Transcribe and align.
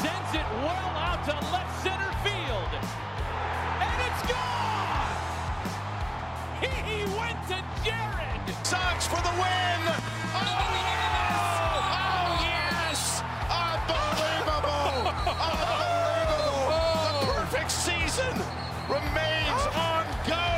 sends 0.00 0.32
it 0.32 0.48
well 0.64 0.92
out 0.96 1.20
to 1.28 1.32
left 1.52 1.82
center 1.84 2.12
field. 2.24 2.72
And 3.84 3.96
it's 4.08 4.22
gone! 4.32 5.12
He 6.64 7.04
went 7.20 7.36
to 7.52 7.60
Jared! 7.84 8.40
Sox 8.64 9.06
for 9.06 9.20
the 9.20 9.34
win! 9.36 9.80
Oh, 10.32 10.40
oh, 10.40 10.72
yes! 10.88 11.44
Oh, 12.00 12.32
yes! 12.48 13.20
Unbelievable! 13.52 15.12
Unbelievable! 15.52 16.72
The 17.20 17.26
perfect 17.36 17.70
season 17.70 18.34
remains 18.88 19.62
oh. 19.68 19.84
on 19.84 20.04
go! 20.24 20.48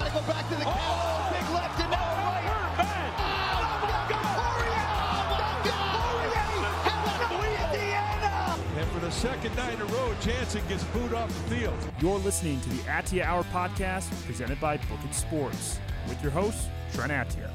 Gotta 0.00 0.10
go 0.10 0.22
back 0.26 0.48
to 0.48 0.56
the 0.56 0.66
Oh! 0.66 1.30
Big 1.30 1.48
left 1.54 1.78
and 1.78 2.01
second 9.12 9.54
night 9.56 9.74
in 9.74 9.80
a 9.82 9.84
row, 9.84 10.14
Jansen 10.20 10.62
gets 10.68 10.82
booed 10.84 11.12
off 11.12 11.28
the 11.28 11.56
field. 11.56 11.74
You're 12.00 12.18
listening 12.18 12.60
to 12.62 12.68
the 12.70 12.82
Atia 12.84 13.22
Hour 13.24 13.44
podcast 13.44 14.10
presented 14.24 14.58
by 14.58 14.78
Book 14.78 14.98
It 15.04 15.14
Sports 15.14 15.78
with 16.08 16.20
your 16.22 16.32
host, 16.32 16.68
Trent 16.94 17.12
Atia. 17.12 17.50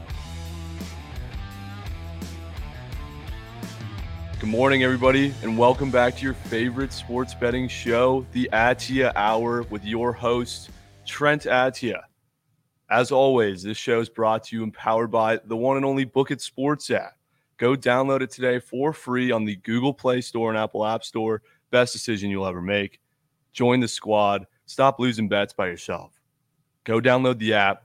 Good 4.40 4.50
morning, 4.50 4.84
everybody, 4.84 5.34
and 5.42 5.58
welcome 5.58 5.90
back 5.90 6.16
to 6.18 6.24
your 6.24 6.36
favorite 6.36 6.94
sports 6.94 7.34
betting 7.34 7.68
show, 7.68 8.24
the 8.34 8.48
Atia 8.54 9.12
Hour, 9.16 9.64
with 9.64 9.84
your 9.84 10.14
host, 10.14 10.70
Trent 11.08 11.44
Atia. 11.44 12.02
As 12.90 13.12
always, 13.12 13.64
this 13.64 13.78
show 13.78 14.00
is 14.00 14.10
brought 14.10 14.44
to 14.46 14.56
you 14.56 14.64
and 14.64 14.74
powered 14.74 15.10
by 15.10 15.40
the 15.44 15.58
one 15.58 15.76
and 15.76 15.86
only 15.86 16.06
Book 16.06 16.30
It 16.30 16.40
Sports 16.40 16.92
app. 16.92 17.17
Go 17.58 17.76
download 17.76 18.22
it 18.22 18.30
today 18.30 18.60
for 18.60 18.94
free 18.94 19.32
on 19.32 19.44
the 19.44 19.56
Google 19.58 19.94
Play 19.94 20.22
Store 20.22 20.50
and 20.50 20.58
Apple 20.58 20.86
App 20.86 21.04
Store. 21.04 21.42
Best 21.72 21.92
decision 21.92 22.30
you'll 22.30 22.46
ever 22.46 22.62
make. 22.62 23.00
Join 23.52 23.80
the 23.80 23.88
squad. 23.88 24.46
Stop 24.68 25.00
losing 25.00 25.28
bets 25.28 25.54
by 25.54 25.68
yourself. 25.68 26.14
Go 26.84 27.02
download 27.02 27.40
the 27.40 27.54
app, 27.54 27.84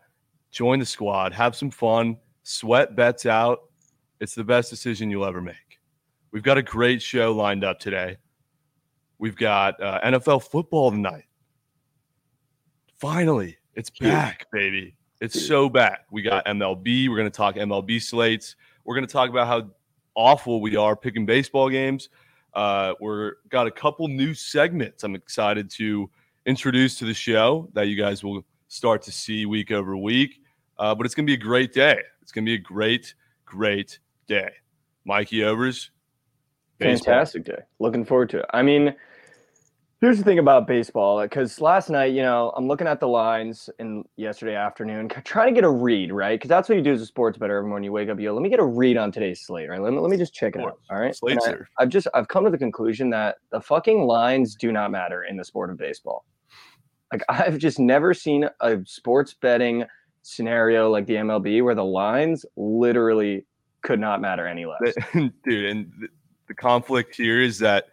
join 0.51 0.79
the 0.79 0.87
squad, 0.87 1.33
have 1.33 1.57
some 1.57 1.71
fun, 1.71 2.17
sweat 2.43 2.95
bets 2.95 3.27
out. 3.27 3.61
It's 4.21 4.35
the 4.35 4.45
best 4.45 4.71
decision 4.71 5.11
you'll 5.11 5.25
ever 5.25 5.41
make. 5.41 5.81
We've 6.31 6.43
got 6.43 6.59
a 6.59 6.63
great 6.63 7.03
show 7.03 7.33
lined 7.33 7.65
up 7.65 7.81
today. 7.81 8.19
We've 9.19 9.37
got 9.37 9.83
uh, 9.83 10.01
NFL 10.05 10.45
football 10.45 10.91
tonight. 10.91 11.25
Finally, 12.99 13.57
it's 13.75 13.91
back, 13.91 14.47
baby. 14.53 14.95
It's 15.23 15.47
so 15.47 15.69
back. 15.69 16.07
We 16.11 16.21
got 16.21 16.45
MLB. 16.47 17.09
We're 17.09 17.17
going 17.17 17.31
to 17.31 17.37
talk 17.37 17.55
MLB 17.55 18.03
slates. 18.03 18.57
We're 18.85 18.97
going 18.97 19.07
to 19.07 19.13
talk 19.13 19.31
about 19.31 19.47
how 19.47 19.71
awful 20.17 20.61
we 20.61 20.75
are 20.75 20.97
picking 20.97 21.25
baseball 21.25 21.71
games. 21.71 22.09
Uh, 22.55 22.95
we're 22.99 23.35
got 23.49 23.69
a 23.69 23.71
couple 23.71 24.09
new 24.09 24.35
segments 24.35 25.05
I'm 25.05 25.15
excited 25.15 25.71
to 25.71 26.11
introduce 26.45 26.99
to 26.99 27.05
the 27.05 27.15
show 27.15 27.69
that 27.73 27.87
you 27.87 27.95
guys 27.95 28.25
will 28.25 28.45
start 28.67 29.01
to 29.03 29.13
see 29.13 29.47
week 29.47 29.71
over 29.71 29.97
week. 29.97 30.41
Uh, 30.77 30.93
but 30.93 31.07
it's 31.07 31.15
going 31.15 31.25
to 31.25 31.31
be 31.31 31.35
a 31.35 31.45
great 31.45 31.73
day. 31.73 32.01
It's 32.21 32.33
going 32.33 32.45
to 32.45 32.51
be 32.51 32.55
a 32.57 32.59
great, 32.59 33.15
great 33.45 34.01
day. 34.27 34.51
Mikey 35.05 35.45
Overs, 35.45 35.93
baseball. 36.79 37.15
Fantastic 37.15 37.45
day. 37.45 37.63
Looking 37.79 38.05
forward 38.05 38.29
to 38.31 38.39
it. 38.41 38.47
I 38.53 38.63
mean, 38.63 38.93
here's 40.03 40.19
the 40.19 40.25
thing 40.25 40.41
about 40.41 40.67
baseball 40.67 41.23
because 41.23 41.61
last 41.61 41.89
night, 41.89 42.13
you 42.13 42.23
know, 42.23 42.53
I'm 42.57 42.67
looking 42.67 42.89
at 42.89 42.99
the 42.99 43.07
lines 43.07 43.71
in 43.79 44.05
yesterday 44.17 44.57
afternoon, 44.57 45.09
trying 45.25 45.47
to 45.47 45.55
get 45.55 45.65
a 45.65 45.71
read, 45.71 46.13
right? 46.13 46.39
Because 46.39 46.49
that's 46.49 46.69
what 46.69 46.75
you 46.75 46.83
do 46.83 46.93
as 46.93 47.01
a 47.01 47.07
sports 47.07 47.39
bettor 47.39 47.57
every 47.57 47.69
morning 47.69 47.85
you 47.85 47.93
wake 47.93 48.09
up. 48.09 48.19
You 48.19 48.29
go, 48.29 48.35
let 48.35 48.43
me 48.43 48.51
get 48.51 48.59
a 48.59 48.65
read 48.65 48.97
on 48.97 49.13
today's 49.13 49.41
slate, 49.41 49.71
right? 49.71 49.81
Let 49.81 49.93
me, 49.93 50.01
let 50.01 50.11
me 50.11 50.17
just 50.17 50.35
check 50.35 50.57
it 50.57 50.61
out. 50.61 50.81
All 50.91 51.01
right. 51.01 51.15
Slate 51.15 51.39
And 51.45 51.55
I, 51.79 51.83
I've 51.83 51.89
just 51.89 52.09
I've 52.15 52.27
come 52.27 52.45
to 52.45 52.51
the 52.51 52.59
conclusion 52.59 53.11
that 53.11 53.37
the 53.53 53.61
fucking 53.61 54.05
lines 54.05 54.57
do 54.57 54.73
not 54.73 54.91
matter 54.91 55.23
in 55.23 55.37
the 55.37 55.45
sport 55.45 55.71
of 55.71 55.79
baseball. 55.79 56.25
Like 57.13 57.23
I've 57.29 57.59
just 57.59 57.79
never 57.79 58.13
seen 58.13 58.49
a 58.61 58.79
sports 58.85 59.35
betting 59.35 59.85
scenario 60.23 60.91
like 60.91 61.07
the 61.07 61.15
MLB 61.15 61.63
where 61.63 61.77
the 61.77 61.85
lines 61.85 62.45
literally 62.57 63.47
could 63.83 64.01
not 64.01 64.21
matter 64.21 64.49
any 64.49 64.67
less. 64.67 64.95
dude 65.45 65.65
and 65.65 65.93
the 66.49 66.55
conflict 66.55 67.15
here 67.15 67.41
is 67.41 67.61
that 67.61 67.87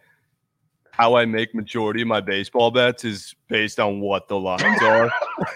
how 1.00 1.14
i 1.14 1.24
make 1.24 1.54
majority 1.54 2.02
of 2.02 2.08
my 2.08 2.20
baseball 2.20 2.70
bets 2.70 3.04
is 3.04 3.34
based 3.48 3.80
on 3.80 4.00
what 4.00 4.28
the 4.28 4.38
lines 4.38 4.82
are 4.82 5.10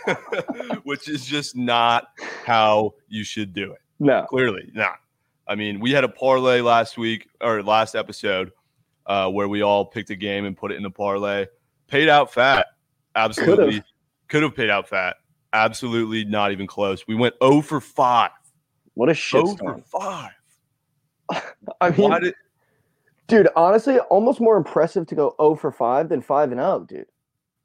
which 0.84 1.08
is 1.08 1.26
just 1.26 1.56
not 1.56 2.08
how 2.44 2.94
you 3.08 3.24
should 3.24 3.52
do 3.52 3.72
it. 3.72 3.78
No. 3.98 4.24
clearly 4.28 4.70
not. 4.74 4.96
I 5.46 5.54
mean 5.54 5.80
we 5.80 5.90
had 5.90 6.04
a 6.04 6.08
parlay 6.08 6.60
last 6.60 6.96
week 6.96 7.28
or 7.40 7.62
last 7.62 7.94
episode 7.94 8.52
uh, 9.06 9.30
where 9.30 9.48
we 9.48 9.62
all 9.62 9.84
picked 9.84 10.10
a 10.10 10.16
game 10.16 10.46
and 10.46 10.56
put 10.56 10.72
it 10.72 10.76
in 10.76 10.84
a 10.84 10.90
parlay. 10.90 11.46
Paid 11.88 12.08
out 12.08 12.32
fat. 12.32 12.66
Absolutely. 13.14 13.82
Could 14.28 14.42
have 14.42 14.56
paid 14.56 14.70
out 14.70 14.88
fat. 14.88 15.16
Absolutely 15.52 16.24
not 16.24 16.52
even 16.52 16.66
close. 16.66 17.06
We 17.06 17.14
went 17.14 17.34
0 17.42 17.60
for 17.60 17.80
5 17.80 18.30
What 18.94 19.10
a 19.10 19.14
0 19.14 19.56
for 19.56 19.78
5 19.78 20.30
I 21.80 21.90
mean, 21.90 22.10
why 22.10 22.20
did 22.20 22.34
dude, 23.26 23.48
honestly, 23.56 23.98
almost 23.98 24.40
more 24.40 24.56
impressive 24.56 25.06
to 25.08 25.14
go 25.14 25.34
0 25.40 25.56
for 25.56 25.70
5 25.72 26.08
than 26.08 26.20
5 26.22 26.52
and 26.52 26.60
0, 26.60 26.86
dude. 26.88 27.06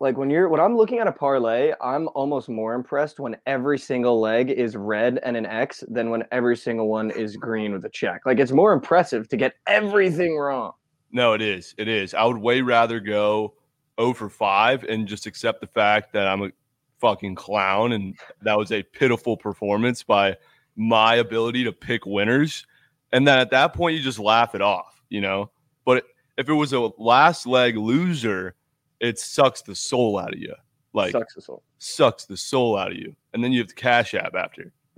Like 0.02 0.18
when 0.18 0.30
you're 0.30 0.48
when 0.48 0.62
I'm 0.62 0.78
looking 0.78 1.00
at 1.00 1.08
a 1.08 1.12
parlay, 1.12 1.74
I'm 1.82 2.08
almost 2.16 2.48
more 2.48 2.74
impressed 2.74 3.20
when 3.20 3.36
every 3.46 3.78
single 3.78 4.22
leg 4.22 4.50
is 4.50 4.78
red 4.78 5.20
and 5.24 5.36
an 5.36 5.46
X 5.46 5.84
than 5.90 6.10
when 6.10 6.24
every 6.32 6.56
single 6.56 6.88
one 6.88 7.12
is 7.12 7.36
green 7.36 7.74
with 7.74 7.84
a 7.84 7.90
check. 7.90 8.22
Like 8.26 8.40
it's 8.40 8.54
more 8.54 8.72
impressive 8.72 9.28
to 9.28 9.36
get 9.36 9.56
everything 9.68 10.38
wrong. 10.38 10.72
No, 11.12 11.34
it 11.34 11.42
is. 11.42 11.76
It 11.78 11.90
is. 11.90 12.14
I 12.14 12.24
would 12.24 12.38
way 12.38 12.62
rather 12.62 13.02
go 13.02 13.56
0 14.00 14.14
for 14.14 14.30
5 14.30 14.86
and 14.86 15.06
just 15.06 15.26
accept 15.26 15.60
the 15.60 15.68
fact 15.68 16.14
that 16.14 16.28
I'm 16.28 16.44
a 16.44 16.52
fucking 17.00 17.36
clown 17.36 17.92
and 17.92 18.16
that 18.42 18.58
was 18.58 18.72
a 18.72 18.84
pitiful 18.84 19.36
performance 19.36 20.02
by 20.04 20.38
my 20.78 21.16
ability 21.16 21.66
to 21.66 21.74
pick 21.74 22.06
winners. 22.06 22.66
And 23.12 23.28
then 23.28 23.40
at 23.40 23.52
that 23.52 23.74
point, 23.74 23.98
you 23.98 24.04
just 24.04 24.20
laugh 24.20 24.56
it 24.56 24.62
off, 24.62 24.99
you 25.10 25.22
know? 25.22 25.50
But 25.86 26.06
if 26.38 26.50
it 26.50 26.54
was 26.54 26.74
a 26.74 26.90
last 26.98 27.46
leg 27.48 27.78
loser, 27.78 28.56
it 29.00 29.20
sucks 29.20 29.62
the 29.62 29.76
soul 29.76 30.18
out 30.20 30.34
of 30.34 30.40
you. 30.40 30.54
Like, 30.94 31.12
Sucks 31.12 31.38
us 31.38 31.50
all. 31.50 31.64
sucks 31.78 32.26
the 32.26 32.38
soul 32.38 32.78
out 32.78 32.92
of 32.92 32.98
you. 32.98 33.16
And 33.34 33.44
then 33.44 33.52
you 33.52 33.60
have 33.60 33.68
to 33.68 33.76
cash 33.76 34.14
app 34.16 34.36
after. 34.36 34.72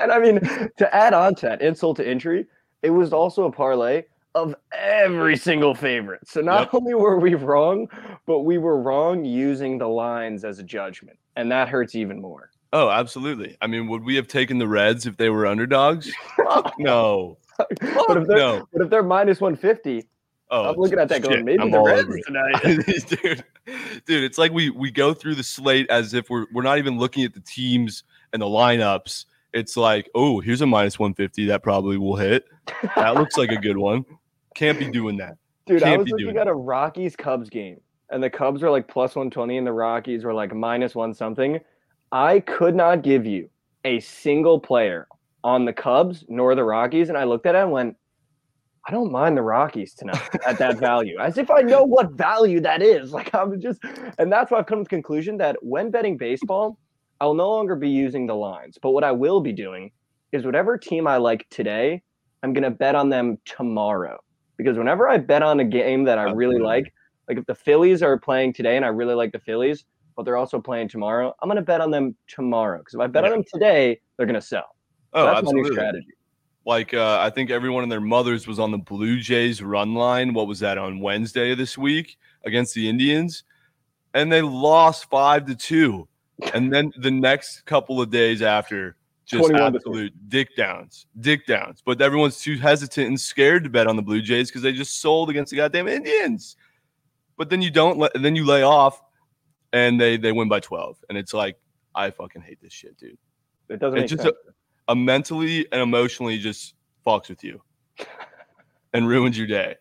and 0.00 0.10
I 0.12 0.18
mean, 0.18 0.40
to 0.78 0.94
add 0.94 1.12
on 1.14 1.34
to 1.36 1.46
that, 1.46 1.62
insult 1.62 1.98
to 1.98 2.08
injury, 2.10 2.46
it 2.82 2.90
was 2.90 3.12
also 3.12 3.44
a 3.44 3.52
parlay 3.52 4.04
of 4.34 4.54
every 4.72 5.36
single 5.36 5.74
favorite. 5.74 6.20
So 6.26 6.40
not 6.40 6.60
Yep. 6.66 6.74
only 6.74 6.94
were 6.94 7.18
we 7.18 7.34
wrong, 7.34 7.88
but 8.26 8.40
we 8.40 8.58
were 8.58 8.80
wrong 8.80 9.24
using 9.24 9.78
the 9.78 9.88
lines 9.88 10.44
as 10.44 10.58
a 10.58 10.62
judgment. 10.62 11.18
And 11.36 11.50
that 11.52 11.68
hurts 11.68 11.94
even 11.94 12.20
more. 12.20 12.50
Oh, 12.72 12.90
absolutely. 12.90 13.56
I 13.62 13.66
mean, 13.66 13.86
would 13.88 14.04
we 14.04 14.16
have 14.16 14.26
taken 14.28 14.58
the 14.58 14.66
Reds 14.68 15.06
if 15.06 15.16
they 15.16 15.30
were 15.30 15.46
underdogs? 15.46 16.10
Fuck 16.36 16.74
no. 16.78 17.38
but 18.08 18.16
if 18.16 18.26
they're 18.26 18.36
no. 18.36 18.68
but 18.72 18.82
if 18.82 18.90
they're 18.90 19.02
minus 19.02 19.40
150, 19.40 20.06
Oh, 20.48 20.70
I'm 20.70 20.76
looking 20.76 20.98
at 20.98 21.08
that 21.08 21.22
shit, 21.22 21.30
going, 21.30 21.44
maybe 21.44 21.62
I'm 21.62 21.70
the 21.72 21.80
Reds 21.80 22.24
tonight. 22.24 22.60
dude, 23.22 23.44
dude, 24.06 24.24
it's 24.24 24.38
like 24.38 24.52
we 24.52 24.70
we 24.70 24.92
go 24.92 25.12
through 25.12 25.34
the 25.34 25.42
slate 25.42 25.90
as 25.90 26.14
if 26.14 26.30
we're 26.30 26.46
we're 26.52 26.62
not 26.62 26.78
even 26.78 26.98
looking 26.98 27.24
at 27.24 27.34
the 27.34 27.40
teams 27.40 28.04
and 28.32 28.40
the 28.40 28.46
lineups. 28.46 29.24
It's 29.52 29.76
like, 29.76 30.08
oh, 30.14 30.40
here's 30.40 30.60
a 30.60 30.66
minus 30.66 30.98
150 30.98 31.46
that 31.46 31.62
probably 31.62 31.96
will 31.96 32.16
hit. 32.16 32.44
That 32.94 33.14
looks 33.14 33.36
like 33.36 33.50
a 33.50 33.56
good 33.56 33.76
one. 33.76 34.04
Can't 34.54 34.78
be 34.78 34.88
doing 34.90 35.16
that. 35.16 35.36
Dude, 35.66 35.82
I 35.82 35.90
Can't 35.90 36.02
was 36.02 36.10
looking 36.10 36.36
at 36.36 36.46
a 36.46 36.54
Rockies 36.54 37.16
Cubs 37.16 37.50
game, 37.50 37.80
and 38.10 38.22
the 38.22 38.30
Cubs 38.30 38.62
were 38.62 38.70
like 38.70 38.86
plus 38.86 39.16
120, 39.16 39.58
and 39.58 39.66
the 39.66 39.72
Rockies 39.72 40.24
were 40.24 40.34
like 40.34 40.54
minus 40.54 40.94
one 40.94 41.12
something. 41.12 41.58
I 42.12 42.38
could 42.40 42.76
not 42.76 43.02
give 43.02 43.26
you 43.26 43.50
a 43.84 43.98
single 43.98 44.60
player 44.60 45.08
on 45.46 45.64
the 45.64 45.72
Cubs 45.72 46.24
nor 46.28 46.56
the 46.56 46.64
Rockies, 46.64 47.08
and 47.08 47.16
I 47.16 47.22
looked 47.22 47.46
at 47.46 47.54
it 47.54 47.58
and 47.62 47.70
went, 47.70 47.96
I 48.88 48.90
don't 48.90 49.12
mind 49.12 49.36
the 49.36 49.42
Rockies 49.42 49.94
tonight 49.94 50.28
at 50.44 50.58
that 50.58 50.78
value, 50.80 51.16
as 51.20 51.38
if 51.38 51.52
I 51.52 51.62
know 51.62 51.84
what 51.84 52.10
value 52.12 52.60
that 52.62 52.82
is. 52.82 53.12
Like 53.16 53.32
I'm 53.32 53.60
just, 53.60 53.80
and 54.18 54.30
that's 54.30 54.50
why 54.50 54.58
I've 54.58 54.66
come 54.66 54.80
to 54.80 54.82
the 54.82 54.88
conclusion 54.88 55.36
that 55.38 55.56
when 55.62 55.92
betting 55.92 56.16
baseball, 56.16 56.78
I'll 57.20 57.32
no 57.32 57.48
longer 57.48 57.76
be 57.76 57.88
using 57.88 58.26
the 58.26 58.34
lines, 58.34 58.76
but 58.82 58.90
what 58.90 59.04
I 59.04 59.12
will 59.12 59.40
be 59.40 59.52
doing 59.52 59.92
is 60.32 60.44
whatever 60.44 60.76
team 60.76 61.06
I 61.06 61.16
like 61.16 61.46
today, 61.48 62.02
I'm 62.42 62.52
gonna 62.52 62.70
bet 62.70 62.96
on 62.96 63.08
them 63.08 63.38
tomorrow. 63.44 64.18
Because 64.56 64.76
whenever 64.76 65.08
I 65.08 65.18
bet 65.18 65.42
on 65.42 65.60
a 65.60 65.64
game 65.64 66.02
that 66.04 66.18
I 66.18 66.24
really 66.32 66.58
like, 66.58 66.92
like 67.28 67.38
if 67.38 67.46
the 67.46 67.54
Phillies 67.54 68.02
are 68.02 68.18
playing 68.18 68.52
today 68.52 68.76
and 68.76 68.84
I 68.84 68.88
really 68.88 69.14
like 69.14 69.30
the 69.30 69.38
Phillies, 69.38 69.84
but 70.16 70.24
they're 70.24 70.36
also 70.36 70.60
playing 70.60 70.88
tomorrow, 70.88 71.32
I'm 71.40 71.48
gonna 71.48 71.62
bet 71.62 71.80
on 71.80 71.92
them 71.92 72.16
tomorrow. 72.26 72.78
Because 72.78 72.94
if 72.94 73.00
I 73.00 73.06
bet 73.06 73.24
on 73.24 73.30
them 73.30 73.44
today, 73.52 74.00
they're 74.16 74.26
gonna 74.26 74.40
sell. 74.40 74.75
Oh, 75.16 75.24
That's 75.24 75.46
my 75.46 75.52
new 75.52 75.60
absolutely. 75.60 75.72
strategy. 75.72 76.08
Like 76.66 76.92
uh, 76.92 77.18
I 77.20 77.30
think 77.30 77.50
everyone 77.50 77.84
and 77.84 77.90
their 77.90 78.00
mothers 78.00 78.46
was 78.46 78.58
on 78.58 78.70
the 78.70 78.78
Blue 78.78 79.18
Jays 79.18 79.62
run 79.62 79.94
line. 79.94 80.34
What 80.34 80.46
was 80.46 80.60
that 80.60 80.78
on 80.78 81.00
Wednesday 81.00 81.52
of 81.52 81.58
this 81.58 81.78
week 81.78 82.18
against 82.44 82.74
the 82.74 82.88
Indians? 82.88 83.44
And 84.14 84.30
they 84.30 84.42
lost 84.42 85.08
five 85.08 85.46
to 85.46 85.54
two. 85.54 86.06
And 86.52 86.70
then 86.72 86.92
the 86.98 87.10
next 87.10 87.64
couple 87.64 88.00
of 88.00 88.10
days 88.10 88.42
after, 88.42 88.96
just 89.24 89.50
absolute 89.50 90.12
dick 90.28 90.54
downs, 90.54 91.06
dick 91.18 91.46
downs. 91.46 91.82
But 91.84 92.02
everyone's 92.02 92.40
too 92.40 92.58
hesitant 92.58 93.08
and 93.08 93.20
scared 93.20 93.64
to 93.64 93.70
bet 93.70 93.86
on 93.86 93.96
the 93.96 94.02
Blue 94.02 94.20
Jays 94.20 94.50
because 94.50 94.62
they 94.62 94.72
just 94.72 95.00
sold 95.00 95.30
against 95.30 95.50
the 95.50 95.56
goddamn 95.56 95.88
Indians. 95.88 96.56
But 97.38 97.48
then 97.48 97.62
you 97.62 97.70
don't 97.70 97.98
let, 97.98 98.12
then 98.14 98.36
you 98.36 98.44
lay 98.44 98.62
off, 98.62 99.02
and 99.72 100.00
they 100.00 100.16
they 100.16 100.32
win 100.32 100.48
by 100.48 100.60
twelve, 100.60 100.96
and 101.08 101.16
it's 101.16 101.32
like 101.32 101.56
I 101.94 102.10
fucking 102.10 102.42
hate 102.42 102.58
this 102.60 102.72
shit, 102.72 102.98
dude. 102.98 103.18
It 103.68 103.80
doesn't 103.80 103.98
It 103.98 104.06
just 104.08 104.28
a 104.88 104.96
mentally 104.96 105.66
and 105.72 105.80
emotionally 105.80 106.38
just 106.38 106.74
fucks 107.06 107.28
with 107.28 107.42
you 107.44 107.60
and 108.92 109.08
ruins 109.08 109.36
your 109.36 109.46
day. 109.46 109.76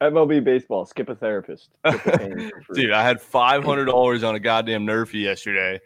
MLB 0.00 0.42
baseball, 0.42 0.84
skip 0.84 1.08
a 1.08 1.14
therapist. 1.14 1.70
Skip 1.86 2.04
the 2.04 2.10
pain 2.18 2.50
for 2.50 2.62
free. 2.62 2.82
Dude, 2.82 2.92
I 2.92 3.02
had 3.02 3.20
five 3.20 3.64
hundred 3.64 3.86
dollars 3.86 4.24
on 4.24 4.34
a 4.34 4.40
goddamn 4.40 4.84
Nerfy 4.84 5.22
yesterday, 5.22 5.80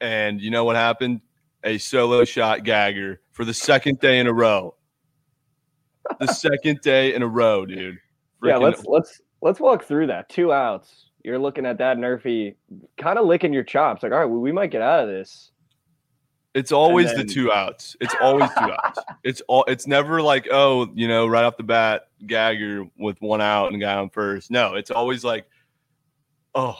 and 0.00 0.40
you 0.40 0.50
know 0.50 0.64
what 0.64 0.76
happened? 0.76 1.20
A 1.64 1.78
solo 1.78 2.24
shot 2.24 2.64
gagger 2.64 3.20
for 3.32 3.44
the 3.44 3.54
second 3.54 4.00
day 4.00 4.18
in 4.18 4.26
a 4.26 4.32
row. 4.32 4.74
The 6.20 6.26
second 6.28 6.80
day 6.82 7.14
in 7.14 7.22
a 7.22 7.28
row, 7.28 7.66
dude. 7.66 7.98
yeah, 8.42 8.56
let's 8.56 8.84
let's 8.84 9.20
let's 9.42 9.60
walk 9.60 9.84
through 9.84 10.08
that. 10.08 10.28
Two 10.28 10.52
outs. 10.52 11.10
You're 11.24 11.38
looking 11.38 11.66
at 11.66 11.78
that 11.78 11.96
Nerfy, 11.96 12.54
kind 12.96 13.18
of 13.18 13.26
licking 13.26 13.52
your 13.52 13.64
chops. 13.64 14.04
Like, 14.04 14.12
all 14.12 14.18
right, 14.18 14.26
well, 14.26 14.40
we 14.40 14.52
might 14.52 14.70
get 14.70 14.82
out 14.82 15.02
of 15.02 15.08
this. 15.08 15.50
It's 16.56 16.72
always 16.72 17.08
then- 17.14 17.26
the 17.26 17.32
two 17.32 17.52
outs. 17.52 17.96
It's 18.00 18.14
always 18.20 18.48
two 18.58 18.72
outs. 18.72 18.98
It's 19.24 19.40
all. 19.48 19.64
It's 19.66 19.86
never 19.86 20.22
like 20.22 20.46
oh, 20.50 20.88
you 20.94 21.06
know, 21.08 21.26
right 21.26 21.44
off 21.44 21.56
the 21.56 21.62
bat, 21.64 22.08
gagger 22.26 22.84
with 22.98 23.20
one 23.20 23.40
out 23.40 23.72
and 23.72 23.80
guy 23.80 23.94
on 23.96 24.08
first. 24.08 24.50
No, 24.50 24.74
it's 24.74 24.90
always 24.90 25.22
like, 25.24 25.46
oh, 26.54 26.78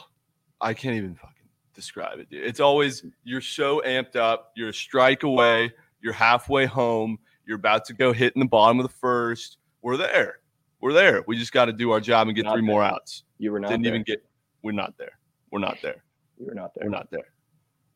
I 0.60 0.74
can't 0.74 0.94
even 0.96 1.14
fucking 1.16 1.48
describe 1.74 2.18
it. 2.20 2.30
Dude. 2.30 2.44
It's 2.44 2.60
always 2.60 3.04
you're 3.24 3.40
so 3.40 3.82
amped 3.84 4.16
up. 4.16 4.52
You're 4.56 4.68
a 4.70 4.74
strike 4.74 5.24
away. 5.24 5.72
You're 6.00 6.12
halfway 6.12 6.66
home. 6.66 7.18
You're 7.46 7.56
about 7.56 7.84
to 7.86 7.94
go 7.94 8.12
hit 8.12 8.32
in 8.34 8.40
the 8.40 8.46
bottom 8.46 8.78
of 8.78 8.84
the 8.84 8.92
first. 8.94 9.58
We're 9.82 9.96
there. 9.96 10.38
We're 10.80 10.92
there. 10.92 11.22
We 11.26 11.36
just 11.36 11.52
got 11.52 11.66
to 11.66 11.72
do 11.72 11.90
our 11.90 12.00
job 12.00 12.28
and 12.28 12.36
get 12.36 12.44
Not 12.44 12.52
three 12.54 12.62
there. 12.62 12.66
more 12.66 12.82
outs. 12.82 13.24
You 13.38 13.50
were 13.52 13.60
not 13.60 13.68
Didn't 13.70 13.84
there. 13.84 13.92
even 13.92 14.04
get. 14.04 14.24
We're 14.62 14.72
not 14.72 14.94
there. 14.98 15.18
We're 15.50 15.58
not 15.60 15.78
there. 15.82 16.02
you 16.38 16.46
were 16.46 16.54
not 16.54 16.72
there. 16.74 16.84
We're 16.84 16.90
not 16.96 17.10
there. 17.10 17.26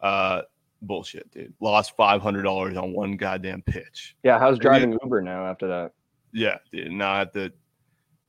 Uh, 0.00 0.42
bullshit, 0.82 1.30
dude. 1.30 1.52
Lost 1.60 1.96
five 1.96 2.22
hundred 2.22 2.42
dollars 2.42 2.76
on 2.76 2.92
one 2.92 3.16
goddamn 3.16 3.62
pitch. 3.62 4.16
Yeah, 4.22 4.38
how's 4.38 4.58
driving 4.58 4.98
Uber 5.02 5.22
now 5.22 5.46
after 5.46 5.66
that? 5.68 5.92
Yeah, 6.32 6.58
dude. 6.72 6.92
Now 6.92 7.12
I 7.12 7.18
have 7.20 7.32
to 7.32 7.52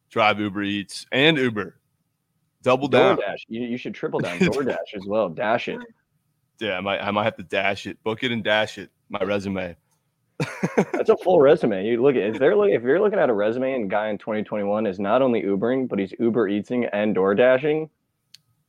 drive 0.10 0.40
Uber 0.40 0.64
Eats 0.64 1.06
and 1.12 1.38
Uber. 1.38 1.78
Double 2.64 2.88
down. 2.88 3.18
DoorDash. 3.18 3.46
You, 3.48 3.62
you 3.62 3.78
should 3.78 3.94
triple 3.94 4.20
down 4.20 4.38
DoorDash 4.40 4.94
as 4.96 5.06
well. 5.06 5.30
Dash 5.30 5.68
it. 5.68 5.80
Yeah, 6.60 6.78
I 6.78 6.82
might 6.82 7.00
I 7.00 7.12
might 7.12 7.24
have 7.24 7.38
to 7.38 7.44
dash 7.44 7.88
it, 7.88 8.02
book 8.04 8.24
it 8.24 8.32
and 8.32 8.44
dash 8.44 8.78
it. 8.78 8.90
My 9.10 9.24
resume. 9.24 9.76
That's 10.94 11.10
a 11.10 11.18
full 11.18 11.40
resume. 11.40 11.86
You 11.86 12.02
look 12.02 12.16
at 12.16 12.24
if 12.24 12.40
they're 12.40 12.56
look, 12.56 12.70
if 12.70 12.84
you're 12.84 13.00
looking 13.00 13.20
at 13.20 13.30
a 13.30 13.34
resume 13.34 13.74
and 13.74 13.90
guy 13.90 14.10
in 14.10 14.18
2021 14.18 14.86
is 14.88 15.00
not 15.00 15.22
only 15.22 15.42
Ubering 15.44 15.88
but 15.88 16.00
he's 16.00 16.14
Uber 16.20 16.48
Eating 16.48 16.86
and 16.86 17.14
Door 17.14 17.36
Dashing. 17.36 17.90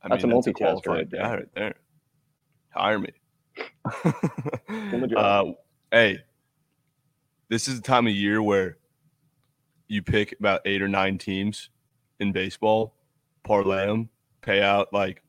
I 0.01 0.09
That's 0.09 0.23
a 0.23 0.27
multitasker 0.27 0.87
right 0.87 1.09
there. 1.09 1.21
guy 1.21 1.33
right 1.35 1.55
there. 1.55 1.75
Hire 2.71 2.99
me. 2.99 3.09
Uh, 5.15 5.45
hey, 5.91 6.19
this 7.49 7.67
is 7.67 7.75
the 7.75 7.87
time 7.87 8.07
of 8.07 8.13
year 8.13 8.41
where 8.41 8.77
you 9.87 10.01
pick 10.01 10.35
about 10.39 10.61
eight 10.65 10.81
or 10.81 10.87
nine 10.87 11.17
teams 11.17 11.69
in 12.19 12.31
baseball, 12.31 12.95
parlay 13.43 13.85
them, 13.85 14.09
pay 14.41 14.61
out 14.61 14.91
like 14.93 15.21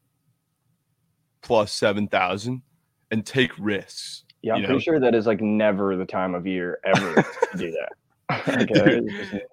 plus 1.43 1.73
seven 1.73 2.09
thousand, 2.09 2.63
and 3.11 3.25
take 3.27 3.53
risks. 3.59 4.25
Yeah, 4.43 4.55
I'm 4.55 4.61
pretty 4.61 4.75
know? 4.75 4.79
sure 4.81 5.01
that 5.01 5.15
is 5.15 5.27
like 5.27 5.41
never 5.41 5.97
the 5.97 6.05
time 6.05 6.35
of 6.35 6.47
year 6.47 6.79
ever 6.85 7.15
to 7.15 7.59
do 7.59 7.71
that. 7.71 7.93
Uh, 8.31 8.39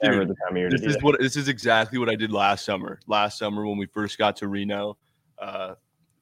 never 0.01 0.25
the 0.25 0.33
time 0.33 0.51
of 0.51 0.57
year 0.57 0.69
This 0.69 0.81
is 0.81 0.93
that. 0.93 1.03
what 1.03 1.19
this 1.19 1.35
is 1.35 1.49
exactly 1.49 1.99
what 1.99 2.07
I 2.07 2.15
did 2.15 2.31
last 2.31 2.63
summer. 2.63 3.01
Last 3.05 3.37
summer 3.37 3.67
when 3.67 3.77
we 3.77 3.85
first 3.85 4.17
got 4.17 4.37
to 4.37 4.47
Reno, 4.47 4.97
uh, 5.37 5.75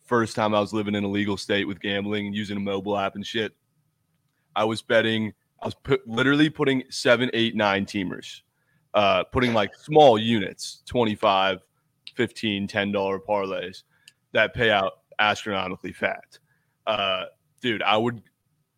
first 0.09 0.35
time 0.35 0.55
I 0.55 0.59
was 0.59 0.73
living 0.73 0.95
in 0.95 1.03
a 1.03 1.07
legal 1.07 1.37
state 1.37 1.65
with 1.65 1.79
gambling 1.79 2.25
and 2.25 2.35
using 2.35 2.57
a 2.57 2.59
mobile 2.59 2.97
app 2.97 3.15
and 3.15 3.25
shit. 3.25 3.53
I 4.55 4.63
was 4.63 4.81
betting. 4.81 5.31
I 5.61 5.67
was 5.67 5.75
put, 5.75 6.05
literally 6.07 6.49
putting 6.49 6.83
seven, 6.89 7.29
eight, 7.33 7.55
nine 7.55 7.85
teamers, 7.85 8.41
uh, 8.95 9.23
putting 9.25 9.53
like 9.53 9.75
small 9.75 10.17
units, 10.17 10.81
25, 10.87 11.59
15, 12.15 12.67
10 12.67 12.91
dollar 12.91 13.19
parlays 13.19 13.83
that 14.31 14.55
pay 14.55 14.71
out 14.71 14.93
astronomically 15.19 15.93
fat. 15.93 16.39
Uh, 16.87 17.25
dude, 17.61 17.83
I 17.83 17.95
would. 17.95 18.23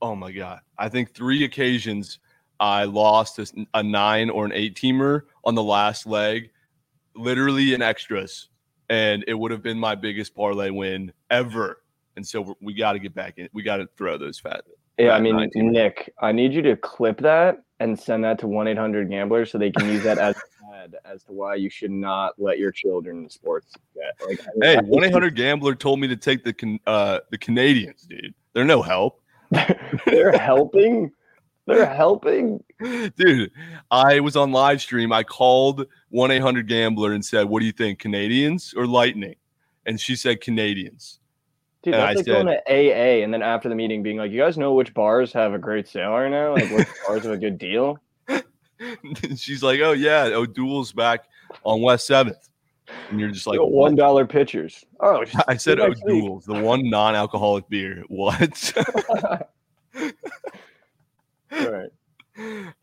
Oh 0.02 0.16
my 0.16 0.32
god! 0.34 0.60
I 0.78 0.90
think 0.90 1.14
three 1.14 1.46
occasions 1.46 2.20
I 2.60 2.84
lost 2.84 3.40
a, 3.40 3.48
a 3.74 3.82
nine 3.82 4.30
or 4.30 4.46
an 4.46 4.52
eight 4.52 4.76
teamer 4.76 5.22
on 5.46 5.56
the 5.56 5.64
last 5.64 6.06
leg, 6.06 6.50
literally 7.16 7.74
in 7.74 7.82
extras, 7.82 8.50
and 8.92 9.24
it 9.26 9.34
would 9.34 9.52
have 9.52 9.64
been 9.64 9.80
my 9.80 9.96
biggest 9.96 10.36
parlay 10.36 10.70
win 10.70 11.14
ever. 11.30 11.82
And 12.18 12.28
so 12.28 12.42
we- 12.42 12.54
we 12.62 12.74
got 12.74 12.94
to 12.94 13.00
get 13.00 13.16
back 13.16 13.38
in. 13.38 13.48
We 13.54 13.64
got 13.64 13.78
to 13.78 13.88
throw 13.98 14.18
those 14.18 14.38
fat. 14.38 14.64
Yeah, 14.98 15.12
I 15.12 15.22
mean, 15.22 15.38
19. 15.38 15.72
Nick, 15.72 16.14
I 16.20 16.34
need 16.34 16.52
you 16.54 16.62
to 16.64 16.76
clip 16.76 17.20
that 17.22 17.64
and 17.80 17.98
send 17.98 18.24
that 18.26 18.38
to 18.40 18.48
1 18.48 18.68
800 18.68 19.10
Gambler 19.10 19.46
so 19.46 19.58
they 19.58 19.72
can 19.72 19.88
use 19.88 20.04
that 20.04 20.18
as 20.18 20.36
as 21.06 21.24
to 21.24 21.32
why 21.32 21.56
you 21.56 21.70
should 21.70 21.92
not 21.92 22.34
let 22.38 22.60
your 22.60 22.72
children 22.72 23.24
in 23.24 23.30
sports. 23.30 23.74
Like, 24.28 24.40
Hey, 24.62 24.78
one 24.78 25.04
eight 25.04 25.14
hundred 25.14 25.36
gambler 25.36 25.76
told 25.76 26.00
me 26.00 26.08
to 26.08 26.16
take 26.16 26.44
the 26.44 26.54
Can- 26.54 26.80
uh, 26.88 27.20
the 27.30 27.38
Canadiens, 27.38 28.08
dude. 28.08 28.34
They're 28.54 28.66
no 28.66 28.82
help. 28.82 29.22
They're 30.06 30.38
helping. 30.38 31.12
They're 31.68 31.86
helping. 31.86 32.64
Dude, 33.16 33.52
I 33.92 34.20
was 34.20 34.36
on 34.36 34.52
live 34.52 34.82
stream. 34.82 35.14
I 35.14 35.24
called 35.24 35.86
1 36.12 36.32
800 36.32 36.68
Gambler 36.68 37.14
and 37.14 37.24
said, 37.24 37.48
What 37.48 37.62
do 37.62 37.66
you 37.66 37.72
think, 37.72 38.00
Canadiens 38.00 38.76
or 38.76 38.86
Lightning? 38.86 39.36
And 39.86 40.00
she 40.00 40.16
said, 40.16 40.42
Canadiens. 40.42 41.18
Dude, 41.84 41.96
And 41.96 42.04
that's 42.04 42.28
I 42.28 42.34
like 42.34 42.46
going 42.46 42.46
to 42.48 42.62
AA 42.70 43.24
and 43.24 43.34
then 43.34 43.42
after 43.42 43.68
the 43.68 43.74
meeting 43.76 44.04
being 44.04 44.18
like, 44.18 44.32
you 44.32 44.40
guys 44.40 44.58
know 44.58 44.74
which 44.74 44.94
bars 44.94 45.34
have 45.34 45.54
a 45.54 45.58
great 45.58 45.88
sale 45.88 46.12
right 46.12 46.30
now? 46.30 46.54
Like, 46.54 46.70
which 46.70 46.88
bars 47.08 47.24
have 47.24 47.32
a 47.34 47.38
good 47.38 47.58
deal? 47.58 47.98
She's 49.36 49.64
like, 49.64 49.80
Oh, 49.82 49.94
yeah, 49.94 50.26
O'Doul's 50.26 50.92
back 50.92 51.26
on 51.64 51.82
West 51.82 52.10
7th. 52.10 52.50
And 53.10 53.20
you're 53.20 53.32
just 53.32 53.48
like, 53.48 53.60
Like, 53.60 53.68
"What?" 53.70 53.72
one 53.72 53.96
dollar 53.96 54.26
pitchers. 54.26 54.86
Oh, 55.00 55.24
I 55.48 55.56
said. 55.56 55.80
O'Doul's, 55.80 56.46
the 56.46 56.62
one 56.62 56.90
non 56.90 57.16
alcoholic 57.16 57.68
beer. 57.70 58.04
What? 58.10 58.74
All 61.54 61.72
right. 61.72 61.90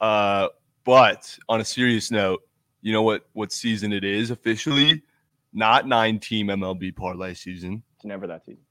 uh, 0.01 0.49
but 0.85 1.39
on 1.49 1.61
a 1.61 1.65
serious 1.65 2.11
note, 2.11 2.43
you 2.81 2.93
know 2.93 3.03
what 3.03 3.27
what 3.33 3.53
season 3.53 3.93
it 3.93 4.05
is 4.05 4.31
officially? 4.31 5.03
Not 5.53 5.87
nine 5.87 6.19
team 6.19 6.49
MLB 6.49 6.95
parlay 6.95 7.35
season. 7.35 7.83
It's 7.97 8.05
never 8.05 8.27
that 8.27 8.45
season. 8.45 8.63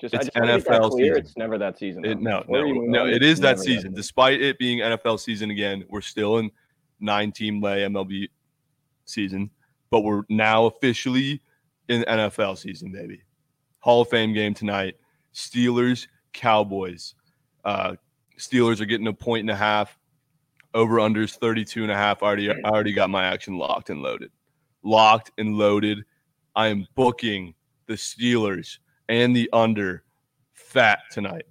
Just, 0.00 0.14
It's 0.14 0.30
I 0.36 0.46
just 0.48 0.64
that 0.64 0.74
NFL 0.74 0.90
clear, 0.92 1.14
season. 1.14 1.26
It's 1.26 1.36
never 1.36 1.58
that 1.58 1.78
season. 1.78 2.04
It, 2.06 2.20
no, 2.20 2.42
no, 2.48 2.62
no. 2.62 3.06
it's 3.06 3.40
that 3.40 3.58
season. 3.58 3.74
season. 3.74 3.94
Despite 3.94 4.40
it 4.40 4.58
being 4.58 4.78
NFL 4.78 5.20
season 5.20 5.50
again, 5.50 5.84
we're 5.90 6.00
still 6.00 6.38
in 6.38 6.50
nine 7.00 7.32
team 7.32 7.60
lay 7.60 7.80
MLB 7.80 8.28
season, 9.04 9.50
but 9.90 10.00
we're 10.00 10.22
now 10.30 10.64
officially 10.66 11.42
in 11.88 12.02
NFL 12.02 12.56
season, 12.56 12.92
baby. 12.92 13.22
Hall 13.80 14.02
of 14.02 14.08
Fame 14.08 14.32
game 14.32 14.54
tonight. 14.54 14.96
Steelers, 15.34 16.06
Cowboys. 16.32 17.14
Uh, 17.64 17.96
Steelers 18.38 18.80
are 18.80 18.86
getting 18.86 19.06
a 19.06 19.12
point 19.12 19.40
and 19.40 19.50
a 19.50 19.56
half. 19.56 19.98
Over 20.72 20.96
unders 20.96 21.36
32 21.36 21.82
and 21.82 21.92
a 21.92 21.96
half. 21.96 22.22
I 22.22 22.26
already, 22.26 22.50
I 22.50 22.54
already 22.64 22.92
got 22.92 23.10
my 23.10 23.24
action 23.24 23.56
locked 23.56 23.90
and 23.90 24.00
loaded. 24.02 24.30
Locked 24.82 25.32
and 25.36 25.56
loaded. 25.56 26.04
I 26.54 26.68
am 26.68 26.86
booking 26.94 27.54
the 27.86 27.94
Steelers 27.94 28.78
and 29.08 29.34
the 29.34 29.50
under 29.52 30.04
fat 30.52 31.00
tonight. 31.10 31.46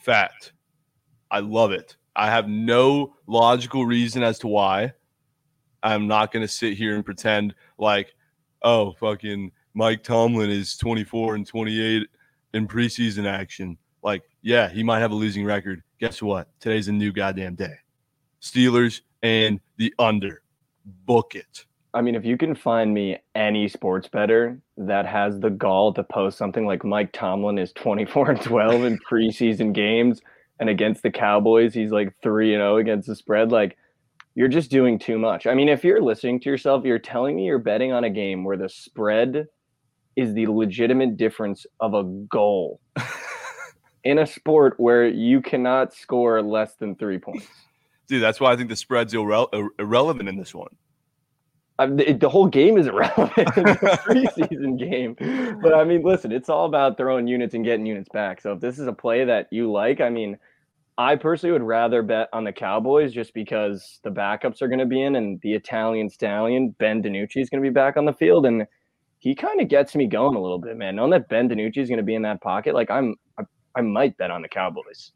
Fat. 0.00 0.52
I 1.30 1.40
love 1.40 1.72
it. 1.72 1.96
I 2.14 2.26
have 2.26 2.48
no 2.48 3.14
logical 3.26 3.86
reason 3.86 4.22
as 4.22 4.38
to 4.40 4.48
why. 4.48 4.92
I'm 5.82 6.06
not 6.06 6.30
going 6.32 6.44
to 6.44 6.52
sit 6.52 6.74
here 6.74 6.94
and 6.94 7.04
pretend 7.04 7.54
like, 7.78 8.14
oh, 8.62 8.92
fucking 8.92 9.50
Mike 9.74 10.02
Tomlin 10.02 10.50
is 10.50 10.76
24 10.76 11.36
and 11.36 11.46
28 11.46 12.06
in 12.54 12.68
preseason 12.68 13.26
action. 13.26 13.78
Like, 14.02 14.22
yeah, 14.42 14.68
he 14.68 14.82
might 14.82 15.00
have 15.00 15.12
a 15.12 15.16
losing 15.16 15.44
record. 15.44 15.82
Guess 15.98 16.22
what? 16.22 16.48
Today's 16.60 16.88
a 16.88 16.92
new 16.92 17.12
goddamn 17.12 17.54
day. 17.54 17.74
Steelers 18.42 19.00
and 19.22 19.60
the 19.76 19.94
under. 19.98 20.42
Book 20.84 21.34
it. 21.34 21.64
I 21.94 22.00
mean, 22.00 22.14
if 22.14 22.24
you 22.24 22.36
can 22.36 22.54
find 22.54 22.92
me 22.92 23.18
any 23.34 23.68
sports 23.68 24.08
better 24.08 24.58
that 24.78 25.06
has 25.06 25.38
the 25.38 25.50
gall 25.50 25.92
to 25.94 26.02
post 26.02 26.38
something 26.38 26.66
like 26.66 26.84
Mike 26.84 27.12
Tomlin 27.12 27.58
is 27.58 27.72
24 27.74 28.30
and 28.30 28.42
12 28.42 28.84
in 28.84 28.98
preseason 29.10 29.72
games 29.72 30.20
and 30.58 30.68
against 30.68 31.02
the 31.02 31.10
Cowboys, 31.10 31.74
he's 31.74 31.92
like 31.92 32.14
3 32.22 32.54
and 32.54 32.60
0 32.60 32.78
against 32.78 33.08
the 33.08 33.14
spread, 33.14 33.52
like 33.52 33.76
you're 34.34 34.48
just 34.48 34.70
doing 34.70 34.98
too 34.98 35.18
much. 35.18 35.46
I 35.46 35.54
mean, 35.54 35.68
if 35.68 35.84
you're 35.84 36.00
listening 36.00 36.40
to 36.40 36.50
yourself, 36.50 36.84
you're 36.84 36.98
telling 36.98 37.36
me 37.36 37.44
you're 37.44 37.58
betting 37.58 37.92
on 37.92 38.04
a 38.04 38.10
game 38.10 38.44
where 38.44 38.56
the 38.56 38.70
spread 38.70 39.46
is 40.16 40.32
the 40.32 40.46
legitimate 40.46 41.16
difference 41.18 41.66
of 41.80 41.94
a 41.94 42.04
goal. 42.04 42.80
in 44.04 44.18
a 44.18 44.26
sport 44.26 44.74
where 44.78 45.06
you 45.06 45.40
cannot 45.40 45.94
score 45.94 46.42
less 46.42 46.74
than 46.74 46.96
three 46.96 47.18
points. 47.18 47.46
Dude, 48.08 48.22
that's 48.22 48.40
why 48.40 48.52
I 48.52 48.56
think 48.56 48.68
the 48.68 48.76
spread's 48.76 49.14
irre- 49.14 49.68
irrelevant 49.78 50.28
in 50.28 50.36
this 50.36 50.54
one. 50.54 50.74
I 51.78 51.86
mean, 51.86 51.96
the, 51.96 52.12
the 52.12 52.28
whole 52.28 52.46
game 52.46 52.76
is 52.76 52.86
irrelevant 52.86 53.56
in 53.56 53.64
the 53.64 54.00
preseason 54.06 54.78
game. 54.78 55.16
But 55.60 55.74
I 55.74 55.84
mean, 55.84 56.02
listen, 56.02 56.30
it's 56.30 56.48
all 56.48 56.66
about 56.66 56.96
throwing 56.96 57.26
units 57.26 57.54
and 57.54 57.64
getting 57.64 57.86
units 57.86 58.08
back. 58.10 58.40
So 58.40 58.52
if 58.52 58.60
this 58.60 58.78
is 58.78 58.86
a 58.86 58.92
play 58.92 59.24
that 59.24 59.48
you 59.50 59.70
like, 59.70 60.00
I 60.00 60.10
mean, 60.10 60.38
I 60.98 61.16
personally 61.16 61.52
would 61.52 61.62
rather 61.62 62.02
bet 62.02 62.28
on 62.32 62.44
the 62.44 62.52
Cowboys 62.52 63.12
just 63.12 63.32
because 63.32 63.98
the 64.02 64.10
backups 64.10 64.60
are 64.60 64.68
going 64.68 64.78
to 64.78 64.86
be 64.86 65.02
in 65.02 65.16
and 65.16 65.40
the 65.40 65.54
Italian 65.54 66.10
stallion, 66.10 66.74
Ben 66.78 67.02
DiNucci, 67.02 67.38
is 67.38 67.48
going 67.48 67.62
to 67.62 67.68
be 67.68 67.72
back 67.72 67.96
on 67.96 68.04
the 68.04 68.12
field. 68.12 68.44
And 68.44 68.66
he 69.18 69.34
kind 69.34 69.60
of 69.60 69.68
gets 69.68 69.94
me 69.94 70.06
going 70.06 70.36
a 70.36 70.40
little 70.40 70.58
bit, 70.58 70.76
man. 70.76 70.96
Knowing 70.96 71.12
that 71.12 71.28
Ben 71.28 71.48
DiNucci 71.48 71.78
is 71.78 71.88
going 71.88 71.98
to 71.98 72.04
be 72.04 72.14
in 72.14 72.22
that 72.22 72.42
pocket, 72.42 72.74
like 72.74 72.90
I'm, 72.90 73.16
I, 73.38 73.44
I 73.74 73.80
might 73.80 74.16
bet 74.18 74.30
on 74.30 74.42
the 74.42 74.48
Cowboys. 74.48 75.12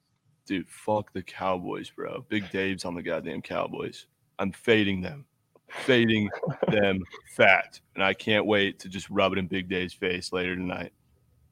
Dude, 0.47 0.69
fuck 0.69 1.13
the 1.13 1.23
Cowboys, 1.23 1.91
bro. 1.91 2.25
Big 2.29 2.51
Dave's 2.53 2.85
on 2.85 2.95
the 2.95 3.03
goddamn 3.03 3.43
Cowboys. 3.43 4.07
I'm 4.39 4.53
fading 4.53 5.03
them, 5.03 5.25
fading 5.69 6.31
them 6.69 7.03
fat. 7.35 7.81
And 7.95 8.05
I 8.05 8.15
can't 8.15 8.47
wait 8.47 8.79
to 8.81 8.89
just 8.89 9.11
rub 9.11 9.33
it 9.33 9.39
in 9.39 9.49
Big 9.49 9.69
Dave's 9.69 9.95
face 9.95 10.33
later 10.33 10.55
tonight. 10.55 10.93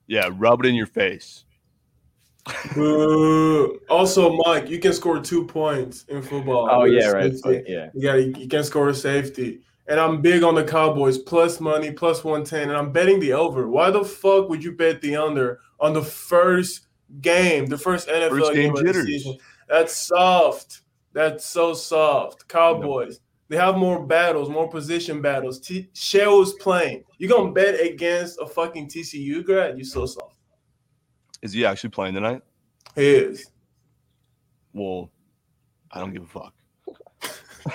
Yeah, 0.07 0.31
rub 0.33 0.65
it 0.65 0.69
in 0.69 0.75
your 0.75 0.87
face. 0.87 1.45
Boo. 2.75 3.81
also, 3.89 4.37
Mike, 4.45 4.69
you 4.69 4.79
can 4.79 4.93
score 4.93 5.19
two 5.19 5.47
points 5.47 6.05
in 6.09 6.23
football. 6.23 6.69
Oh 6.71 6.85
yeah, 6.85 7.11
right. 7.11 7.33
safety. 7.33 7.41
But, 7.43 7.69
yeah. 7.69 7.91
You 7.95 8.03
got 8.03 8.41
you 8.41 8.49
can 8.49 8.65
score 8.65 8.91
a 8.91 8.95
safety. 8.95 9.61
And 9.87 10.01
I'm 10.01 10.23
big 10.23 10.43
on 10.43 10.55
the 10.55 10.65
Cowboys 10.65 11.19
plus 11.19 11.61
money, 11.61 11.91
plus 11.91 12.25
110. 12.25 12.69
And 12.69 12.77
I'm 12.77 12.91
betting 12.91 13.21
the 13.21 13.35
over. 13.35 13.69
Why 13.69 13.91
the 13.91 14.05
fuck 14.05 14.49
would 14.49 14.65
you 14.65 14.73
bet 14.73 15.03
the 15.03 15.17
under 15.17 15.61
on 15.79 15.93
the 15.93 16.03
first 16.03 16.87
game, 17.21 17.66
the 17.66 17.78
first 17.78 18.09
NFL 18.09 18.30
First 18.30 18.52
game 18.52 18.75
game 18.75 18.76
of 18.76 18.94
the 18.94 19.04
season? 19.04 19.38
That's 19.68 19.97
soft. 19.97 20.83
That's 21.12 21.47
so 21.47 21.75
soft. 21.75 22.49
Cowboys. 22.49 23.21
They 23.49 23.56
have 23.56 23.76
more 23.76 24.04
battles, 24.04 24.49
more 24.49 24.68
position 24.68 25.21
battles. 25.21 25.61
T- 25.61 25.88
Shell's 25.92 26.54
playing. 26.54 27.04
You 27.18 27.28
gonna 27.28 27.52
bet 27.52 27.80
against 27.80 28.40
a 28.40 28.47
fucking 28.47 28.88
TCU 28.88 29.44
grad? 29.44 29.78
You 29.78 29.85
so 29.85 30.06
soft. 30.06 30.37
Is 31.42 31.52
he 31.52 31.66
actually 31.66 31.90
playing 31.90 32.14
tonight? 32.14 32.42
He 32.94 33.06
is. 33.06 33.50
Well, 34.73 35.11
I 35.90 36.00
don't 36.00 36.12
give 36.12 36.23
a 36.23 36.26
fuck. 36.26 36.54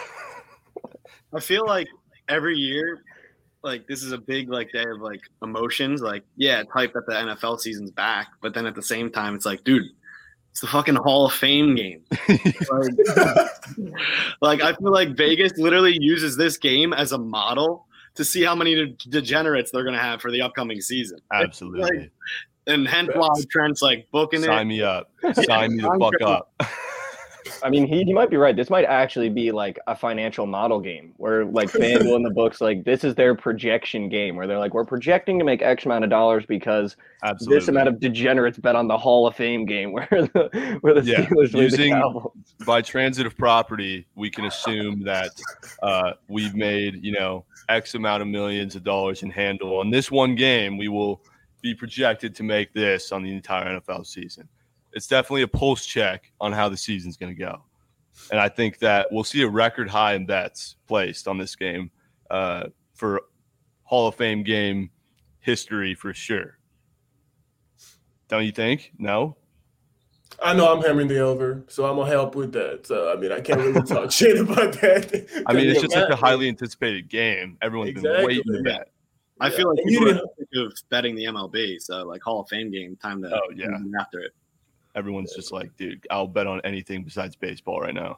I 1.33 1.39
feel 1.39 1.65
like 1.65 1.87
every 2.27 2.57
year, 2.57 3.03
like 3.63 3.87
this 3.87 4.03
is 4.03 4.11
a 4.11 4.17
big 4.17 4.49
like 4.49 4.71
day 4.71 4.85
of 4.87 5.01
like 5.01 5.21
emotions. 5.41 6.01
Like, 6.01 6.23
yeah, 6.35 6.61
it's 6.61 6.71
hype 6.71 6.93
that 6.93 7.05
the 7.05 7.13
NFL 7.13 7.59
season's 7.59 7.91
back, 7.91 8.27
but 8.41 8.53
then 8.53 8.65
at 8.65 8.75
the 8.75 8.81
same 8.81 9.11
time, 9.11 9.35
it's 9.35 9.45
like, 9.45 9.63
dude, 9.63 9.83
it's 10.51 10.61
the 10.61 10.67
fucking 10.67 10.95
Hall 10.95 11.25
of 11.25 11.33
Fame 11.33 11.75
game. 11.75 12.03
like, 12.29 12.93
like, 14.41 14.61
I 14.61 14.73
feel 14.73 14.91
like 14.91 15.15
Vegas 15.15 15.57
literally 15.57 15.97
uses 15.99 16.37
this 16.37 16.57
game 16.57 16.93
as 16.93 17.11
a 17.11 17.17
model 17.17 17.85
to 18.15 18.25
see 18.25 18.43
how 18.43 18.55
many 18.55 18.75
de- 18.75 19.09
degenerates 19.09 19.71
they're 19.71 19.83
gonna 19.83 19.99
have 19.99 20.21
for 20.21 20.31
the 20.31 20.41
upcoming 20.41 20.81
season. 20.81 21.19
Absolutely. 21.33 22.09
And 22.67 22.87
hence 22.87 23.09
why 23.15 23.29
Trent's 23.49 23.81
like 23.81 24.07
booking 24.11 24.41
Sign 24.41 24.49
it. 24.49 24.55
Sign 24.55 24.67
me 24.67 24.81
up. 24.81 25.11
Sign 25.33 25.75
me 25.75 25.83
the 25.83 25.97
fuck 25.99 26.27
up. 26.27 26.53
I 27.63 27.69
mean, 27.69 27.87
he, 27.87 28.03
he 28.03 28.13
might 28.13 28.29
be 28.29 28.37
right. 28.37 28.55
This 28.55 28.69
might 28.69 28.85
actually 28.85 29.29
be 29.29 29.51
like 29.51 29.79
a 29.87 29.95
financial 29.95 30.45
model 30.45 30.79
game 30.79 31.13
where, 31.17 31.45
like, 31.45 31.69
FanDuel 31.69 32.15
in 32.15 32.23
the 32.23 32.29
books, 32.29 32.61
like, 32.61 32.83
this 32.83 33.03
is 33.03 33.15
their 33.15 33.35
projection 33.35 34.09
game 34.09 34.35
where 34.35 34.47
they're 34.47 34.59
like, 34.59 34.73
we're 34.73 34.85
projecting 34.85 35.37
to 35.39 35.45
make 35.45 35.61
X 35.61 35.85
amount 35.85 36.03
of 36.03 36.09
dollars 36.09 36.45
because 36.45 36.95
Absolutely. 37.23 37.57
this 37.59 37.67
amount 37.67 37.87
of 37.87 37.99
degenerates 37.99 38.57
bet 38.57 38.75
on 38.75 38.87
the 38.87 38.97
Hall 38.97 39.27
of 39.27 39.35
Fame 39.35 39.65
game 39.65 39.91
where 39.93 40.07
the 40.09 40.77
where 40.81 40.93
the 40.93 41.01
Yeah, 41.03 41.25
Steelers 41.25 41.51
the 41.51 41.59
using- 41.59 41.93
Cowboys. 41.93 42.31
by 42.65 42.81
transitive 42.81 43.37
property, 43.37 44.05
we 44.15 44.29
can 44.29 44.45
assume 44.45 45.03
that 45.03 45.31
uh, 45.83 46.13
we've 46.27 46.55
made, 46.55 47.03
you 47.03 47.11
know, 47.11 47.45
X 47.69 47.95
amount 47.95 48.21
of 48.21 48.27
millions 48.27 48.75
of 48.75 48.83
dollars 48.83 49.23
in 49.23 49.29
handle. 49.29 49.77
On 49.79 49.89
this 49.91 50.09
one 50.11 50.35
game, 50.35 50.77
we 50.77 50.87
will 50.87 51.21
be 51.61 51.75
projected 51.75 52.33
to 52.35 52.43
make 52.43 52.73
this 52.73 53.11
on 53.11 53.21
the 53.21 53.31
entire 53.33 53.79
NFL 53.79 54.05
season. 54.07 54.47
It's 54.93 55.07
definitely 55.07 55.43
a 55.43 55.47
pulse 55.47 55.85
check 55.85 56.31
on 56.41 56.51
how 56.51 56.69
the 56.69 56.77
season's 56.77 57.17
going 57.17 57.33
to 57.35 57.39
go. 57.39 57.63
And 58.31 58.39
I 58.39 58.49
think 58.49 58.79
that 58.79 59.07
we'll 59.11 59.23
see 59.23 59.41
a 59.43 59.47
record 59.47 59.89
high 59.89 60.13
in 60.15 60.25
bets 60.25 60.75
placed 60.87 61.27
on 61.27 61.37
this 61.37 61.55
game 61.55 61.91
uh, 62.29 62.65
for 62.93 63.21
Hall 63.83 64.07
of 64.07 64.15
Fame 64.15 64.43
game 64.43 64.89
history 65.39 65.95
for 65.95 66.13
sure. 66.13 66.57
Don't 68.27 68.45
you 68.45 68.51
think? 68.51 68.91
No? 68.97 69.35
I 70.43 70.53
know 70.53 70.71
I'm 70.73 70.81
hammering 70.83 71.07
the 71.07 71.19
over, 71.19 71.63
so 71.67 71.85
I'm 71.85 71.97
gonna 71.97 72.09
help 72.09 72.35
with 72.35 72.53
that. 72.53 72.85
So 72.87 73.11
I 73.11 73.15
mean, 73.19 73.31
I 73.31 73.41
can't 73.41 73.59
really 73.59 73.81
talk 73.81 74.11
shit 74.19 74.39
about 74.39 74.73
that. 74.81 75.43
I 75.47 75.53
mean, 75.53 75.67
it's 75.69 75.81
just 75.81 75.93
such 75.93 76.09
a 76.09 76.15
highly 76.15 76.47
anticipated 76.47 77.09
game. 77.09 77.57
Everyone's 77.61 77.93
been 78.01 78.25
waiting 78.25 78.43
to 78.53 78.61
bet. 78.63 78.89
I 79.41 79.49
feel 79.49 79.69
like 79.69 79.79
And 79.79 79.91
you 79.91 79.99
people 79.99 80.11
are 80.11 80.21
didn't- 80.53 80.67
of 80.67 80.73
betting 80.89 81.15
the 81.15 81.25
MLB, 81.25 81.79
so 81.81 82.03
like 82.05 82.21
Hall 82.21 82.41
of 82.41 82.47
Fame 82.49 82.71
game, 82.71 82.95
time 83.01 83.21
to 83.23 83.33
Oh, 83.35 83.39
yeah. 83.55 83.67
after 83.99 84.19
it. 84.19 84.31
Everyone's 84.95 85.33
just 85.35 85.51
like, 85.51 85.75
dude, 85.77 86.05
I'll 86.09 86.27
bet 86.27 86.47
on 86.47 86.61
anything 86.63 87.03
besides 87.03 87.35
baseball 87.35 87.79
right 87.79 87.93
now. 87.93 88.17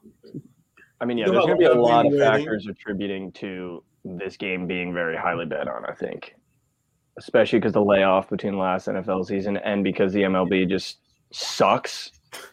I 1.00 1.06
mean, 1.06 1.18
yeah, 1.18 1.26
there's 1.26 1.46
going 1.46 1.50
to 1.50 1.56
be 1.58 1.66
a 1.66 1.74
lot 1.74 2.06
of 2.06 2.18
factors 2.18 2.68
attributing 2.68 3.32
to 3.34 3.84
this 4.04 4.38
game 4.38 4.68
being 4.68 4.94
very 4.94 5.18
highly 5.18 5.46
bet 5.46 5.68
on, 5.68 5.86
I 5.86 5.94
think. 5.94 6.36
Especially 7.18 7.60
because 7.60 7.74
the 7.74 7.84
layoff 7.84 8.30
between 8.30 8.58
last 8.58 8.88
NFL 8.88 9.26
season 9.26 9.58
and 9.58 9.84
because 9.84 10.14
the 10.14 10.22
MLB 10.22 10.70
just 10.70 11.00
sucks, 11.32 12.12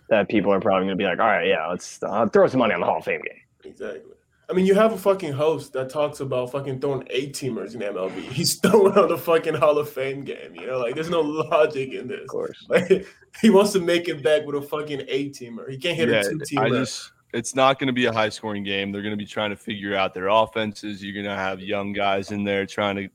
that 0.09 0.29
people 0.29 0.53
are 0.53 0.61
probably 0.61 0.87
going 0.87 0.99
to 0.99 1.03
be 1.03 1.05
like, 1.05 1.21
all 1.21 1.27
right, 1.27 1.47
yeah, 1.47 1.67
let's 1.69 2.03
uh, 2.03 2.27
throw 2.27 2.47
some 2.47 2.59
money 2.59 2.75
on 2.75 2.81
the 2.81 2.87
Hall 2.87 2.99
of 2.99 3.05
Fame 3.05 3.21
game. 3.21 3.71
Exactly. 3.71 4.13
I 4.51 4.55
mean, 4.55 4.65
you 4.65 4.75
have 4.75 4.93
a 4.95 4.97
fucking 4.97 5.35
host 5.35 5.75
that 5.75 5.91
talks 5.91 6.21
about 6.21 6.51
fucking 6.53 6.81
throwing 6.81 7.07
eight 7.11 7.35
teamers 7.35 7.75
in 7.75 7.81
MLB. 7.81 8.21
He's 8.33 8.55
throwing 8.59 8.97
on 8.97 9.09
the 9.09 9.19
fucking 9.19 9.55
Hall 9.55 9.77
of 9.77 9.91
Fame 9.91 10.23
game. 10.25 10.55
You 10.55 10.67
know, 10.67 10.79
like 10.79 10.95
there's 10.95 11.11
no 11.11 11.21
logic 11.21 11.93
in 11.93 12.09
this. 12.09 12.23
Of 12.23 12.29
course. 12.29 12.57
Like 12.69 13.07
he 13.43 13.51
wants 13.51 13.73
to 13.73 13.81
make 13.81 14.09
it 14.09 14.23
back 14.23 14.47
with 14.47 14.57
a 14.57 14.63
fucking 14.63 15.03
eight 15.09 15.35
teamer. 15.35 15.69
He 15.69 15.77
can't 15.77 15.97
hit 15.97 16.09
Yeah, 16.09 16.21
a 16.21 16.23
two 16.23 16.41
I 16.59 16.71
teamer. 16.71 16.79
just, 16.81 17.13
it's 17.35 17.55
not 17.55 17.79
going 17.79 17.89
to 17.89 17.93
be 17.93 18.07
a 18.07 18.13
high 18.13 18.31
scoring 18.31 18.65
game. 18.65 18.91
They're 18.91 19.03
going 19.03 19.13
to 19.13 19.19
be 19.19 19.27
trying 19.27 19.51
to 19.51 19.57
figure 19.57 19.95
out 19.95 20.15
their 20.15 20.29
offenses. 20.29 21.05
You're 21.05 21.13
going 21.13 21.27
to 21.27 21.41
have 21.41 21.61
young 21.61 21.93
guys 21.93 22.31
in 22.33 22.43
there 22.43 22.65
trying 22.65 22.97
to 22.97 23.09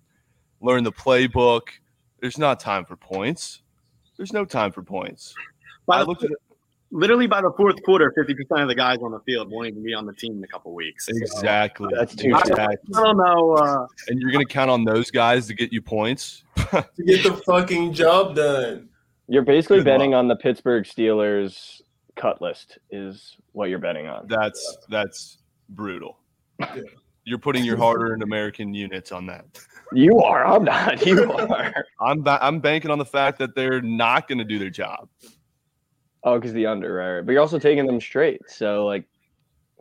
learn 0.62 0.84
the 0.84 0.92
playbook. 0.92 1.62
There's 2.22 2.38
not 2.38 2.60
time 2.60 2.86
for 2.86 2.96
points. 2.96 3.63
There's 4.18 4.34
no 4.34 4.46
time 4.46 4.72
for 4.72 4.84
points. 4.84 5.34
By 5.88 5.98
I 6.00 6.04
looked 6.04 6.24
at 6.24 6.30
literally 6.93 7.27
by 7.27 7.41
the 7.41 7.51
fourth 7.57 7.81
quarter, 7.83 8.13
fifty 8.15 8.33
percent 8.33 8.62
of 8.62 8.67
the 8.69 8.75
guys 8.75 9.00
on 9.01 9.12
the 9.12 9.19
field 9.21 9.51
won't 9.51 9.67
even 9.67 9.83
be 9.83 9.93
on 9.93 10.05
the 10.05 10.13
team 10.13 10.38
in 10.38 10.43
a 10.43 10.47
couple 10.47 10.73
weeks. 10.73 11.07
So, 11.07 11.12
exactly. 11.15 11.89
That's 11.93 12.15
too 12.15 12.29
exactly. 12.35 12.93
I 12.95 13.03
don't 13.03 13.17
know. 13.17 13.53
Uh, 13.55 13.88
And 14.07 14.21
you're 14.21 14.31
going 14.31 14.45
to 14.45 14.51
count 14.53 14.71
on 14.71 14.85
those 14.85 15.12
guys 15.12 15.47
to 15.47 15.53
get 15.53 15.73
you 15.73 15.81
points. 15.81 16.43
to 16.71 16.85
get 17.05 17.23
the 17.23 17.41
fucking 17.45 17.93
job 17.93 18.35
done. 18.35 18.89
You're 19.27 19.41
basically 19.41 19.77
Good 19.79 19.85
betting 19.85 20.13
on 20.13 20.27
the 20.27 20.35
Pittsburgh 20.35 20.83
Steelers 20.85 21.81
cut 22.15 22.41
list, 22.41 22.77
is 22.91 23.35
what 23.53 23.69
you're 23.69 23.79
betting 23.79 24.07
on. 24.07 24.27
That's 24.27 24.77
that's 24.89 25.39
brutal. 25.69 26.19
Yeah. 26.59 26.75
You're 27.25 27.39
putting 27.39 27.63
your 27.63 27.77
hard-earned 27.77 28.21
American 28.21 28.73
units 28.73 29.13
on 29.13 29.25
that. 29.27 29.45
You 29.93 30.19
are. 30.19 30.45
I'm 30.45 30.63
not. 30.65 31.05
You 31.05 31.31
are. 31.31 31.73
I'm 32.01 32.21
ba- 32.21 32.39
I'm 32.41 32.59
banking 32.59 32.91
on 32.91 32.97
the 33.00 33.05
fact 33.05 33.39
that 33.39 33.55
they're 33.55 33.81
not 33.81 34.27
going 34.27 34.39
to 34.39 34.43
do 34.43 34.59
their 34.59 34.69
job. 34.69 35.07
Oh, 36.24 36.36
because 36.36 36.53
the 36.53 36.65
under, 36.65 36.94
right, 36.94 37.15
right? 37.15 37.25
But 37.25 37.34
you're 37.34 37.42
also 37.42 37.60
taking 37.60 37.86
them 37.86 38.00
straight. 38.00 38.42
So, 38.48 38.86
like, 38.86 39.06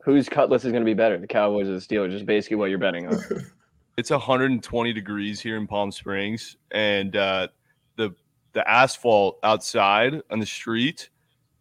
whose 0.04 0.28
cutlass 0.28 0.64
is 0.64 0.72
going 0.72 0.82
to 0.82 0.86
be 0.86 0.94
better, 0.94 1.18
the 1.18 1.26
Cowboys 1.26 1.68
or 1.68 1.74
the 1.74 1.78
Steelers? 1.78 2.12
Is 2.12 2.22
basically 2.22 2.56
what 2.56 2.70
you're 2.70 2.78
betting 2.78 3.06
on. 3.06 3.18
It's 3.98 4.08
120 4.10 4.94
degrees 4.94 5.38
here 5.38 5.58
in 5.58 5.66
Palm 5.66 5.92
Springs, 5.92 6.56
and 6.70 7.14
uh, 7.14 7.48
the 7.96 8.14
the 8.54 8.66
asphalt 8.66 9.38
outside 9.42 10.22
on 10.30 10.40
the 10.40 10.46
street 10.46 11.10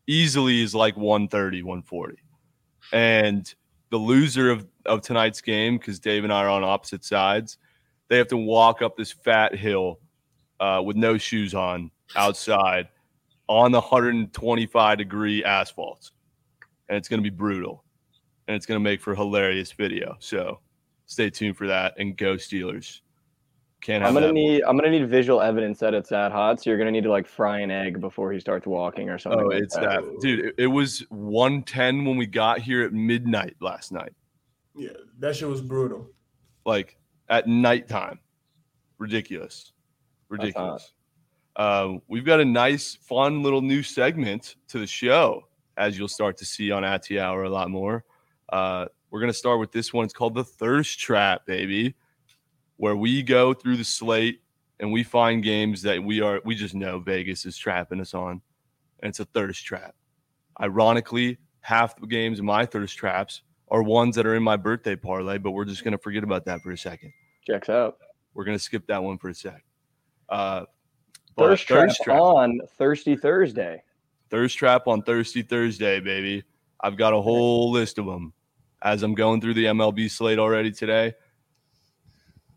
easily 0.08 0.62
is 0.62 0.74
like 0.74 0.96
130, 0.96 1.62
140. 1.64 2.16
And 2.94 3.54
the 3.90 3.98
loser 3.98 4.50
of, 4.50 4.66
of 4.86 5.02
tonight's 5.02 5.42
game, 5.42 5.78
because 5.78 6.00
Dave 6.00 6.24
and 6.24 6.32
I 6.32 6.46
are 6.46 6.50
on 6.50 6.64
opposite 6.64 7.04
sides, 7.04 7.58
they 8.08 8.18
have 8.18 8.30
to 8.30 8.38
walk 8.38 8.82
up 8.82 8.96
this 8.96 9.12
fat 9.12 9.54
hill 9.54 10.00
uh, 10.62 10.82
with 10.84 10.96
no 10.96 11.18
shoes 11.18 11.54
on 11.54 11.92
outside 12.16 12.88
on 13.52 13.72
the 13.72 13.82
125 13.82 14.98
degree 14.98 15.44
asphalt. 15.44 16.12
And 16.88 16.98
it's 16.98 17.10
going 17.10 17.22
to 17.22 17.30
be 17.30 17.36
brutal. 17.36 17.84
And 18.48 18.56
it's 18.56 18.66
going 18.66 18.80
to 18.80 18.84
make 18.84 19.02
for 19.02 19.12
a 19.14 19.16
hilarious 19.16 19.72
video. 19.74 20.16
So 20.20 20.60
stay 21.06 21.30
tuned 21.30 21.58
for 21.58 21.68
that 21.68 21.94
and 22.00 22.18
go 22.18 22.36
Steelers. 22.36 23.02
Can't 23.82 24.04
have 24.04 24.10
I'm 24.10 24.14
gonna 24.14 24.28
that. 24.28 24.34
need. 24.34 24.62
I'm 24.62 24.78
gonna 24.78 24.92
need 24.92 25.10
visual 25.10 25.42
evidence 25.42 25.80
that 25.80 25.96
it's 25.96 26.10
that 26.10 26.32
hot. 26.32 26.62
So 26.62 26.70
you're 26.70 26.78
gonna 26.78 26.92
need 26.92 27.04
to 27.04 27.10
like 27.10 27.26
fry 27.26 27.62
an 27.62 27.72
egg 27.72 28.00
before 28.00 28.32
he 28.32 28.40
starts 28.40 28.68
walking 28.68 29.10
or 29.10 29.18
something. 29.18 29.42
Oh, 29.42 29.48
like 29.48 29.64
it's 29.64 29.76
that, 29.76 30.04
dude. 30.22 30.46
It, 30.46 30.56
it 30.60 30.68
was 30.68 31.00
110 31.10 32.06
when 32.06 32.16
we 32.16 32.28
got 32.28 32.60
here 32.60 32.84
at 32.84 32.94
midnight 32.94 33.56
last 33.60 33.92
night, 33.92 34.14
Yeah, 34.76 34.90
that 35.18 35.36
shit 35.36 35.48
was 35.50 35.62
brutal. 35.62 36.08
like 36.64 37.00
at 37.28 37.48
nighttime. 37.48 38.20
Ridiculous, 39.00 39.74
That's 40.30 40.44
hot. 40.44 40.44
ridiculous. 40.44 40.94
Uh, 41.56 41.96
we've 42.08 42.26
got 42.26 42.40
a 42.40 42.46
nice, 42.46 42.96
fun 42.96 43.44
little 43.44 43.62
new 43.62 43.84
segment 43.84 44.56
to 44.70 44.80
the 44.80 44.88
show, 44.88 45.48
as 45.78 45.98
you'll 45.98 46.08
start 46.08 46.38
to 46.38 46.46
see 46.46 46.72
on 46.72 46.84
Atty 46.84 47.20
Hour 47.20 47.44
a 47.44 47.50
lot 47.50 47.70
more. 47.70 48.04
Uh, 48.50 48.86
we're 49.10 49.20
going 49.20 49.32
to 49.32 49.38
start 49.38 49.60
with 49.60 49.72
this 49.72 49.94
one. 49.94 50.06
It's 50.06 50.14
called 50.14 50.36
the 50.36 50.44
Thirst 50.44 51.00
Trap, 51.00 51.46
baby, 51.46 51.96
where 52.78 52.96
we 52.96 53.22
go 53.22 53.54
through 53.54 53.78
the 53.78 53.84
slate 53.84 54.42
and 54.80 54.92
we 54.92 55.04
find 55.04 55.44
games 55.44 55.82
that 55.84 56.04
we 56.04 56.22
are 56.22 56.42
we 56.44 56.56
just 56.56 56.74
know 56.74 57.00
Vegas 57.00 57.46
is 57.46 57.56
trapping 57.58 58.02
us 58.02 58.14
on, 58.14 58.42
and 59.02 59.10
it's 59.10 59.20
a 59.20 59.26
thirst 59.26 59.64
trap. 59.64 59.96
Ironically, 60.60 61.38
half 61.62 61.96
the 61.96 62.08
games 62.08 62.40
in 62.40 62.46
my 62.46 62.66
thirst 62.66 62.98
traps 62.98 63.44
are 63.70 63.84
ones 63.84 64.16
that 64.16 64.26
are 64.26 64.36
in 64.36 64.44
my 64.44 64.58
birthday 64.58 64.96
parlay, 64.96 65.38
but 65.38 65.52
we're 65.52 65.66
just 65.66 65.84
going 65.84 65.94
to 65.94 65.98
forget 65.98 66.24
about 66.24 66.46
that 66.46 66.62
for 66.62 66.72
a 66.72 66.78
second. 66.78 67.14
Checks 67.46 67.70
out. 67.70 67.98
We're 68.34 68.44
going 68.44 68.58
to 68.58 68.64
skip 68.64 68.88
that 68.88 69.04
one 69.04 69.18
for 69.18 69.30
a 69.30 69.36
sec. 69.36 69.64
Uh, 70.30 70.66
but 71.36 71.60
Thirst 71.60 71.68
trap 72.04 72.20
on 72.20 72.60
Thirsty 72.78 73.16
Thursday. 73.16 73.84
Thirst 74.30 74.58
trap 74.58 74.88
on 74.88 75.02
Thirsty 75.02 75.42
Thursday, 75.42 76.00
baby. 76.00 76.44
I've 76.80 76.98
got 76.98 77.14
a 77.14 77.22
whole 77.22 77.72
list 77.72 77.98
of 77.98 78.06
them 78.06 78.34
as 78.82 79.04
I'm 79.04 79.14
going 79.14 79.42
through 79.42 79.54
the 79.54 79.66
MLB 79.66 80.10
slate 80.10 80.40
already 80.40 80.72
today. 80.72 81.14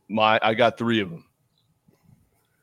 My 0.09 0.39
I 0.43 0.55
got 0.55 0.79
three 0.79 1.01
of 1.01 1.11
them. 1.11 1.25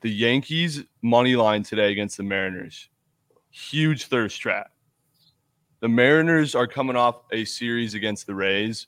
The 0.02 0.10
Yankees 0.10 0.84
money 1.02 1.36
line 1.36 1.64
today 1.64 1.92
against 1.92 2.18
the 2.18 2.24
Mariners. 2.24 2.90
Huge 3.52 4.06
thirst 4.06 4.40
trap. 4.42 4.72
The 5.80 5.90
Mariners 5.90 6.56
are 6.56 6.68
coming 6.68 6.96
off 6.96 7.24
a 7.32 7.46
series 7.46 7.94
against 7.94 8.28
the 8.28 8.36
Rays, 8.36 8.88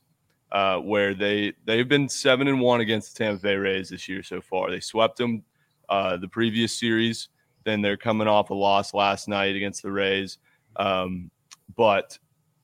uh, 0.52 0.78
where 0.78 1.14
they 1.14 1.54
they've 1.66 1.88
been 1.88 2.10
seven 2.10 2.48
and 2.48 2.60
one 2.60 2.82
against 2.82 3.16
the 3.16 3.24
Tampa 3.24 3.42
Bay 3.42 3.56
Rays 3.56 3.90
this 3.90 4.08
year 4.08 4.24
so 4.24 4.42
far. 4.42 4.72
They 4.72 4.80
swept 4.80 5.18
them 5.18 5.44
uh, 5.90 6.18
the 6.18 6.28
previous 6.28 6.78
series. 6.78 7.30
Then 7.64 7.82
they're 7.82 7.98
coming 7.98 8.28
off 8.28 8.50
a 8.50 8.54
loss 8.54 8.94
last 8.94 9.28
night 9.28 9.56
against 9.56 9.84
the 9.84 9.92
Rays. 9.92 10.38
Um, 10.76 11.32
but 11.76 12.18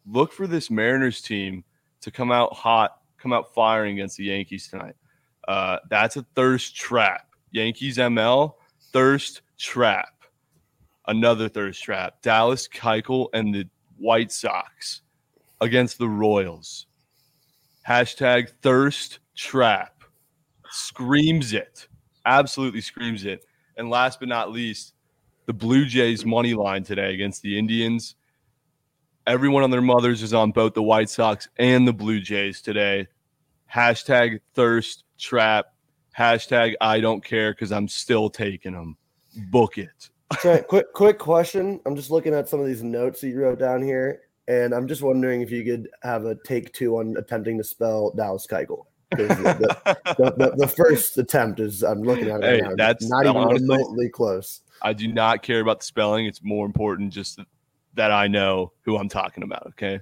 look 0.06 0.32
for 0.32 0.48
this 0.48 0.70
Mariners 0.70 1.22
team 1.22 1.64
to 2.02 2.12
come 2.12 2.32
out 2.32 2.54
hot, 2.54 3.00
come 3.18 3.34
out 3.34 3.54
firing 3.54 3.94
against 3.94 4.18
the 4.18 4.26
Yankees 4.26 4.68
tonight. 4.68 4.96
Uh, 5.48 5.78
that's 5.90 6.18
a 6.18 6.26
thirst 6.36 6.76
trap. 6.76 7.28
Yankees 7.52 7.98
ML, 7.98 8.54
thirst 8.94 9.42
trap. 9.58 10.14
Another 11.08 11.50
thirst 11.50 11.84
trap. 11.84 12.22
Dallas 12.22 12.68
Keuchel 12.68 13.30
and 13.34 13.54
the 13.54 13.68
White 13.98 14.32
Sox 14.32 15.02
against 15.60 15.98
the 15.98 16.08
Royals. 16.08 16.86
Hashtag 17.88 18.52
thirst 18.62 19.20
trap. 19.36 20.04
Screams 20.70 21.54
it. 21.54 21.88
Absolutely 22.30 22.82
screams 22.82 23.26
it. 23.26 23.44
And 23.76 23.90
last 23.90 24.20
but 24.20 24.30
not 24.30 24.52
least, 24.52 24.94
the 25.48 25.54
Blue 25.54 25.86
Jays 25.86 26.26
money 26.26 26.54
line 26.54 26.84
today 26.84 27.12
against 27.12 27.42
the 27.42 27.58
Indians. 27.58 28.14
Everyone 29.26 29.64
on 29.64 29.72
their 29.72 29.82
mothers 29.82 30.22
is 30.22 30.32
on 30.32 30.52
both 30.52 30.76
the 30.76 30.84
White 30.84 31.10
Sox 31.10 31.50
and 31.58 31.88
the 31.88 31.94
Blue 31.94 32.20
Jays 32.20 32.62
today. 32.62 33.08
Hashtag 33.74 34.42
thirst 34.54 35.06
trap. 35.18 35.74
Hashtag 36.16 36.76
I 36.80 37.00
don't 37.00 37.26
care 37.26 37.52
because 37.52 37.72
I'm 37.72 37.88
still 37.88 38.30
taking 38.30 38.74
them. 38.74 38.96
Book 39.50 39.80
it. 39.80 40.10
Trent, 40.34 40.68
quick 40.68 40.94
quick 40.94 41.18
question. 41.18 41.80
I'm 41.88 41.96
just 41.96 42.12
looking 42.12 42.36
at 42.36 42.48
some 42.48 42.60
of 42.60 42.68
these 42.68 42.84
notes 42.84 43.22
that 43.22 43.30
you 43.30 43.40
wrote 43.40 43.58
down 43.58 43.82
here, 43.82 44.22
and 44.48 44.72
I'm 44.76 44.88
just 44.88 45.02
wondering 45.02 45.42
if 45.42 45.50
you 45.50 45.64
could 45.64 45.90
have 46.04 46.26
a 46.26 46.36
take 46.46 46.74
two 46.74 46.98
on 46.98 47.18
attempting 47.18 47.58
to 47.58 47.64
spell 47.64 48.12
Dallas 48.12 48.46
Keuchel. 48.46 48.86
'Cause 49.16 49.28
The, 49.28 49.98
the, 50.18 50.34
the, 50.38 50.54
the 50.58 50.68
first 50.68 51.18
attempt 51.18 51.60
is 51.60 51.84
I'm 51.84 52.02
looking 52.04 52.30
at 52.30 52.44
it 52.44 52.62
Hey, 52.62 52.62
now, 52.62 52.76
that's- 52.76 53.10
not 53.10 53.26
even 53.26 53.38
honestly- 53.38 53.68
remotely 53.68 54.10
close. 54.10 54.62
I 54.82 54.94
do 54.94 55.08
not 55.12 55.42
care 55.44 55.60
about 55.60 55.80
the 55.80 55.86
spelling. 55.86 56.26
It's 56.26 56.42
more 56.44 56.66
important 56.66 57.12
just 57.12 57.40
that 57.96 58.12
I 58.12 58.28
know 58.28 58.72
who 58.84 58.98
I'm 58.98 59.10
talking 59.10 59.44
about. 59.44 59.68
Okay. 59.68 60.00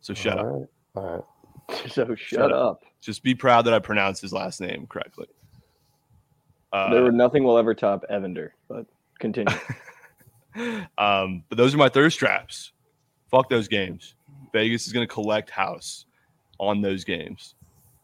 So 0.00 0.14
shut 0.14 0.38
up. 0.38 0.46
All 0.46 0.58
right. 0.58 0.68
All 0.96 1.14
right. 1.16 1.24
So 1.88 2.04
shut, 2.16 2.18
Shut 2.18 2.52
up. 2.52 2.82
Just 3.00 3.22
be 3.22 3.34
proud 3.36 3.62
that 3.66 3.72
I 3.74 3.78
pronounced 3.78 4.20
his 4.20 4.32
last 4.32 4.60
name 4.60 4.88
correctly. 4.88 5.28
Uh, 6.72 6.90
there 6.92 7.02
were 7.04 7.12
nothing 7.12 7.44
will 7.44 7.56
ever 7.58 7.74
top 7.74 8.04
Evander, 8.10 8.54
but 8.68 8.86
continue. 9.20 9.54
um, 10.98 11.44
but 11.48 11.56
those 11.56 11.72
are 11.74 11.78
my 11.78 11.88
thirst 11.88 12.18
traps. 12.18 12.72
Fuck 13.30 13.48
those 13.48 13.68
games. 13.68 14.14
Vegas 14.52 14.86
is 14.88 14.92
going 14.92 15.06
to 15.06 15.12
collect 15.12 15.48
house 15.50 16.06
on 16.58 16.80
those 16.80 17.04
games. 17.04 17.54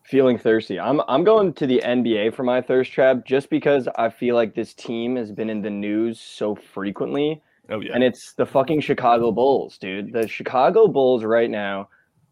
Feeling 0.07 0.39
thirsty. 0.39 0.79
I'm 0.79 1.01
I'm 1.09 1.25
going 1.25 1.53
to 1.55 1.67
the 1.67 1.83
NBA 1.85 2.33
for 2.35 2.45
my 2.45 2.61
thirst 2.61 2.93
trap 2.93 3.25
just 3.25 3.51
because 3.51 3.89
I 3.97 4.09
feel 4.09 4.37
like 4.37 4.55
this 4.55 4.73
team 4.73 5.17
has 5.17 5.33
been 5.33 5.51
in 5.51 5.63
the 5.63 5.71
news 5.71 6.21
so 6.21 6.55
frequently. 6.55 7.43
Oh 7.71 7.81
yeah. 7.81 7.91
And 7.93 8.05
it's 8.05 8.33
the 8.35 8.47
fucking 8.47 8.83
Chicago 8.83 9.33
Bulls, 9.33 9.79
dude. 9.79 10.13
The 10.13 10.29
Chicago 10.29 10.87
Bulls 10.87 11.25
right 11.25 11.51
now 11.51 11.89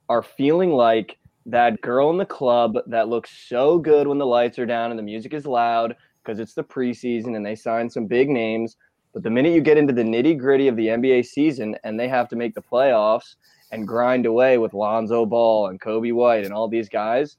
are 0.08 0.22
feeling 0.22 0.70
like 0.70 1.18
that 1.46 1.80
girl 1.80 2.10
in 2.10 2.16
the 2.16 2.24
club 2.24 2.76
that 2.86 3.08
looks 3.08 3.30
so 3.48 3.78
good 3.78 4.06
when 4.06 4.18
the 4.18 4.26
lights 4.26 4.58
are 4.60 4.66
down 4.66 4.90
and 4.90 4.98
the 4.98 5.02
music 5.02 5.34
is 5.34 5.44
loud 5.44 5.96
because 6.22 6.38
it's 6.38 6.54
the 6.54 6.62
preseason 6.62 7.34
and 7.34 7.44
they 7.44 7.56
sign 7.56 7.90
some 7.90 8.06
big 8.06 8.30
names. 8.30 8.76
But 9.12 9.24
the 9.24 9.30
minute 9.30 9.52
you 9.52 9.60
get 9.60 9.78
into 9.78 9.92
the 9.92 10.02
nitty 10.02 10.38
gritty 10.38 10.68
of 10.68 10.76
the 10.76 10.86
NBA 10.86 11.26
season 11.26 11.76
and 11.82 11.98
they 11.98 12.06
have 12.06 12.28
to 12.28 12.36
make 12.36 12.54
the 12.54 12.62
playoffs 12.62 13.34
and 13.72 13.88
grind 13.88 14.26
away 14.26 14.58
with 14.58 14.74
Lonzo 14.74 15.26
Ball 15.26 15.66
and 15.66 15.80
Coby 15.80 16.12
White 16.12 16.44
and 16.44 16.54
all 16.54 16.68
these 16.68 16.88
guys, 16.88 17.36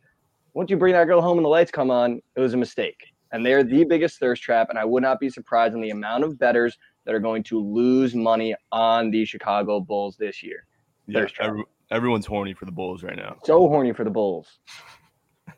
once 0.56 0.70
you 0.70 0.78
bring 0.78 0.94
that 0.94 1.06
girl 1.06 1.22
home 1.22 1.38
and 1.38 1.46
the 1.46 1.50
lights 1.50 1.70
come 1.70 1.92
on, 1.92 2.22
it 2.36 2.40
was 2.40 2.54
a 2.54 2.58
mistake. 2.58 3.14
And 3.32 3.46
they're 3.46 3.64
the 3.64 3.84
biggest 3.84 4.20
thirst 4.20 4.42
trap. 4.42 4.70
And 4.70 4.80
I 4.80 4.86
would 4.86 5.04
not 5.04 5.20
be 5.20 5.30
surprised 5.30 5.76
in 5.76 5.82
the 5.82 5.90
amount 5.90 6.24
of 6.24 6.40
betters 6.40 6.78
that 7.04 7.14
are 7.14 7.20
going 7.20 7.44
to 7.44 7.60
lose 7.60 8.16
money 8.16 8.56
on 8.72 9.12
the 9.12 9.26
Chicago 9.26 9.82
Bulls 9.82 10.16
this 10.18 10.42
year. 10.42 10.66
yeah 11.08 11.20
thirst 11.20 11.36
trap. 11.36 11.50
every- 11.50 11.64
everyone's 11.92 12.26
horny 12.26 12.54
for 12.54 12.66
the 12.66 12.72
Bulls 12.72 13.04
right 13.04 13.18
now. 13.18 13.36
So 13.44 13.68
horny 13.68 13.92
for 13.92 14.06
the 14.06 14.10
Bulls. 14.10 14.60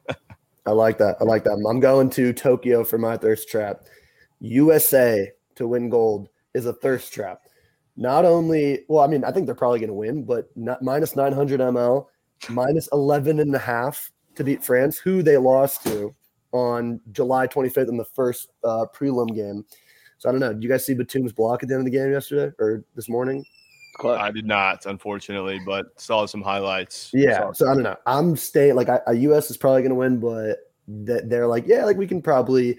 I 0.66 0.72
like 0.72 0.98
that. 0.98 1.16
I 1.22 1.24
like 1.24 1.44
that. 1.44 1.64
I'm 1.70 1.80
going 1.80 2.10
to 2.12 2.34
Tokyo 2.34 2.84
for 2.84 2.98
my 2.98 3.16
thirst 3.16 3.48
trap. 3.50 3.86
USA 4.40 5.32
to 5.56 5.68
win 5.68 5.90
gold 5.90 6.28
is 6.56 6.66
a 6.66 6.74
thirst 6.74 7.14
trap. 7.14 7.42
Not 7.96 8.26
only, 8.26 8.84
well, 8.90 9.04
I 9.04 9.08
mean, 9.08 9.24
I 9.24 9.32
think 9.32 9.46
they're 9.46 9.56
probably 9.56 9.80
going 9.80 9.90
to 9.90 9.94
win, 9.94 10.24
but 10.24 10.50
not, 10.56 10.82
minus 10.82 11.16
900 11.16 11.60
ml, 11.60 12.08
minus 12.50 12.90
11 12.92 13.40
and 13.40 13.56
a 13.56 13.60
half 13.60 14.12
to 14.38 14.44
beat 14.44 14.64
France, 14.64 14.98
who 14.98 15.22
they 15.22 15.38
lost 15.38 15.84
to 15.84 16.16
on 16.52 17.02
July 17.12 17.48
25th 17.48 17.90
in 17.90 17.98
the 17.98 18.06
first 18.06 18.50
uh, 18.64 18.86
prelim 18.96 19.36
game. 19.36 19.66
So 20.18 20.30
I 20.30 20.32
don't 20.32 20.42
know. 20.42 20.54
Did 20.54 20.64
you 20.64 20.70
guys 20.70 20.86
see 20.86 20.96
Batum's 20.96 21.34
block 21.34 21.62
at 21.62 21.70
the 21.70 21.76
end 21.76 21.82
of 21.82 21.92
the 21.92 21.98
game 21.98 22.12
yesterday 22.12 22.54
or 22.60 22.84
this 22.96 23.10
morning? 23.10 23.46
I 24.04 24.32
did 24.32 24.46
not, 24.46 24.86
unfortunately, 24.86 25.60
but 25.66 26.00
saw 26.00 26.26
some 26.26 26.42
highlights. 26.42 27.10
Yeah. 27.14 27.52
So 27.52 27.70
I 27.70 27.74
don't 27.74 27.84
know. 27.84 27.98
I'm 28.06 28.36
staying 28.36 28.76
like 28.76 28.90
I, 28.90 29.00
a 29.08 29.14
US 29.14 29.50
is 29.50 29.58
probably 29.58 29.82
going 29.82 29.90
to 29.90 29.96
win, 29.96 30.20
but 30.20 30.72
that 31.06 31.30
they're 31.30 31.48
like, 31.48 31.66
yeah, 31.68 31.84
like 31.84 31.98
we 31.98 32.08
can 32.08 32.22
probably 32.22 32.78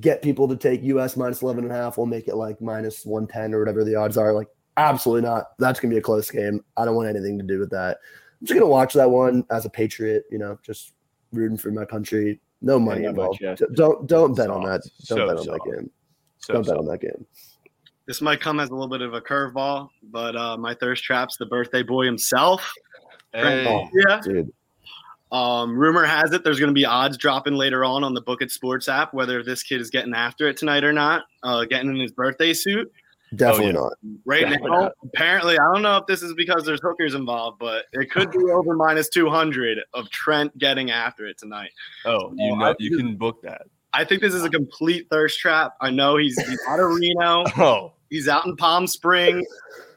get 0.00 0.20
people 0.20 0.48
to 0.48 0.56
take 0.56 0.82
US 0.82 1.16
minus 1.16 1.42
11 1.42 1.64
and 1.64 1.72
a 1.72 1.76
half. 1.76 1.96
We'll 1.96 2.06
make 2.06 2.28
it 2.28 2.34
like 2.34 2.60
minus 2.60 3.06
110 3.06 3.54
or 3.54 3.60
whatever 3.60 3.84
the 3.84 3.94
odds 3.94 4.16
are. 4.16 4.32
Like, 4.32 4.48
absolutely 4.76 5.28
not. 5.28 5.52
That's 5.58 5.80
going 5.80 5.90
to 5.90 5.94
be 5.94 5.98
a 5.98 6.02
close 6.02 6.30
game. 6.30 6.64
I 6.76 6.84
don't 6.84 6.96
want 6.96 7.08
anything 7.08 7.38
to 7.38 7.44
do 7.44 7.58
with 7.58 7.70
that. 7.70 7.98
I'm 8.40 8.46
just 8.46 8.52
going 8.58 8.62
to 8.62 8.70
watch 8.70 8.94
that 8.94 9.10
one 9.10 9.44
as 9.50 9.64
a 9.66 9.70
patriot, 9.70 10.24
you 10.30 10.38
know, 10.38 10.58
just 10.62 10.92
rooting 11.32 11.58
for 11.58 11.70
my 11.70 11.84
country. 11.84 12.40
No 12.62 12.78
money 12.78 13.02
that 13.02 13.10
involved. 13.10 13.40
much, 13.42 13.58
D- 13.58 13.66
Don't 13.74 14.06
don't 14.06 14.34
bet 14.36 14.50
on 14.50 14.64
that. 14.64 14.82
Don't 14.82 15.18
So 15.18 15.26
bet 15.26 15.36
on 15.38 15.44
soft. 15.44 15.64
that 15.64 15.70
game. 15.76 15.90
so- 16.38 16.52
Don't 16.54 16.66
bet 16.66 16.76
on 16.76 16.86
that 16.86 17.00
game. 17.00 17.26
This 18.06 18.20
might 18.22 18.40
come 18.40 18.58
as 18.58 18.70
a 18.70 18.72
little 18.72 18.88
bit 18.88 19.02
of 19.02 19.12
a 19.12 19.20
curveball, 19.20 19.90
but 20.10 20.34
uh, 20.34 20.56
my 20.56 20.72
thirst 20.74 21.04
trap's 21.04 21.36
the 21.36 21.44
birthday 21.46 21.82
boy 21.82 22.06
himself. 22.06 22.72
Hey, 23.34 23.88
Yeah. 23.92 24.20
Dude. 24.22 24.50
Um, 25.30 25.76
rumor 25.78 26.04
has 26.06 26.32
it 26.32 26.42
there's 26.42 26.58
going 26.58 26.70
to 26.70 26.74
be 26.74 26.86
odds 26.86 27.18
dropping 27.18 27.52
later 27.52 27.84
on 27.84 28.02
on 28.02 28.14
the 28.14 28.22
Book 28.22 28.40
It 28.40 28.50
Sports 28.50 28.88
app 28.88 29.12
whether 29.12 29.42
this 29.42 29.62
kid 29.62 29.78
is 29.82 29.90
getting 29.90 30.14
after 30.14 30.48
it 30.48 30.56
tonight 30.56 30.84
or 30.84 30.92
not, 30.92 31.24
uh, 31.42 31.66
getting 31.66 31.90
in 31.90 31.96
his 31.96 32.12
birthday 32.12 32.54
suit. 32.54 32.90
Oh, 33.32 33.36
Definitely 33.36 33.66
yeah. 33.66 33.72
not. 33.72 33.92
Right 34.24 34.40
Definitely 34.42 34.70
now, 34.70 34.80
not. 34.80 34.92
apparently, 35.04 35.58
I 35.58 35.64
don't 35.72 35.82
know 35.82 35.96
if 35.98 36.06
this 36.06 36.22
is 36.22 36.32
because 36.34 36.64
there's 36.64 36.80
hookers 36.82 37.14
involved, 37.14 37.58
but 37.58 37.84
it 37.92 38.10
could 38.10 38.30
be 38.30 38.38
over 38.38 38.74
minus 38.74 39.08
200 39.10 39.78
of 39.94 40.08
Trent 40.10 40.56
getting 40.58 40.90
after 40.90 41.26
it 41.26 41.36
tonight. 41.38 41.70
oh, 42.06 42.32
you 42.36 42.52
Oh, 42.52 42.54
know, 42.56 42.64
I 42.70 42.74
you 42.78 42.96
can 42.96 43.16
book 43.16 43.42
that. 43.42 43.62
I 43.92 44.04
think 44.04 44.22
this 44.22 44.34
is 44.34 44.44
a 44.44 44.50
complete 44.50 45.08
thirst 45.10 45.38
trap. 45.40 45.72
I 45.80 45.90
know 45.90 46.16
he's, 46.16 46.38
he's 46.48 46.60
out 46.68 46.80
of 46.80 46.90
Reno. 46.90 47.44
Oh, 47.58 47.92
He's 48.10 48.28
out 48.28 48.46
in 48.46 48.56
Palm 48.56 48.86
Springs. 48.86 49.46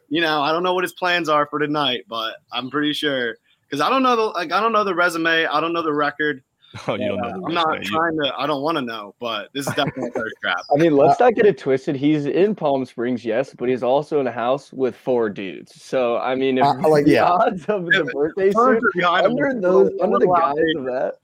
You 0.09 0.19
know, 0.19 0.41
I 0.41 0.51
don't 0.51 0.63
know 0.63 0.73
what 0.73 0.83
his 0.83 0.91
plans 0.93 1.29
are 1.29 1.45
for 1.45 1.59
tonight, 1.59 2.03
but 2.09 2.35
I'm 2.51 2.69
pretty 2.69 2.91
sure 2.91 3.37
because 3.61 3.79
I 3.79 3.89
don't 3.89 4.03
know 4.03 4.17
the 4.17 4.21
like 4.23 4.51
I 4.51 4.59
don't 4.59 4.73
know 4.73 4.83
the 4.83 4.93
resume. 4.93 5.45
I 5.45 5.61
don't 5.61 5.71
know 5.71 5.81
the 5.81 5.93
record. 5.93 6.43
oh, 6.87 6.93
you 6.95 7.07
don't 7.09 7.19
Uh, 7.23 7.29
know. 7.37 7.45
I'm 7.47 7.53
not 7.53 7.67
resume. 7.67 7.83
You- 7.85 7.91
trying 7.97 8.17
to. 8.23 8.33
I 8.37 8.47
don't 8.47 8.61
want 8.61 8.77
to 8.77 8.81
know, 8.81 9.13
but 9.19 9.49
this 9.53 9.67
is 9.67 9.73
definitely 9.75 10.07
a 10.07 10.11
thirst 10.11 10.35
trap. 10.41 10.57
I 10.73 10.77
mean, 10.77 10.95
let's 10.95 11.19
not 11.19 11.33
get 11.35 11.45
it 11.45 11.57
twisted. 11.57 11.95
He's 11.95 12.25
in 12.25 12.55
Palm 12.55 12.85
Springs, 12.85 13.25
yes, 13.25 13.53
but 13.57 13.67
he's 13.67 13.83
also 13.83 14.19
in 14.19 14.27
a 14.27 14.31
house 14.31 14.71
with 14.71 14.95
four 14.95 15.29
dudes. 15.29 15.83
So 15.83 16.17
I 16.17 16.35
mean, 16.35 16.57
if 16.57 16.63
Uh, 16.65 16.87
like, 16.89 17.05
the 17.05 17.11
yeah. 17.11 17.25
odds 17.25 17.65
of 17.65 17.83
Yeah, 17.91 17.99
the 17.99 18.11
birthday 18.13 18.51
suit 18.51 18.57
are 18.57 18.79
behind 18.95 19.25
him. 19.25 19.31
under 19.31 19.59
those 19.59 19.91
under 20.01 20.19
the 20.19 20.25
little 20.27 20.33
guise 20.35 20.55
of 20.77 20.85
that, 20.85 21.15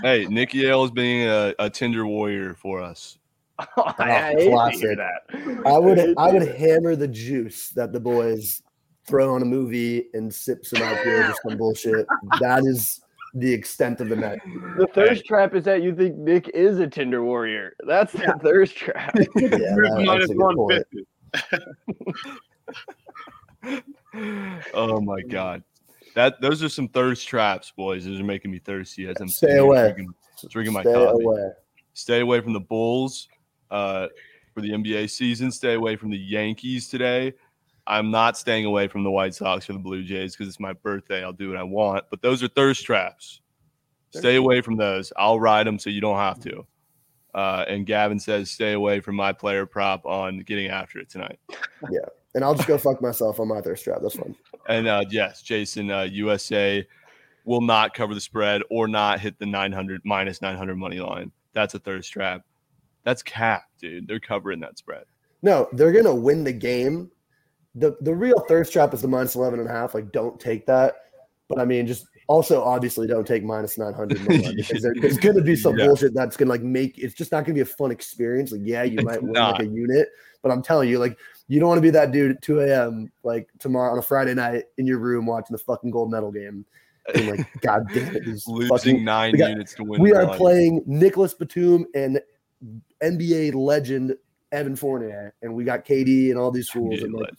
Hey, 0.02 0.26
Nikki 0.26 0.58
Yale 0.58 0.84
is 0.84 0.90
being 0.92 1.26
a, 1.28 1.54
a 1.58 1.68
Tinder 1.68 2.06
warrior 2.06 2.54
for 2.54 2.80
us. 2.80 3.18
I, 3.58 3.66
I 3.98 4.10
hate 4.10 4.34
to 4.34 4.40
hear 4.40 4.50
classic. 4.50 4.98
that. 4.98 5.62
I 5.66 5.78
would 5.78 6.14
I 6.16 6.32
would 6.32 6.46
hammer 6.56 6.96
the 6.96 7.06
juice 7.08 7.70
that 7.70 7.92
the 7.92 8.00
boys 8.00 8.62
throw 9.06 9.34
on 9.34 9.42
a 9.42 9.44
movie 9.44 10.06
and 10.14 10.32
sip 10.32 10.64
some 10.64 10.80
IPAs 10.80 11.30
or 11.30 11.34
some 11.48 11.58
bullshit. 11.58 12.06
That 12.40 12.60
is 12.64 13.00
the 13.34 13.52
extent 13.52 14.00
of 14.00 14.08
the 14.08 14.16
night. 14.16 14.40
The 14.76 14.86
thirst 14.94 15.24
trap 15.24 15.54
is 15.54 15.64
that 15.64 15.82
you 15.82 15.94
think 15.94 16.16
Nick 16.16 16.48
is 16.50 16.78
a 16.78 16.86
Tinder 16.86 17.24
warrior. 17.24 17.74
That's 17.86 18.12
the 18.12 18.38
thirst 18.42 18.76
trap. 18.76 19.14
Yeah, 19.36 19.48
that- 19.48 20.04
that's 20.06 20.30
a 20.30 20.34
good 20.34 20.56
point. 20.56 20.86
150. 24.12 24.70
oh 24.74 25.00
my 25.00 25.20
god. 25.22 25.62
That 26.14 26.40
those 26.40 26.62
are 26.62 26.68
some 26.68 26.88
thirst 26.88 27.26
traps, 27.26 27.72
boys. 27.74 28.04
Those 28.04 28.20
are 28.20 28.24
making 28.24 28.50
me 28.50 28.58
thirsty 28.58 29.06
as 29.08 29.16
I'm 29.20 29.28
Stay 29.28 29.56
away. 29.56 29.92
drinking, 29.92 30.14
drinking 30.50 30.74
my 30.74 30.82
Stay 30.82 30.92
coffee. 30.92 31.24
away. 31.24 31.50
Stay 31.94 32.20
away 32.20 32.40
from 32.40 32.52
the 32.52 32.60
Bulls 32.60 33.28
uh, 33.70 34.08
for 34.54 34.60
the 34.60 34.70
NBA 34.70 35.08
season. 35.10 35.50
Stay 35.50 35.72
away 35.74 35.96
from 35.96 36.10
the 36.10 36.18
Yankees 36.18 36.88
today. 36.88 37.32
I'm 37.86 38.10
not 38.10 38.38
staying 38.38 38.64
away 38.64 38.88
from 38.88 39.02
the 39.02 39.10
White 39.10 39.34
Sox 39.34 39.68
or 39.68 39.72
the 39.72 39.78
Blue 39.78 40.02
Jays 40.04 40.34
because 40.34 40.48
it's 40.48 40.60
my 40.60 40.72
birthday. 40.72 41.24
I'll 41.24 41.32
do 41.32 41.48
what 41.48 41.58
I 41.58 41.62
want. 41.62 42.04
But 42.10 42.22
those 42.22 42.42
are 42.42 42.48
thirst 42.48 42.84
traps. 42.84 43.40
Stay 44.10 44.36
away 44.36 44.60
from 44.60 44.76
those. 44.76 45.12
I'll 45.16 45.40
ride 45.40 45.66
them 45.66 45.78
so 45.78 45.88
you 45.90 46.00
don't 46.00 46.18
have 46.18 46.38
to. 46.40 46.66
Uh, 47.34 47.64
and 47.66 47.86
Gavin 47.86 48.20
says, 48.20 48.50
stay 48.50 48.72
away 48.72 49.00
from 49.00 49.16
my 49.16 49.32
player 49.32 49.64
prop 49.64 50.04
on 50.04 50.40
getting 50.40 50.68
after 50.68 50.98
it 50.98 51.08
tonight. 51.08 51.38
Yeah. 51.90 52.00
And 52.34 52.44
I'll 52.44 52.54
just 52.54 52.68
go 52.68 52.76
fuck 52.78 53.00
myself 53.00 53.40
on 53.40 53.48
my 53.48 53.60
thirst 53.60 53.84
trap. 53.84 54.00
That's 54.02 54.16
fine. 54.16 54.36
And 54.68 54.86
uh, 54.86 55.04
yes, 55.10 55.42
Jason, 55.42 55.90
uh, 55.90 56.02
USA 56.02 56.86
will 57.44 57.60
not 57.60 57.94
cover 57.94 58.14
the 58.14 58.20
spread 58.20 58.62
or 58.70 58.86
not 58.86 59.20
hit 59.20 59.38
the 59.38 59.46
900 59.46 60.02
minus 60.04 60.40
900 60.42 60.76
money 60.76 61.00
line. 61.00 61.32
That's 61.52 61.74
a 61.74 61.78
thirst 61.78 62.12
trap. 62.12 62.42
That's 63.04 63.22
cap, 63.22 63.64
dude. 63.80 64.06
They're 64.06 64.20
covering 64.20 64.60
that 64.60 64.78
spread. 64.78 65.04
No, 65.42 65.68
they're 65.72 65.92
gonna 65.92 66.14
win 66.14 66.44
the 66.44 66.52
game. 66.52 67.10
The 67.74 67.96
the 68.00 68.14
real 68.14 68.38
thirst 68.48 68.72
trap 68.72 68.92
is 68.94 69.02
the 69.02 69.08
minus 69.08 69.34
11 69.34 69.58
and 69.60 69.68
a 69.68 69.72
half. 69.72 69.94
Like, 69.94 70.12
don't 70.12 70.38
take 70.38 70.66
that. 70.66 70.94
But 71.48 71.58
I 71.58 71.64
mean, 71.64 71.86
just 71.86 72.06
also 72.28 72.62
obviously 72.62 73.06
don't 73.06 73.26
take 73.26 73.42
minus 73.44 73.76
900 73.78 74.20
money 74.28 74.54
because 74.56 74.82
there, 74.82 74.94
there's 75.00 75.18
gonna 75.18 75.42
be 75.42 75.56
some 75.56 75.76
Yeah. 75.78 75.86
bullshit 75.86 76.12
that's 76.14 76.36
gonna 76.36 76.50
like 76.50 76.62
make 76.62 76.98
it's 76.98 77.14
just 77.14 77.32
not 77.32 77.44
gonna 77.44 77.54
be 77.54 77.60
a 77.60 77.64
fun 77.66 77.90
experience. 77.90 78.52
Like, 78.52 78.60
yeah, 78.64 78.82
you 78.84 78.98
It's 78.98 79.04
might 79.04 79.22
win 79.22 79.32
not. 79.32 79.58
like 79.58 79.62
a 79.68 79.70
unit, 79.70 80.08
but 80.42 80.52
I'm 80.52 80.62
telling 80.62 80.88
you, 80.88 80.98
like, 80.98 81.18
you 81.48 81.60
don't 81.60 81.68
want 81.68 81.78
to 81.78 81.82
be 81.82 81.90
that 81.90 82.12
dude 82.12 82.30
at 82.36 82.42
2 82.42 82.60
a.m. 82.60 83.10
like 83.24 83.48
tomorrow 83.58 83.92
on 83.92 83.98
a 83.98 84.02
Friday 84.02 84.34
night 84.34 84.64
in 84.78 84.86
your 84.86 84.98
room 84.98 85.26
watching 85.26 85.54
the 85.54 85.62
fucking 85.62 85.90
gold 85.90 86.10
medal 86.10 86.30
game. 86.30 86.64
And 87.14 87.28
like, 87.36 87.46
god 87.62 87.82
damn 87.92 88.14
it, 88.16 88.24
Losing 88.26 88.68
fucking 88.68 89.04
nine 89.04 89.32
we 89.32 89.38
got- 89.38 89.50
units 89.50 89.74
to 89.74 89.84
win. 89.84 90.00
we 90.00 90.12
are 90.12 90.26
one. 90.26 90.36
playing 90.38 90.82
Nicolas 90.86 91.34
Batum 91.34 91.86
and 91.94 92.20
NBA 93.02 93.54
legend 93.54 94.14
Evan 94.52 94.76
Fournier, 94.76 95.34
and 95.42 95.52
we 95.54 95.64
got 95.64 95.84
KD 95.84 96.30
and 96.30 96.38
all 96.38 96.50
these 96.50 96.68
fools. 96.68 97.02
And 97.02 97.12
like. 97.14 97.30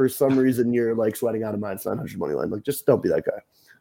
For 0.00 0.08
some 0.08 0.38
reason, 0.38 0.72
you're 0.72 0.94
like 0.94 1.14
sweating 1.14 1.42
out 1.42 1.54
a 1.54 1.58
minus 1.58 1.84
900 1.84 2.18
money 2.18 2.32
line. 2.32 2.48
Like, 2.48 2.62
just 2.62 2.86
don't 2.86 3.02
be 3.02 3.10
that 3.10 3.26
guy. 3.26 3.32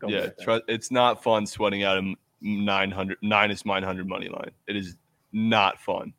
Don't 0.02 0.10
yeah, 0.10 0.20
that. 0.24 0.42
tru- 0.42 0.62
it's 0.68 0.92
not 0.92 1.24
fun 1.24 1.48
sweating 1.48 1.84
out 1.84 1.96
a 1.96 2.00
m- 2.00 2.16
900 2.42 3.18
minus 3.22 3.66
900 3.66 4.06
money 4.06 4.28
line. 4.28 4.52
It 4.68 4.76
is 4.76 4.98
not 5.32 5.80
fun. 5.80 6.12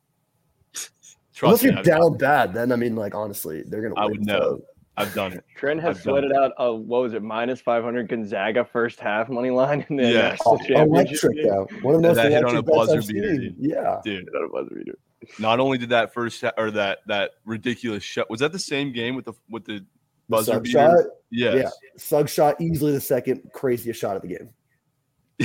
Trust 1.35 1.61
me, 1.63 1.69
you're 1.69 1.77
I've, 1.77 1.85
down 1.85 2.17
bad, 2.17 2.51
then 2.51 2.71
I 2.71 2.77
mean, 2.77 2.95
like, 2.95 3.13
honestly, 3.13 3.61
they're 3.67 3.83
gonna. 3.83 3.93
I 3.95 4.05
win, 4.05 4.11
would 4.13 4.25
know. 4.25 4.39
so- 4.39 4.61
I've 4.97 5.13
done 5.13 5.33
it. 5.33 5.45
Trent 5.55 5.79
has 5.81 5.97
I've 5.97 6.03
sweated 6.03 6.33
out 6.33 6.53
a 6.57 6.73
what 6.73 7.03
was 7.03 7.13
it 7.13 7.21
minus 7.21 7.61
five 7.61 7.83
hundred 7.83 8.09
Gonzaga 8.09 8.65
first 8.65 8.99
half 8.99 9.29
money 9.29 9.51
line 9.51 9.85
in 9.89 9.97
the 9.97 10.03
Yeah. 10.11 10.21
national 10.29 10.55
oh, 10.55 10.57
championship 10.67 11.23
Electric 11.23 11.35
game. 11.35 11.47
though. 11.47 11.67
One 11.83 11.93
of 11.95 12.01
the 12.01 12.07
most 12.07 12.15
That 12.17 12.31
hit 12.31 12.43
on 12.43 12.55
a 12.57 12.63
buzzer 12.63 13.01
beater, 13.01 13.29
seen. 13.35 13.39
dude. 13.41 13.55
Yeah. 13.59 14.01
Dude, 14.03 14.25
That 14.25 14.49
was 14.51 14.67
beater. 14.73 14.97
Not 15.39 15.59
only 15.59 15.77
did 15.77 15.89
that 15.89 16.13
first 16.13 16.41
ha- 16.41 16.51
or 16.57 16.71
that 16.71 16.99
that 17.07 17.31
ridiculous 17.45 18.03
shot 18.03 18.29
was 18.29 18.39
that 18.39 18.51
the 18.51 18.59
same 18.59 18.91
game 18.91 19.15
with 19.15 19.25
the 19.25 19.33
with 19.49 19.65
the 19.65 19.79
The 19.79 19.85
buzzer 20.29 20.53
sub 20.53 20.63
beater? 20.63 20.79
shot, 20.79 21.05
Yes. 21.29 21.55
yeah. 21.63 21.69
Suggs 21.97 22.31
shot, 22.31 22.59
easily 22.59 22.91
the 22.91 23.01
second 23.01 23.41
craziest 23.53 23.99
shot 23.99 24.15
of 24.15 24.21
the 24.23 24.27
game. 24.29 24.49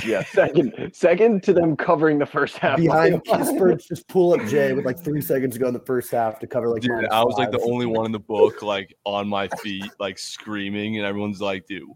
Yeah, 0.04 0.24
second 0.24 0.90
second 0.94 1.42
to 1.44 1.52
them 1.54 1.74
covering 1.76 2.18
the 2.18 2.26
first 2.26 2.58
half. 2.58 2.76
Behind 2.78 3.22
money 3.28 3.58
line. 3.60 3.78
Just 3.78 4.06
pull 4.08 4.34
up 4.34 4.46
Jay 4.46 4.72
with 4.74 4.84
like 4.84 4.98
three 4.98 5.22
seconds 5.22 5.54
to 5.54 5.58
go 5.60 5.68
in 5.68 5.72
the 5.74 5.80
first 5.80 6.10
half 6.10 6.38
to 6.40 6.46
cover 6.46 6.68
like. 6.68 6.82
Dude, 6.82 7.06
I 7.06 7.24
was 7.24 7.36
like 7.38 7.50
the 7.50 7.60
only 7.60 7.86
one 7.86 8.04
in 8.04 8.12
the 8.12 8.18
book, 8.18 8.60
like 8.62 8.94
on 9.04 9.26
my 9.26 9.48
feet, 9.62 9.90
like 9.98 10.18
screaming, 10.18 10.98
and 10.98 11.06
everyone's 11.06 11.40
like, 11.40 11.66
"Dude, 11.66 11.88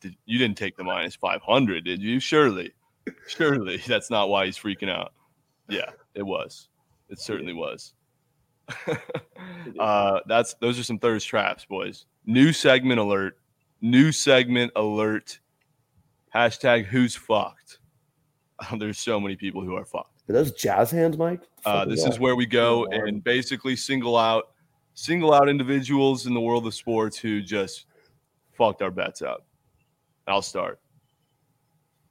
did, 0.00 0.16
you 0.26 0.38
didn't 0.38 0.58
take 0.58 0.76
the 0.76 0.84
minus 0.84 1.14
five 1.16 1.40
hundred, 1.40 1.84
did 1.86 2.02
you? 2.02 2.20
Surely, 2.20 2.72
surely 3.26 3.78
that's 3.86 4.10
not 4.10 4.28
why 4.28 4.44
he's 4.46 4.58
freaking 4.58 4.90
out." 4.90 5.12
Yeah, 5.68 5.90
it 6.14 6.24
was. 6.24 6.68
It 7.10 7.18
certainly 7.18 7.52
was. 7.52 7.92
uh, 9.78 10.20
that's 10.26 10.54
those 10.54 10.78
are 10.78 10.84
some 10.84 10.98
thirst 10.98 11.26
traps, 11.28 11.64
boys. 11.64 12.06
New 12.24 12.52
segment 12.52 13.00
alert. 13.00 13.36
New 13.80 14.12
segment 14.12 14.72
alert. 14.76 15.40
Hashtag 16.34 16.84
who's 16.84 17.16
fucked. 17.16 17.78
There's 18.78 18.98
so 18.98 19.18
many 19.18 19.36
people 19.36 19.62
who 19.62 19.74
are 19.74 19.84
fucked. 19.84 20.22
Are 20.28 20.32
those 20.32 20.52
jazz 20.52 20.90
hands, 20.92 21.18
Mike? 21.18 21.40
Uh, 21.64 21.84
this 21.84 22.04
is 22.04 22.20
where 22.20 22.36
we 22.36 22.46
go 22.46 22.86
and 22.86 23.22
basically 23.24 23.74
single 23.74 24.16
out 24.16 24.50
single 24.94 25.32
out 25.34 25.48
individuals 25.48 26.26
in 26.26 26.34
the 26.34 26.40
world 26.40 26.66
of 26.66 26.74
sports 26.74 27.18
who 27.18 27.40
just 27.42 27.86
fucked 28.52 28.82
our 28.82 28.90
bets 28.90 29.22
up. 29.22 29.44
I'll 30.28 30.42
start. 30.42 30.78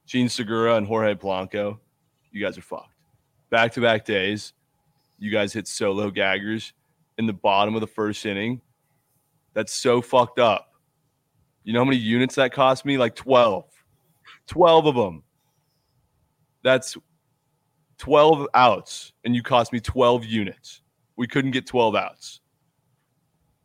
Jean 0.06 0.28
Segura 0.28 0.74
and 0.74 0.86
Jorge 0.86 1.14
Polanco, 1.14 1.78
you 2.32 2.44
guys 2.44 2.58
are 2.58 2.62
fucked. 2.62 2.92
Back 3.48 3.72
to 3.74 3.80
back 3.80 4.04
days, 4.04 4.52
you 5.20 5.30
guys 5.30 5.52
hit 5.52 5.68
solo 5.68 6.10
gaggers 6.10 6.72
in 7.18 7.26
the 7.26 7.32
bottom 7.32 7.76
of 7.76 7.82
the 7.82 7.86
first 7.86 8.24
inning. 8.26 8.60
That's 9.54 9.72
so 9.72 10.00
fucked 10.00 10.38
up. 10.40 10.72
You 11.62 11.74
know 11.74 11.80
how 11.80 11.84
many 11.84 11.98
units 11.98 12.34
that 12.36 12.52
cost 12.52 12.84
me? 12.84 12.98
Like 12.98 13.14
12. 13.14 13.64
12 14.46 14.86
of 14.86 14.94
them. 14.94 15.22
That's 16.64 16.96
12 17.98 18.48
outs 18.54 19.12
and 19.24 19.36
you 19.36 19.42
cost 19.42 19.72
me 19.72 19.80
12 19.80 20.24
units. 20.24 20.80
We 21.16 21.26
couldn't 21.26 21.50
get 21.50 21.66
12 21.66 21.94
outs. 21.94 22.40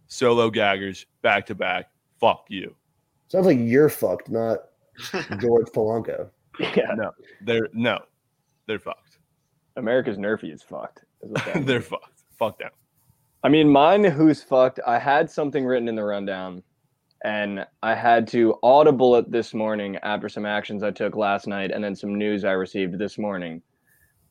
Solo 0.08 0.50
gaggers 0.50 1.06
back 1.22 1.46
to 1.48 1.56
back. 1.56 1.89
Fuck 2.20 2.46
you. 2.50 2.76
Sounds 3.30 3.46
like 3.46 3.60
you're 3.60 3.89
fucked, 3.89 4.30
not 4.30 4.60
George 5.39 5.68
Polanco. 5.68 6.30
Yeah, 6.60 6.94
No, 6.96 7.12
they're 7.41 7.70
no, 7.74 8.00
they're 8.68 8.80
fucked. 8.80 9.20
America's 9.78 10.18
nerfy 10.18 10.54
is 10.54 10.62
fucked. 10.62 11.05
Is 11.26 11.32
what 11.32 11.46
that 11.46 11.66
they're 11.66 11.82
fucked. 11.82 12.24
Fuck 12.38 12.60
them. 12.60 12.72
I 13.44 13.50
mean, 13.50 13.70
mine 13.70 14.04
who's 14.04 14.42
fucked. 14.42 14.80
I 14.88 14.98
had 14.98 15.30
something 15.30 15.66
written 15.66 15.88
in 15.88 15.96
the 15.96 16.04
rundown, 16.04 16.64
and 17.24 17.66
I 17.84 17.94
had 17.94 18.28
to 18.30 18.56
audible 18.64 19.16
it 19.18 19.32
this 19.32 19.54
morning 19.54 19.98
after 19.98 20.30
some 20.30 20.46
actions 20.46 20.84
I 20.84 20.92
took 20.92 21.16
last 21.16 21.48
night, 21.48 21.72
and 21.72 21.84
then 21.84 21.96
some 21.96 22.16
news 22.16 22.44
I 22.44 22.52
received 22.54 22.98
this 22.98 23.18
morning. 23.18 23.62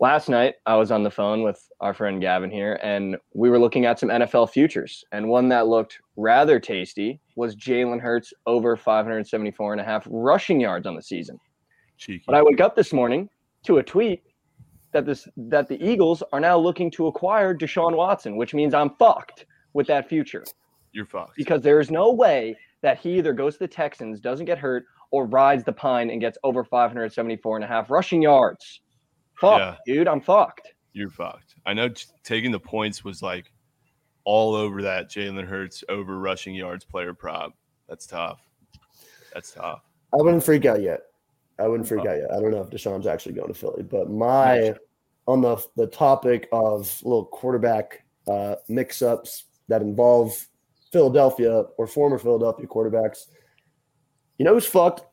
Last 0.01 0.29
night, 0.29 0.57
I 0.67 0.75
was 0.75 0.91
on 0.91 1.05
the 1.05 1.11
phone 1.11 1.43
with 1.43 1.69
our 1.81 1.95
friend 1.95 2.21
Gavin 2.21 2.51
here, 2.51 2.81
and 2.83 3.17
we 3.35 3.49
were 3.49 3.61
looking 3.61 3.87
at 3.87 4.01
some 4.01 4.09
NFL 4.09 4.51
futures. 4.51 5.05
And 5.13 5.29
one 5.29 5.49
that 5.51 5.69
looked 5.69 6.01
rather 6.17 6.59
tasty 6.59 7.21
was 7.37 7.55
Jalen 7.55 8.01
Hurts 8.01 8.33
over 8.47 8.77
574 8.77 9.73
and 9.73 9.81
a 9.81 9.85
half 9.85 10.05
rushing 10.11 10.61
yards 10.61 10.87
on 10.87 10.97
the 10.97 11.03
season. 11.03 11.39
Cheeky. 11.99 12.25
But 12.27 12.35
I 12.35 12.43
wake 12.43 12.61
up 12.61 12.75
this 12.75 12.93
morning 12.93 13.29
to 13.65 13.79
a 13.79 13.83
tweet 13.83 14.25
that 14.95 15.05
this 15.05 15.29
that 15.37 15.69
the 15.69 15.77
Eagles 15.87 16.23
are 16.33 16.41
now 16.41 16.57
looking 16.57 16.91
to 16.93 17.09
acquire 17.09 17.55
Deshaun 17.55 17.95
Watson, 17.97 18.37
which 18.37 18.55
means 18.55 18.73
I'm 18.73 18.91
fucked 18.99 19.45
with 19.75 19.87
that 19.89 20.09
future 20.09 20.45
You're 20.93 21.05
fucked. 21.05 21.37
because 21.37 21.61
there 21.61 21.81
is 21.81 21.91
no 21.91 22.13
way 22.13 22.57
that 22.81 22.99
he 22.99 23.19
either 23.19 23.33
goes 23.35 23.55
to 23.55 23.59
the 23.61 23.69
Texans, 23.69 24.21
doesn't 24.21 24.47
get 24.47 24.57
hurt, 24.59 24.85
or 25.11 25.27
rides 25.27 25.65
the 25.65 25.73
pine 25.73 26.11
and 26.11 26.21
gets 26.21 26.39
over 26.45 26.65
574 26.65 27.57
and 27.57 27.65
a 27.65 27.69
half 27.69 27.91
rushing 27.91 28.23
yards. 28.23 28.81
Fuck, 29.35 29.59
Yeah. 29.59 29.77
dude, 29.95 30.09
I'm 30.09 30.21
fucked. 30.21 30.73
You're 30.93 31.11
fucked. 31.11 31.57
I 31.67 31.75
know 31.75 31.89
t- 31.89 32.07
taking 32.23 32.53
the 32.53 32.61
points 32.61 33.03
was 33.05 33.21
like 33.21 33.51
all 34.25 34.55
over 34.55 34.81
that 34.83 35.11
Jalen 35.11 35.45
Hurts 35.47 35.83
over 35.89 36.19
rushing 36.21 36.55
yards 36.55 36.85
player 36.85 37.13
prop. 37.15 37.53
That's 37.89 38.07
tough. 38.07 38.41
That's 39.33 39.51
tough. 39.53 39.83
I 40.13 40.17
wouldn't 40.19 40.45
freak 40.45 40.65
out 40.67 40.81
yet. 40.81 41.01
I 41.59 41.69
wouldn't 41.69 41.88
freak 41.88 42.07
out 42.07 42.17
yet. 42.17 42.33
I 42.33 42.40
don't 42.40 42.51
know 42.51 42.62
if 42.62 42.71
Deshaun's 42.71 43.07
actually 43.07 43.35
going 43.35 43.49
to 43.49 43.55
Philly, 43.55 43.83
but 43.83 44.11
my 44.11 44.75
on 45.27 45.40
the 45.40 45.57
the 45.77 45.87
topic 45.87 46.49
of 46.53 47.01
little 47.03 47.27
quarterback 47.27 48.05
uh, 48.29 48.57
mix-ups 48.69 49.45
that 49.69 49.83
involve 49.83 50.47
Philadelphia 50.93 51.64
or 51.79 51.87
former 51.87 52.19
Philadelphia 52.19 52.67
quarterbacks. 52.67 53.27
You 54.38 54.45
know 54.45 54.55
who's 54.55 54.67
fucked? 54.67 55.05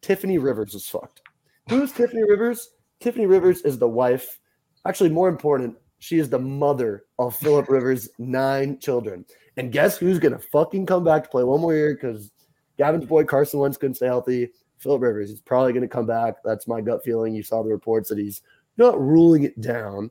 Tiffany 0.00 0.38
Rivers 0.38 0.74
is 0.74 0.88
fucked. 0.88 1.20
Who's 1.68 1.92
Tiffany 1.92 2.24
Rivers? 2.24 2.70
Tiffany 3.00 3.26
Rivers 3.26 3.62
is 3.62 3.78
the 3.78 3.88
wife. 3.88 4.38
Actually, 4.86 5.10
more 5.10 5.28
important, 5.28 5.76
she 5.98 6.18
is 6.18 6.30
the 6.30 6.38
mother 6.38 7.04
of 7.18 7.36
Philip 7.36 7.68
Rivers' 7.68 8.08
nine 8.18 8.78
children. 8.78 9.24
And 9.56 9.72
guess 9.72 9.98
who's 9.98 10.18
gonna 10.18 10.38
fucking 10.38 10.86
come 10.86 11.04
back 11.04 11.24
to 11.24 11.30
play 11.30 11.44
one 11.44 11.60
more 11.60 11.74
year 11.74 11.94
because 11.94 12.30
Gavin's 12.78 13.04
boy 13.04 13.24
Carson 13.24 13.60
Wentz 13.60 13.76
couldn't 13.76 13.96
stay 13.96 14.06
healthy. 14.06 14.50
Philip 14.80 15.02
Rivers 15.02 15.30
is 15.30 15.40
probably 15.40 15.72
going 15.72 15.82
to 15.82 15.88
come 15.88 16.06
back. 16.06 16.36
That's 16.42 16.66
my 16.66 16.80
gut 16.80 17.04
feeling. 17.04 17.34
You 17.34 17.42
saw 17.42 17.62
the 17.62 17.70
reports 17.70 18.08
that 18.08 18.18
he's 18.18 18.42
not 18.78 19.00
ruling 19.00 19.44
it 19.44 19.60
down. 19.60 20.10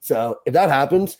So 0.00 0.40
if 0.46 0.54
that 0.54 0.70
happens, 0.70 1.18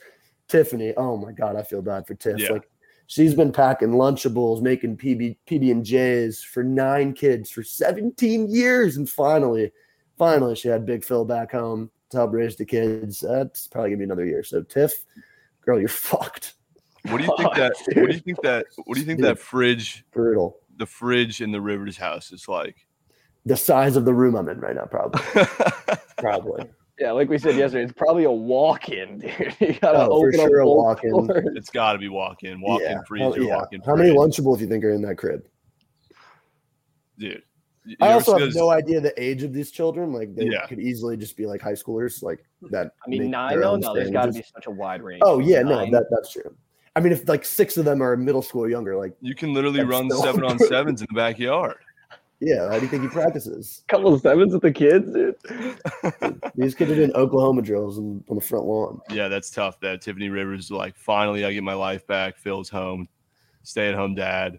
Tiffany, 0.49 0.95
oh 0.97 1.17
my 1.17 1.33
god, 1.33 1.55
I 1.55 1.63
feel 1.63 1.83
bad 1.83 2.07
for 2.07 2.15
Tiff. 2.15 2.41
Yeah. 2.41 2.53
Like 2.53 2.69
she's 3.07 3.35
been 3.35 3.53
packing 3.53 3.91
Lunchables, 3.91 4.63
making 4.63 4.97
PB 4.97 5.37
PB 5.47 5.71
and 5.71 5.85
J's 5.85 6.43
for 6.43 6.65
nine 6.65 7.13
kids 7.13 7.51
for 7.51 7.63
17 7.63 8.51
years, 8.51 8.97
and 8.97 9.09
finally, 9.09 9.71
finally, 10.19 10.57
she 10.57 10.69
had 10.69 10.87
Big 10.87 11.05
Phil 11.05 11.25
back 11.25 11.53
home 11.53 11.91
to 12.11 12.17
help 12.17 12.33
raise 12.33 12.57
the 12.57 12.65
kids. 12.65 13.21
That's 13.21 13.69
probably 13.69 13.91
gonna 13.91 13.99
be 13.99 14.05
another 14.05 14.27
year. 14.27 14.43
So 14.43 14.63
Tiff, 14.63 15.05
girl, 15.61 15.79
you're 15.79 15.89
fucked. 15.89 16.55
What 17.09 17.19
do 17.19 17.25
you 17.25 17.37
think 17.37 17.55
that? 17.55 17.73
What 17.95 18.07
do 18.09 18.15
you 18.15 18.21
think 18.21 18.43
that? 18.43 18.67
What 18.85 18.95
do 18.95 19.01
you 19.01 19.07
think 19.07 19.19
Dude. 19.19 19.29
that 19.29 19.39
fridge, 19.39 20.05
Brutal. 20.13 20.57
The 20.83 20.87
fridge 20.87 21.41
in 21.41 21.53
the 21.53 21.61
Rivers 21.61 21.97
house 21.97 22.33
is 22.33 22.49
like? 22.49 22.77
The 23.47 23.57
size 23.57 23.95
of 23.95 24.05
the 24.05 24.13
room 24.13 24.35
I'm 24.35 24.49
in 24.49 24.59
right 24.59 24.75
now, 24.75 24.87
probably. 24.87 25.21
probably. 26.19 26.65
Yeah, 26.99 27.13
like 27.13 27.29
we 27.29 27.39
said 27.39 27.55
yesterday, 27.57 27.85
it's 27.85 27.93
probably 27.93 28.25
a 28.25 28.31
walk-in, 28.33 29.19
dude. 29.21 29.57
You 29.61 29.73
gotta 29.81 29.99
Oh, 29.99 30.25
open 30.27 30.41
up 30.41 30.49
sure 30.49 30.59
a 30.61 30.67
walk-in. 30.67 31.11
doors. 31.27 31.45
it's 31.57 31.71
got 31.71 31.93
to 31.93 31.99
be 32.01 32.09
walk 32.09 32.43
in, 32.43 32.61
walk 32.61 32.81
in 32.83 32.91
Yeah. 32.91 32.99
freezer, 33.07 33.41
How, 33.41 33.47
yeah. 33.47 33.57
walk 33.57 33.73
in. 33.73 33.81
How 33.83 33.95
many 33.95 34.11
Lunchables 34.11 34.57
do 34.59 34.65
you 34.65 34.69
think 34.71 34.85
are 34.85 34.91
in 34.91 35.03
that 35.03 35.17
crib? 35.19 35.47
dude? 37.19 37.43
I 38.01 38.13
also 38.13 38.39
have 38.39 38.55
no 38.55 38.71
idea 38.71 39.01
the 39.01 39.13
age 39.23 39.43
of 39.45 39.53
these 39.53 39.71
children. 39.71 40.13
Like 40.13 40.35
they 40.35 40.47
Yeah. 40.47 40.67
could 40.67 40.79
easily 40.81 41.17
just 41.17 41.37
be 41.37 41.47
like 41.47 41.61
high 41.61 41.73
schoolers, 41.73 42.23
like 42.23 42.45
that. 42.71 42.93
I 43.05 43.09
mean, 43.09 43.31
nine 43.31 43.51
their 43.53 43.61
though. 43.63 43.73
own 43.73 43.81
No, 43.81 43.95
there's 43.95 44.11
got 44.11 44.27
to 44.27 44.33
be 44.33 44.43
such 44.55 44.67
a 44.67 44.71
wide 44.71 45.03
range. 45.03 45.23
Oh 45.25 45.39
yeah, 45.39 45.63
no, 45.63 45.89
that 45.91 46.07
that's 46.11 46.33
true. 46.33 46.57
I 46.95 47.01
mean, 47.01 47.13
if 47.13 47.27
like 47.29 47.45
six 47.45 47.77
of 47.77 47.85
them 47.85 48.03
are 48.03 48.17
middle 48.17 48.43
school 48.43 48.63
or 48.65 48.69
younger, 48.69 48.97
like 48.97 49.13
You 49.21 49.35
can 49.35 49.55
literally 49.55 49.83
run 49.83 50.11
still- 50.11 50.23
seven 50.23 50.45
on 50.45 50.59
sevens 50.71 51.01
in 51.01 51.07
the 51.11 51.17
backyard. 51.17 51.77
yeah, 52.41 52.69
how 52.69 52.77
do 52.77 52.83
you 52.83 52.89
think 52.89 53.03
he 53.03 53.09
practices? 53.09 53.83
couple 53.89 54.13
of 54.13 54.21
sevens 54.21 54.53
with 54.53 54.63
the 54.63 54.73
kids, 54.73 55.11
dude. 55.13 55.37
These 56.55 56.75
kids 56.75 56.91
are 56.91 56.95
doing 56.97 57.13
Oklahoma 57.15 57.63
drills 57.63 57.99
on, 57.99 58.23
on 58.29 58.37
the 58.37 58.43
front 58.43 58.67
lawn. 58.67 59.01
Yeah, 59.11 59.29
that's 59.29 59.51
tough. 59.51 59.81
That 59.81 60.03
Tiffany 60.03 60.29
Rivers 60.29 60.65
is 60.67 60.71
like, 60.71 60.97
finally, 60.97 61.45
I 61.45 61.53
get 61.53 61.63
my 61.63 61.75
life 61.75 62.07
back. 62.07 62.37
Phil's 62.37 62.69
home, 62.69 63.09
stay 63.63 63.89
at 63.89 63.95
home 63.95 64.15
dad. 64.15 64.59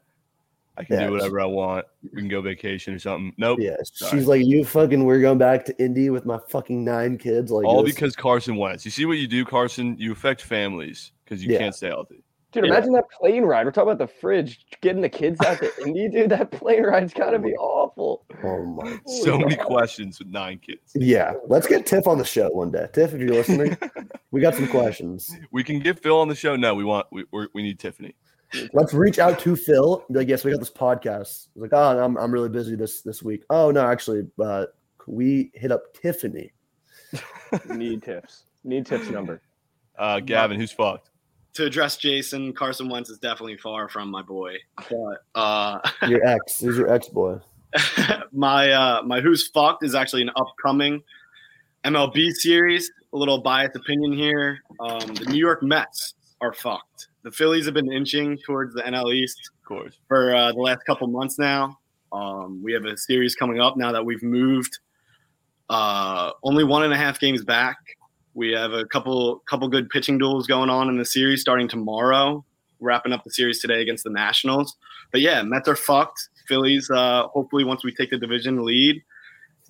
I 0.77 0.83
can 0.83 0.99
Yeah, 0.99 1.07
do 1.07 1.13
whatever 1.13 1.39
I 1.39 1.45
want. 1.45 1.85
We 2.13 2.19
can 2.21 2.27
go 2.29 2.41
vacation 2.41 2.93
or 2.95 2.99
something. 2.99 3.33
Nope. 3.37 3.59
Yeah, 3.61 3.75
Sorry. 3.83 4.11
she's 4.17 4.27
like, 4.27 4.43
you 4.45 4.65
fucking, 4.65 5.03
we're 5.03 5.21
going 5.21 5.37
back 5.37 5.65
to 5.65 5.83
Indy 5.83 6.09
with 6.09 6.25
my 6.25 6.39
fucking 6.49 6.83
nine 6.83 7.17
kids. 7.17 7.51
Like 7.51 7.65
All 7.65 7.83
this- 7.83 7.93
because 7.93 8.15
Carson 8.15 8.55
Wentz. 8.55 8.83
You 8.85 8.91
see 8.91 9.05
what 9.05 9.17
you 9.19 9.27
do, 9.27 9.45
Carson? 9.45 9.95
You 9.99 10.11
affect 10.11 10.41
families 10.41 11.11
because 11.23 11.43
you 11.45 11.51
Yeah. 11.53 11.59
can't 11.59 11.75
stay 11.75 11.87
healthy. 11.89 12.23
Dude, 12.51 12.65
Yeah. 12.65 12.71
imagine 12.71 12.93
that 12.93 13.05
plane 13.11 13.43
ride. 13.43 13.65
We're 13.65 13.71
talking 13.71 13.91
about 13.91 13.97
the 14.07 14.13
fridge, 14.19 14.65
getting 14.81 15.01
the 15.01 15.09
kids 15.09 15.39
out 15.45 15.57
to 15.59 15.71
Indy, 15.85 16.07
dude. 16.09 16.29
That 16.29 16.51
plane 16.51 16.83
ride's 16.83 17.13
got 17.13 17.31
to 17.31 17.39
be 17.39 17.55
oh 17.59 17.63
awful. 17.63 18.25
oh 18.43 18.63
my, 18.65 18.97
So 19.05 19.37
many 19.37 19.55
questions 19.55 20.17
with 20.19 20.27
nine 20.29 20.59
kids. 20.59 20.91
yeah. 20.95 21.33
Let's 21.47 21.67
get 21.67 21.85
Tiff 21.85 22.07
on 22.07 22.17
the 22.17 22.25
show 22.25 22.49
one 22.49 22.71
day. 22.71 22.87
Tiff, 22.93 23.13
if 23.13 23.19
you're 23.19 23.29
listening, 23.33 23.75
we 24.31 24.41
got 24.41 24.55
some 24.55 24.67
questions. 24.67 25.35
We 25.51 25.63
can 25.63 25.79
get 25.79 25.99
Phil 25.99 26.17
on 26.19 26.27
the 26.27 26.35
show. 26.35 26.55
No, 26.55 26.73
we 26.75 26.83
want 26.83 27.07
we 27.11 27.25
we're, 27.31 27.47
we 27.53 27.61
need 27.63 27.77
Tiffany. 27.79 28.15
Let's 28.73 28.93
reach 28.93 29.19
out 29.19 29.39
to 29.39 29.55
Phil. 29.55 30.03
Be 30.09 30.19
Like, 30.19 30.27
yes, 30.27 30.43
we 30.43 30.51
got 30.51 30.59
this 30.59 30.71
podcast. 30.71 31.47
He's 31.53 31.61
like, 31.61 31.73
oh, 31.73 32.03
I'm, 32.03 32.17
I'm 32.17 32.31
really 32.31 32.49
busy 32.49 32.75
this 32.75 33.01
this 33.01 33.23
week. 33.23 33.43
Oh 33.49 33.71
no, 33.71 33.85
actually, 33.85 34.27
uh, 34.43 34.65
we 35.07 35.51
hit 35.53 35.71
up 35.71 35.93
Tiffany? 35.93 36.51
Need 37.69 38.03
tips. 38.03 38.45
Need 38.63 38.85
tips 38.85 39.09
number. 39.09 39.41
Uh, 39.97 40.19
Gavin, 40.19 40.59
who's 40.59 40.71
fucked? 40.71 41.09
To 41.53 41.65
address 41.65 41.97
Jason, 41.97 42.51
Carson 42.53 42.89
Wentz 42.89 43.09
is 43.09 43.19
definitely 43.19 43.57
far 43.57 43.87
from 43.87 44.09
my 44.09 44.23
boy. 44.23 44.55
But 44.89 45.23
uh, 45.35 45.79
Your 46.07 46.25
ex. 46.25 46.59
Who's 46.59 46.77
your 46.77 46.91
ex 46.91 47.09
boy? 47.09 47.39
my 48.31 48.71
uh, 48.71 49.03
my 49.03 49.21
who's 49.21 49.47
fucked 49.49 49.83
is 49.83 49.93
actually 49.95 50.23
an 50.23 50.31
upcoming 50.35 51.03
MLB 51.83 52.31
series. 52.31 52.91
A 53.13 53.17
little 53.17 53.39
biased 53.39 53.75
opinion 53.75 54.13
here. 54.13 54.59
Um, 54.79 55.13
the 55.13 55.25
New 55.25 55.37
York 55.37 55.61
Mets 55.61 56.15
are 56.43 56.53
fucked. 56.53 57.07
The 57.23 57.31
Phillies 57.31 57.63
have 57.65 57.73
been 57.73 57.91
inching 57.91 58.37
towards 58.45 58.73
the 58.73 58.81
NL 58.81 59.13
East 59.13 59.49
Of 59.61 59.65
course. 59.65 59.97
for 60.09 60.35
uh, 60.35 60.51
the 60.51 60.59
last 60.59 60.83
couple 60.85 61.07
months 61.07 61.39
now. 61.39 61.79
Um, 62.11 62.61
we 62.61 62.73
have 62.73 62.83
a 62.83 62.97
series 62.97 63.33
coming 63.33 63.61
up 63.61 63.77
now 63.77 63.93
that 63.93 64.05
we've 64.05 64.21
moved 64.21 64.77
uh, 65.69 66.31
only 66.43 66.65
one 66.65 66.83
and 66.83 66.93
a 66.93 66.97
half 66.97 67.19
games 67.19 67.43
back. 67.45 67.77
We 68.33 68.51
have 68.51 68.73
a 68.73 68.85
couple 68.85 69.41
couple 69.49 69.67
good 69.69 69.89
pitching 69.89 70.17
duels 70.17 70.45
going 70.47 70.69
on 70.69 70.89
in 70.89 70.97
the 70.97 71.05
series 71.05 71.39
starting 71.41 71.67
tomorrow. 71.67 72.43
Wrapping 72.81 73.13
up 73.13 73.23
the 73.23 73.31
series 73.31 73.61
today 73.61 73.81
against 73.81 74.03
the 74.03 74.09
Nationals. 74.09 74.75
But 75.13 75.21
yeah, 75.21 75.41
Mets 75.43 75.69
are 75.69 75.75
fucked. 75.75 76.27
Phillies, 76.49 76.89
uh, 76.91 77.27
hopefully, 77.27 77.63
once 77.63 77.85
we 77.85 77.93
take 77.93 78.09
the 78.09 78.17
division 78.17 78.65
lead, 78.65 79.01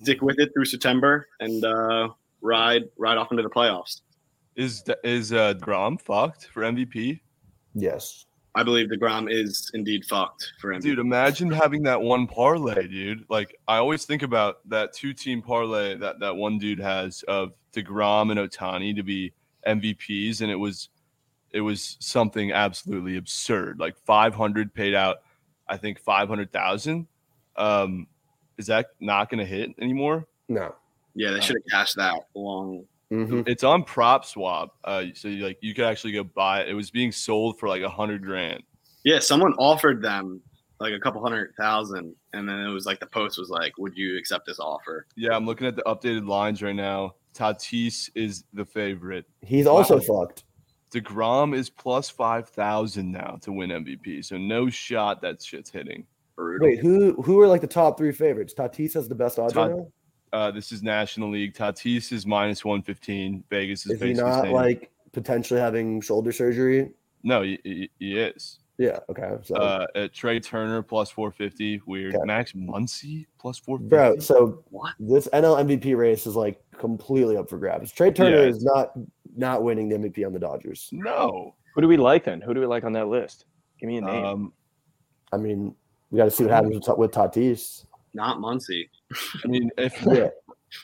stick 0.02 0.20
with 0.20 0.40
it 0.40 0.50
through 0.52 0.64
September 0.64 1.28
and 1.38 1.64
uh, 1.64 2.08
ride 2.42 2.82
ride 2.98 3.16
off 3.16 3.30
into 3.30 3.44
the 3.44 3.50
playoffs. 3.50 4.00
Is 4.56 4.84
is 5.02 5.32
uh, 5.32 5.54
Grom 5.54 5.98
fucked 5.98 6.46
for 6.46 6.62
MVP? 6.62 7.20
Yes. 7.74 8.26
I 8.56 8.62
believe 8.62 8.88
Degrom 8.88 9.28
is 9.28 9.68
indeed 9.74 10.04
fucked 10.04 10.52
for 10.60 10.70
MVP. 10.70 10.82
Dude, 10.82 10.98
imagine 11.00 11.50
having 11.50 11.82
that 11.84 12.00
one 12.00 12.28
parlay, 12.28 12.86
dude. 12.86 13.24
Like 13.28 13.56
I 13.66 13.78
always 13.78 14.04
think 14.04 14.22
about 14.22 14.68
that 14.68 14.92
two-team 14.92 15.42
parlay 15.42 15.96
that 15.96 16.20
that 16.20 16.36
one 16.36 16.58
dude 16.58 16.78
has 16.78 17.24
of 17.26 17.52
Degrom 17.72 18.30
and 18.30 18.38
Ohtani 18.38 18.94
to 18.94 19.02
be 19.02 19.32
MVPs, 19.66 20.40
and 20.40 20.52
it 20.52 20.56
was 20.56 20.88
it 21.50 21.60
was 21.60 21.96
something 22.00 22.52
absolutely 22.52 23.16
absurd. 23.16 23.80
Like 23.80 23.96
500 23.96 24.72
paid 24.72 24.94
out, 24.94 25.18
I 25.68 25.76
think 25.76 26.00
500,000. 26.00 27.06
Um, 27.56 28.06
is 28.58 28.66
that 28.66 28.86
not 29.00 29.30
going 29.30 29.38
to 29.38 29.44
hit 29.44 29.70
anymore? 29.80 30.26
No. 30.48 30.74
yeah, 31.14 31.30
they 31.30 31.40
should 31.40 31.56
have 31.56 31.70
cashed 31.70 31.96
that 31.96 32.26
long 32.34 32.84
hmm 33.10 33.42
It's 33.46 33.64
on 33.64 33.84
Prop 33.84 34.24
Swap, 34.24 34.74
uh, 34.84 35.04
so 35.14 35.28
you, 35.28 35.44
like 35.44 35.58
you 35.60 35.74
could 35.74 35.84
actually 35.84 36.12
go 36.12 36.24
buy 36.24 36.62
it. 36.62 36.68
It 36.68 36.74
was 36.74 36.90
being 36.90 37.12
sold 37.12 37.58
for 37.58 37.68
like 37.68 37.82
a 37.82 37.88
hundred 37.88 38.22
grand. 38.22 38.62
Yeah, 39.04 39.18
someone 39.18 39.52
offered 39.58 40.02
them 40.02 40.40
like 40.80 40.92
a 40.92 40.98
couple 41.00 41.22
hundred 41.22 41.52
thousand, 41.58 42.14
and 42.32 42.48
then 42.48 42.60
it 42.60 42.72
was 42.72 42.86
like 42.86 43.00
the 43.00 43.06
post 43.06 43.38
was 43.38 43.50
like, 43.50 43.76
"Would 43.78 43.96
you 43.96 44.18
accept 44.18 44.46
this 44.46 44.58
offer?" 44.58 45.06
Yeah, 45.16 45.36
I'm 45.36 45.46
looking 45.46 45.66
at 45.66 45.76
the 45.76 45.82
updated 45.82 46.26
lines 46.26 46.62
right 46.62 46.74
now. 46.74 47.14
Tatis 47.34 48.10
is 48.14 48.44
the 48.52 48.64
favorite. 48.64 49.26
He's 49.42 49.66
also 49.66 49.96
Wow. 49.98 50.24
fucked. 50.26 50.44
DeGrom 50.92 51.56
is 51.56 51.68
plus 51.68 52.08
5,000 52.08 53.10
now 53.10 53.36
to 53.42 53.50
win 53.52 53.70
MVP. 53.70 54.24
So 54.24 54.36
no 54.38 54.70
shot 54.70 55.20
that 55.22 55.42
shit's 55.42 55.68
hitting. 55.68 56.06
Brutal. 56.36 56.68
Wait, 56.68 56.78
who 56.78 57.20
who 57.22 57.40
are 57.40 57.48
like 57.48 57.60
the 57.60 57.66
top 57.66 57.98
three 57.98 58.12
favorites? 58.12 58.54
Tatis 58.54 58.94
has 58.94 59.08
the 59.08 59.14
best 59.14 59.38
odds 59.38 59.54
Tat- 59.54 59.68
right 59.70 59.76
now. 59.76 59.92
Uh, 60.34 60.50
this 60.50 60.72
is 60.72 60.82
National 60.82 61.30
League. 61.30 61.54
Tatis 61.54 62.10
is 62.10 62.26
minus 62.26 62.64
115. 62.64 63.44
Vegas 63.50 63.86
is, 63.86 63.92
Is 63.92 64.00
he 64.00 64.08
basically 64.08 64.28
not 64.30 64.42
saying- 64.42 64.52
like 64.54 64.90
potentially 65.12 65.60
having 65.60 66.00
shoulder 66.00 66.32
surgery? 66.32 66.90
No, 67.22 67.42
he, 67.42 67.60
he, 67.62 67.90
he 68.00 68.18
is. 68.18 68.58
Yeah. 68.76 68.98
Okay. 69.08 69.36
So, 69.44 69.54
Uh, 69.54 69.86
at 69.94 70.12
Trey 70.12 70.40
Turner 70.40 70.82
plus 70.82 71.08
450. 71.08 71.82
Weird. 71.86 72.16
Okay. 72.16 72.24
Max 72.24 72.50
Muncy 72.52 73.26
plus 73.38 73.58
450. 73.60 73.88
bro, 73.88 74.18
so 74.18 74.64
What? 74.70 74.94
this 74.98 75.28
NL 75.32 75.56
MVP 75.64 75.96
race 75.96 76.26
is 76.26 76.34
like 76.34 76.60
completely 76.76 77.36
up 77.36 77.48
for 77.48 77.56
grabs. 77.56 77.92
Trey 77.92 78.10
Turner 78.10 78.42
Yeah. 78.42 78.48
is 78.48 78.64
not 78.64 78.90
not 79.36 79.62
winning 79.62 79.88
the 79.88 79.94
MVP 79.96 80.24
on 80.26 80.32
the 80.32 80.40
Dodgers. 80.40 80.88
No. 80.92 81.54
Who 81.76 81.80
do 81.80 81.86
we 81.86 81.96
like 81.96 82.24
then? 82.24 82.40
Who 82.40 82.54
do 82.54 82.58
we 82.60 82.66
like 82.66 82.82
on 82.82 82.92
that 82.94 83.06
list? 83.06 83.44
Give 83.78 83.86
me 83.86 83.98
a 83.98 84.00
name. 84.00 84.24
Um, 84.24 84.52
I 85.32 85.36
mean, 85.36 85.76
we 86.10 86.16
got 86.18 86.24
to 86.24 86.30
see 86.32 86.42
what 86.44 86.52
happens 86.52 86.88
with, 86.88 86.98
with 86.98 87.10
Tatis. 87.12 87.84
Not 88.14 88.38
Muncy. 88.38 88.88
I 89.44 89.48
mean, 89.48 89.70
if 89.76 90.00
Yeah. 90.06 90.28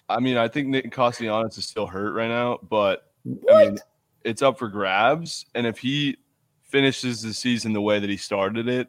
I 0.09 0.21
mean, 0.21 0.37
I 0.37 0.47
think 0.49 0.69
Nick 0.69 0.93
Castellanos 0.93 1.59
is 1.59 1.65
still 1.67 1.87
hurt 1.87 2.13
right 2.13 2.29
now, 2.29 2.59
but 2.69 3.11
I 3.53 3.65
mean, 3.65 3.79
it's 4.25 4.43
up 4.43 4.59
for 4.59 4.69
grabs. 4.69 5.47
And 5.55 5.67
if 5.67 5.79
he 5.79 6.17
finishes 6.63 7.23
the 7.23 7.33
season 7.35 7.73
the 7.73 7.81
way 7.81 7.99
that 7.99 8.09
he 8.11 8.17
started 8.17 8.69
it, 8.69 8.89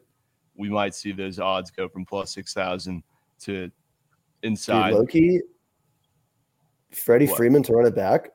we 0.56 0.68
might 0.68 0.94
see 0.94 1.10
those 1.12 1.40
odds 1.40 1.70
go 1.70 1.88
from 1.88 2.04
plus 2.04 2.32
six 2.32 2.52
thousand 2.54 3.02
to 3.40 3.52
Dude, 3.62 3.72
inside 4.42 4.92
Loki, 4.92 5.40
Freddie 6.90 7.26
What? 7.26 7.36
Freeman 7.36 7.62
to 7.64 7.72
run 7.72 7.86
it 7.86 7.96
back. 7.96 8.30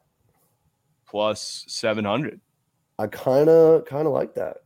plus 1.07 1.63
seven 1.67 2.03
hundred. 2.03 2.41
I 2.99 3.07
kind 3.07 3.47
of 3.47 3.85
kind 3.85 4.07
of 4.07 4.13
like 4.13 4.33
that. 4.35 4.57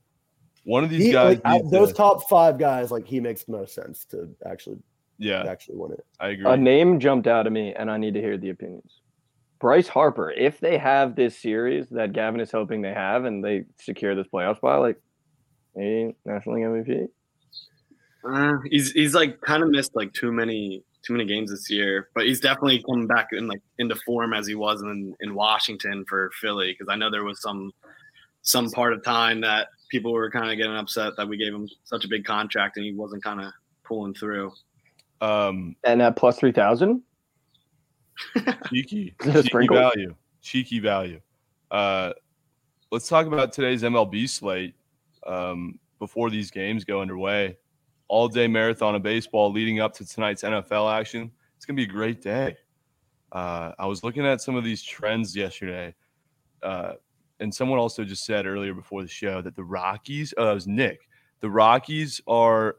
One 0.64 0.84
of 0.84 0.90
these 0.90 1.06
He, 1.06 1.12
guys, 1.12 1.40
like, 1.44 1.64
those 1.70 1.90
to- 1.90 1.94
top 1.96 2.30
five 2.30 2.58
guys, 2.58 2.90
like 2.92 3.06
he 3.06 3.20
makes 3.20 3.44
the 3.44 3.52
most 3.52 3.74
sense 3.76 4.06
to 4.06 4.30
actually 4.46 4.78
yeah, 5.22 5.44
actually 5.48 5.78
win 5.78 5.92
it. 5.94 6.06
I 6.20 6.30
agree. 6.30 6.52
A 6.52 6.58
name 6.58 7.00
jumped 7.00 7.28
out 7.28 7.46
at 7.46 7.52
me, 7.52 7.74
and 7.74 7.92
I 7.92 7.98
need 7.98 8.16
to 8.16 8.20
hear 8.20 8.38
the 8.38 8.50
opinions. 8.50 9.02
Bryce 9.60 9.88
Harper. 9.88 10.32
If 10.32 10.60
they 10.60 10.80
have 10.80 11.16
this 11.16 11.38
series 11.38 11.88
that 11.90 12.14
Gavin 12.14 12.40
is 12.40 12.52
hoping 12.52 12.82
they 12.82 12.94
have, 12.94 13.26
and 13.26 13.44
they 13.44 13.66
secure 13.80 14.16
this 14.16 14.28
playoff 14.34 14.58
spot, 14.58 14.82
like 14.82 15.00
maybe 15.76 16.16
National 16.26 16.56
League 16.56 16.86
MVP. 16.86 17.08
Uh, 18.28 18.58
he's 18.70 18.92
he's 18.92 19.14
like 19.14 19.40
kind 19.42 19.64
of 19.64 19.70
missed 19.70 19.96
like 19.96 20.12
too 20.14 20.32
many 20.32 20.84
too 21.06 21.14
many 21.14 21.26
games 21.26 21.52
this 21.52 21.70
year, 21.70 22.10
but 22.16 22.26
he's 22.26 22.40
definitely 22.40 22.84
coming 22.84 23.08
back 23.08 23.28
in 23.32 23.48
like 23.48 23.62
into 23.78 23.96
form 24.06 24.34
as 24.34 24.48
he 24.48 24.56
was 24.56 24.82
in 24.82 25.16
in 25.20 25.36
Washington 25.36 26.04
for 26.10 26.32
Philly 26.40 26.74
because 26.74 26.92
I 26.92 26.96
know 26.96 27.12
there 27.12 27.24
was 27.24 27.42
some 27.42 27.72
some 28.42 28.72
part 28.72 28.94
of 28.94 29.04
time 29.04 29.42
that 29.42 29.68
people 29.90 30.14
were 30.14 30.32
kind 30.32 30.52
of 30.52 30.58
getting 30.58 30.76
upset 30.76 31.14
that 31.18 31.28
we 31.28 31.38
gave 31.38 31.54
him 31.54 31.68
such 31.84 32.06
a 32.06 32.08
big 32.08 32.26
contract 32.26 32.78
and 32.78 32.86
he 32.86 32.94
wasn't 32.94 33.24
kind 33.24 33.42
of 33.42 33.52
pulling 33.84 34.14
through. 34.14 34.52
Um, 35.22 35.76
And 35.84 36.02
at 36.02 36.16
plus 36.16 36.38
three 36.40 36.52
thousand, 36.52 37.04
cheeky, 38.70 39.16
Is 39.24 39.36
it 39.36 39.46
a 39.46 39.50
cheeky 39.50 39.68
value, 39.68 40.16
cheeky 40.42 40.80
value. 40.80 41.22
Uh, 41.70 42.12
let's 42.92 43.08
talk 43.08 43.28
about 43.28 43.54
today's 43.54 43.84
MLB 43.84 44.28
slate 44.28 44.76
um, 45.26 45.80
before 46.00 46.30
these 46.30 46.52
games 46.52 46.84
go 46.84 47.02
underway. 47.02 47.58
All 48.08 48.28
day 48.28 48.48
marathon 48.48 48.96
of 48.96 49.04
baseball 49.04 49.52
leading 49.52 49.80
up 49.80 49.94
to 49.96 50.06
tonight's 50.06 50.44
NFL 50.44 50.92
action. 50.94 51.32
It's 51.56 51.66
going 51.66 51.78
to 51.78 51.86
be 51.86 51.90
a 51.90 51.94
great 51.94 52.22
day. 52.22 52.58
Uh, 53.32 53.72
I 53.80 53.86
was 53.86 54.04
looking 54.04 54.26
at 54.26 54.42
some 54.42 54.56
of 54.56 54.66
these 54.66 54.84
trends 54.84 55.34
yesterday, 55.36 55.94
uh, 56.62 56.94
and 57.40 57.54
someone 57.54 57.80
also 57.80 58.04
just 58.04 58.26
said 58.26 58.46
earlier 58.46 58.74
before 58.74 59.04
the 59.04 59.08
show 59.08 59.42
that 59.42 59.56
the 59.56 59.64
Rockies, 59.64 60.34
oh, 60.36 60.46
that 60.46 60.54
was 60.54 60.68
Nick, 60.68 61.08
the 61.40 61.50
Rockies 61.50 62.20
are 62.28 62.78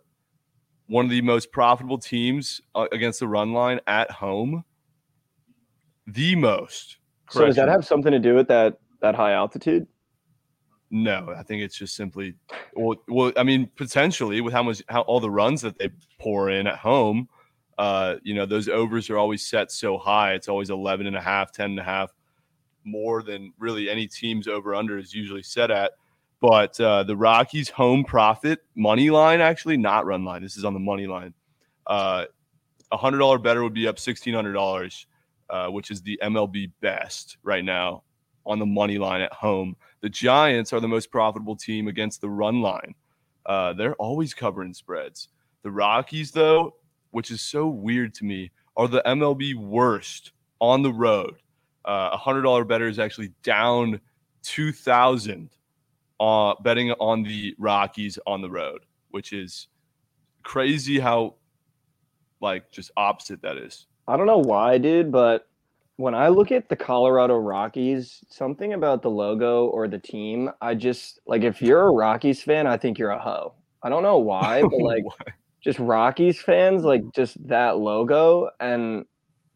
one 0.92 1.07
of 1.07 1.11
the 1.11 1.22
most 1.22 1.50
profitable 1.52 1.96
teams 1.96 2.61
uh, 2.74 2.87
against 2.92 3.20
the 3.20 3.26
run 3.26 3.55
line 3.55 3.81
at 3.87 4.11
home. 4.11 4.62
The 6.07 6.37
most. 6.37 6.98
So 7.31 7.46
does 7.46 7.57
that 7.57 7.68
have 7.68 7.87
something 7.87 8.12
to 8.12 8.18
do 8.18 8.35
with 8.35 8.46
that 8.48 8.78
that 9.00 9.14
high 9.14 9.33
altitude? 9.33 9.87
No, 10.90 11.35
I 11.35 11.44
think 11.44 11.62
it's 11.62 11.78
just 11.78 11.96
simply 11.96 12.35
well, 12.74 12.96
well, 13.09 13.33
I 13.38 13.42
mean, 13.42 13.70
potentially 13.74 14.42
with 14.42 14.52
how 14.52 14.62
much 14.62 14.83
how 14.90 15.00
all 15.02 15.18
the 15.18 15.31
runs 15.31 15.62
that 15.62 15.78
they 15.78 15.88
pour 16.20 16.50
in 16.50 16.66
at 16.66 16.76
home, 16.76 17.26
uh, 17.78 18.16
you 18.22 18.35
know, 18.35 18.44
those 18.44 18.68
overs 18.68 19.09
are 19.09 19.16
always 19.16 19.46
set 19.46 19.72
so 19.72 19.96
high. 19.96 20.35
It's 20.35 20.48
always 20.48 20.68
11 20.68 21.07
and 21.07 21.16
a 21.16 21.22
half, 21.22 21.52
10 21.52 21.70
and 21.70 21.81
a 21.81 21.85
half 21.85 22.12
more 22.85 23.22
than 23.22 23.55
really 23.59 23.88
any 23.88 24.07
team's 24.07 24.46
over 24.46 24.74
under 24.74 24.98
is 24.98 25.14
usually 25.14 25.42
set 25.42 25.70
at. 25.70 25.92
But 26.42 26.78
uh, 26.81 27.05
the 27.05 27.16
Rockies 27.16 27.70
home 27.70 28.02
profit 28.02 28.59
money 28.74 29.11
line, 29.11 29.40
actually 29.40 29.76
not 29.76 30.07
run 30.07 30.24
line. 30.24 30.42
This 30.42 30.57
is 30.57 30.64
on 30.64 30.74
the 30.74 30.81
money 30.81 31.07
line. 31.07 31.35
Uh, 31.87 32.24
a 32.90 32.96
hundred 32.96 33.18
dollar 33.18 33.38
better 33.38 33.62
would 33.62 33.72
be 33.72 33.87
up 33.87 33.96
sixteen 33.96 34.35
hundred 34.35 34.55
dollars, 34.55 35.07
uh, 35.50 35.68
which 35.68 35.92
is 35.92 36.02
the 36.02 36.18
MLB 36.20 36.72
best 36.81 37.37
right 37.44 37.64
now 37.64 38.02
on 38.44 38.59
the 38.59 38.66
money 38.66 38.98
line 38.98 39.20
at 39.20 39.33
home. 39.33 39.76
The 40.00 40.09
Giants 40.09 40.72
are 40.72 40.81
the 40.81 40.88
most 40.88 41.12
profitable 41.12 41.55
team 41.55 41.87
against 41.87 42.20
the 42.20 42.28
run 42.28 42.61
line. 42.61 42.96
Uh, 43.46 43.72
they're 43.74 43.94
always 43.94 44.35
covering 44.35 44.74
spreads. 44.74 45.28
The 45.62 45.70
Rockies, 45.70 46.33
though, 46.33 46.74
which 47.12 47.31
is 47.31 47.40
so 47.40 47.68
weird 47.68 48.14
to 48.14 48.24
me, 48.24 48.50
are 48.76 48.88
the 48.88 49.02
MLB 49.07 49.55
worst 49.55 50.33
on 50.61 50.83
the 50.83 50.92
road. 50.92 51.37
Uh, 51.85 52.11
A 52.14 52.16
hundred 52.16 52.42
dollar 52.42 52.64
better 52.64 52.88
is 52.88 52.98
actually 52.98 53.31
down 53.44 54.00
two 54.42 54.72
thousand 54.72 55.50
uh, 56.22 56.54
betting 56.62 56.92
on 56.92 57.24
the 57.24 57.52
Rockies 57.58 58.16
on 58.28 58.42
the 58.42 58.48
road, 58.48 58.82
which 59.11 59.32
is 59.32 59.66
crazy 60.44 61.00
how 61.00 61.35
like 62.40 62.70
just 62.70 62.92
opposite 62.96 63.42
that 63.42 63.56
is. 63.56 63.87
I 64.06 64.16
don't 64.16 64.26
know 64.26 64.38
why, 64.38 64.78
dude, 64.78 65.11
but 65.11 65.48
when 65.96 66.14
I 66.14 66.28
look 66.28 66.52
at 66.52 66.68
the 66.68 66.76
Colorado 66.76 67.37
Rockies, 67.37 68.24
something 68.28 68.72
about 68.72 69.02
the 69.02 69.11
logo 69.11 69.66
or 69.66 69.88
the 69.88 69.98
team, 69.98 70.48
I 70.61 70.76
just 70.76 71.18
like 71.26 71.42
if 71.42 71.61
you're 71.61 71.88
a 71.88 71.92
Rockies 71.92 72.40
fan, 72.40 72.68
I 72.68 72.76
think 72.76 72.98
you're 72.98 73.11
a 73.11 73.20
hoe. 73.20 73.54
I 73.82 73.88
don't 73.88 74.04
know 74.04 74.18
why, 74.18 74.62
but 74.62 74.78
like 74.80 75.02
just 75.61 75.80
Rockies 75.80 76.40
fans, 76.40 76.85
like 76.85 77.02
just 77.16 77.37
that 77.48 77.78
logo 77.78 78.48
and 78.61 79.06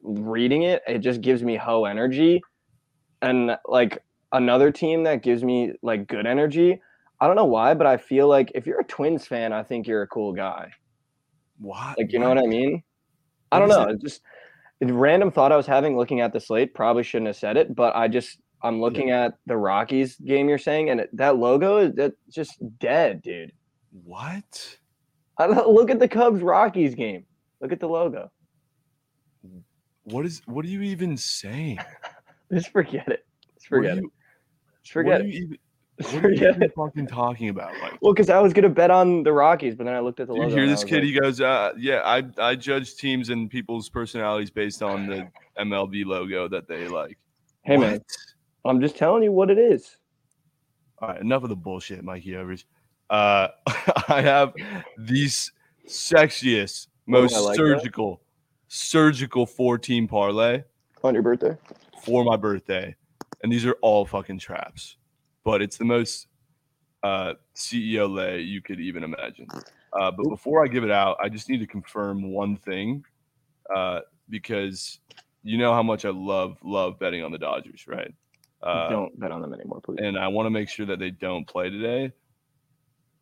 reading 0.03 0.63
it, 0.63 0.83
it 0.89 0.99
just 0.99 1.21
gives 1.21 1.45
me 1.45 1.55
hoe 1.55 1.85
energy. 1.85 2.43
And 3.23 3.57
like 3.67 4.03
another 4.33 4.71
team 4.71 5.05
that 5.05 5.23
gives 5.23 5.43
me 5.45 5.73
like 5.83 6.07
good 6.07 6.27
energy, 6.27 6.81
I 7.21 7.27
don't 7.27 7.37
know 7.37 7.45
why, 7.45 7.75
but 7.75 7.87
I 7.87 7.97
feel 7.97 8.29
like 8.29 8.53
if 8.55 8.67
you're 8.67 8.81
a 8.81 8.85
Twins 8.85 9.27
fan, 9.27 9.53
I 9.53 9.63
think 9.63 9.87
you're 9.87 10.03
a 10.03 10.07
cool 10.07 10.33
guy. 10.33 10.71
Why? 11.59 11.95
Like, 11.97 12.13
you 12.13 12.19
know 12.19 12.29
what 12.29 12.39
I 12.39 12.47
mean? 12.47 12.83
I 13.51 13.59
don't 13.59 13.69
know. 13.69 13.85
It's 13.85 14.03
just 14.03 14.23
a 14.83 14.93
random 14.93 15.31
thought 15.31 15.53
I 15.53 15.57
was 15.57 15.67
having 15.67 15.97
looking 15.97 16.21
at 16.21 16.33
the 16.33 16.41
slate. 16.41 16.75
Probably 16.75 17.03
shouldn't 17.03 17.29
have 17.29 17.37
said 17.37 17.57
it, 17.57 17.75
but 17.75 17.97
I 17.97 18.09
just 18.09 18.39
I'm 18.63 18.81
looking 18.81 19.11
at 19.11 19.35
the 19.47 19.57
Rockies 19.57 20.17
game 20.17 20.49
you're 20.49 20.59
saying, 20.59 20.91
and 20.91 21.01
it, 21.01 21.17
that 21.17 21.37
logo 21.37 21.79
is 21.79 22.13
just 22.31 22.59
dead, 22.79 23.23
dude. 23.23 23.53
What? 24.05 24.77
I 25.39 25.47
don't, 25.47 25.69
look 25.69 25.91
at 25.91 25.99
the 25.99 26.09
Cubs 26.09 26.43
Rockies 26.43 26.95
game. 26.95 27.25
Look 27.61 27.73
at 27.73 27.81
the 27.81 27.89
logo. 27.89 28.31
What 30.05 30.25
is? 30.27 30.43
What 30.47 30.65
are 30.65 30.69
you 30.69 30.83
even 30.83 31.17
saying? 31.17 31.79
Just 32.53 32.69
forget 32.71 33.09
it. 33.09 33.27
Just 33.55 33.67
forget 33.69 33.99
it. 33.99 34.03
you- 34.03 34.13
What 34.89 35.05
forget 35.05 35.21
are 35.21 35.25
it. 35.25 35.31
you 35.35 35.43
even? 35.45 35.59
What 36.13 36.25
are 36.27 36.31
you 36.31 36.49
even 36.51 36.71
fucking 36.77 37.07
talking 37.07 37.49
about? 37.49 37.73
Like, 37.81 37.97
Well, 38.03 38.13
because 38.13 38.29
I 38.29 38.39
was 38.39 38.53
gonna 38.53 38.69
bet 38.69 38.91
on 38.91 39.23
the 39.23 39.33
Rockies, 39.33 39.75
but 39.75 39.85
then 39.85 39.95
I 39.95 40.01
looked 40.01 40.21
at 40.21 40.27
the. 40.29 40.35
You 40.35 40.49
hear 40.49 40.67
this 40.67 40.85
kid? 40.85 40.97
Like, 40.97 41.05
he 41.05 41.19
goes, 41.19 41.41
uh, 41.41 41.73
"Yeah, 41.79 42.03
I 42.05 42.23
I 42.37 42.55
judge 42.55 42.97
teams 42.97 43.31
and 43.31 43.49
people's 43.49 43.89
personalities 43.89 44.51
based 44.51 44.83
on 44.83 45.07
the 45.07 45.27
MLB 45.59 46.05
logo 46.05 46.49
that 46.49 46.69
they 46.69 46.87
like." 46.87 47.17
Hey 47.63 47.79
what? 47.79 47.87
man, 47.89 48.01
I'm 48.67 48.81
just 48.83 48.99
telling 48.99 49.23
you 49.23 49.33
what 49.33 49.51
it 49.51 49.59
is." 49.59 49.97
All 50.99 51.09
right, 51.09 51.21
enough 51.21 51.43
of 51.45 51.49
the 51.49 51.57
bullshit, 51.57 52.05
Mikey 52.05 52.37
Overs. 52.37 52.67
Uh, 53.09 53.49
I 54.09 54.21
have 54.21 54.53
these 54.99 55.51
sexiest, 55.89 56.89
most 57.07 57.33
like 57.33 57.57
that. 57.57 57.57
surgical, 57.57 58.21
surgical 58.69 59.47
four-team 59.47 60.09
parlay 60.09 60.63
On 61.05 61.15
your 61.15 61.23
birthday? 61.23 61.57
for 62.03 62.23
my 62.25 62.37
birthday, 62.37 62.95
and 63.43 63.53
these 63.53 63.67
are 63.67 63.77
all 63.83 64.05
fucking 64.07 64.39
traps. 64.39 64.97
But 65.45 65.63
it's 65.63 65.77
the 65.77 65.85
most 65.85 66.27
uh, 67.03 67.35
CEO 67.55 68.13
lay 68.13 68.41
you 68.41 68.61
could 68.61 68.81
even 68.81 69.05
imagine. 69.05 69.47
Uh, 69.93 70.11
but 70.11 70.29
before 70.29 70.65
I 70.65 70.69
give 70.69 70.85
it 70.85 70.91
out, 70.91 71.17
I 71.21 71.29
just 71.29 71.49
need 71.49 71.59
to 71.59 71.67
confirm 71.67 72.33
one 72.33 72.57
thing, 72.57 73.05
uh, 73.75 74.01
because 74.29 75.01
you 75.43 75.59
know 75.59 75.73
how 75.73 75.83
much 75.83 76.05
I 76.05 76.11
love 76.11 76.59
love 76.65 76.99
betting 76.99 77.23
on 77.23 77.31
the 77.31 77.39
Dodgers, 77.39 77.87
right? 77.87 78.13
Uh, 78.63 78.89
Don't 78.89 79.21
bet 79.21 79.31
on 79.31 79.41
them 79.43 79.55
anymore, 79.55 79.81
please. 79.81 79.99
and 80.01 80.19
I 80.19 80.27
want 80.29 80.47
to 80.47 80.51
make 80.51 80.69
sure 80.69 80.87
that 80.87 80.99
they 80.99 81.11
don't 81.11 81.47
play 81.47 81.71
today. 81.71 82.13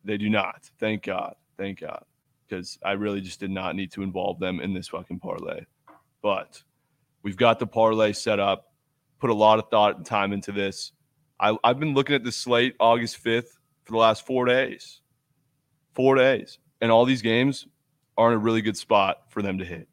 They 0.03 0.17
do 0.17 0.29
not. 0.29 0.69
Thank 0.79 1.03
God. 1.03 1.35
Thank 1.57 1.81
God. 1.81 2.03
Because 2.47 2.77
I 2.83 2.93
really 2.93 3.21
just 3.21 3.39
did 3.39 3.51
not 3.51 3.75
need 3.75 3.91
to 3.93 4.03
involve 4.03 4.39
them 4.39 4.59
in 4.59 4.73
this 4.73 4.87
fucking 4.87 5.19
parlay. 5.19 5.65
But 6.21 6.61
we've 7.23 7.37
got 7.37 7.59
the 7.59 7.67
parlay 7.67 8.13
set 8.13 8.39
up, 8.39 8.71
put 9.19 9.29
a 9.29 9.33
lot 9.33 9.59
of 9.59 9.69
thought 9.69 9.97
and 9.97 10.05
time 10.05 10.33
into 10.33 10.51
this. 10.51 10.91
I, 11.39 11.55
I've 11.63 11.79
been 11.79 11.93
looking 11.93 12.15
at 12.15 12.23
the 12.23 12.31
slate 12.31 12.75
August 12.79 13.23
5th 13.23 13.47
for 13.83 13.91
the 13.91 13.97
last 13.97 14.25
four 14.25 14.45
days. 14.45 15.01
Four 15.93 16.15
days. 16.15 16.59
And 16.81 16.91
all 16.91 17.05
these 17.05 17.21
games 17.21 17.67
are 18.17 18.29
in 18.29 18.35
a 18.35 18.37
really 18.37 18.61
good 18.61 18.77
spot 18.77 19.23
for 19.29 19.41
them 19.41 19.57
to 19.57 19.65
hit. 19.65 19.87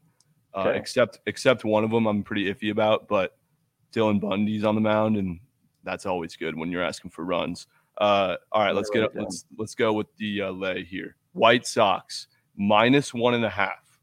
Uh, 0.55 0.61
Okay. 0.69 0.79
except 0.79 1.19
except 1.27 1.65
one 1.65 1.83
of 1.83 1.91
them 1.91 2.07
I'm 2.07 2.23
pretty 2.23 2.53
iffy 2.53 2.71
about, 2.71 3.09
but 3.09 3.39
Dylan 3.93 4.21
Bundy's 4.21 4.65
on 4.65 4.75
the 4.75 4.83
mound, 4.83 5.17
and 5.17 5.41
that's 5.83 6.05
always 6.05 6.37
good 6.37 6.57
when 6.59 6.71
you're 6.71 6.83
asking 6.83 7.11
for 7.11 7.25
runs. 7.25 7.67
Uh, 7.99 8.37
all 8.53 8.63
right, 8.63 8.75
let's 8.75 8.91
get 8.91 9.03
up. 9.03 9.13
Let's 9.15 9.47
let's 9.57 9.75
go 9.75 9.95
with 9.95 10.15
the 10.19 10.43
uh, 10.43 10.51
lay 10.51 10.85
here. 10.85 11.17
White 11.33 11.67
Sox 11.67 12.27
minus 12.55 13.15
one 13.15 13.33
and 13.33 13.45
a 13.47 13.51
half. 13.51 13.99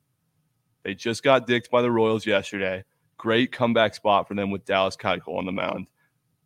They 0.84 0.96
just 0.96 1.22
got 1.22 1.46
dicked 1.46 1.70
by 1.70 1.84
the 1.84 1.92
Royals 1.92 2.26
yesterday. 2.26 2.84
Great 3.20 3.52
comeback 3.52 3.94
spot 3.94 4.28
for 4.28 4.34
them 4.34 4.50
with 4.50 4.66
Dallas 4.66 4.96
Keuchel 4.96 5.38
on 5.38 5.46
the 5.46 5.52
mound. 5.52 5.86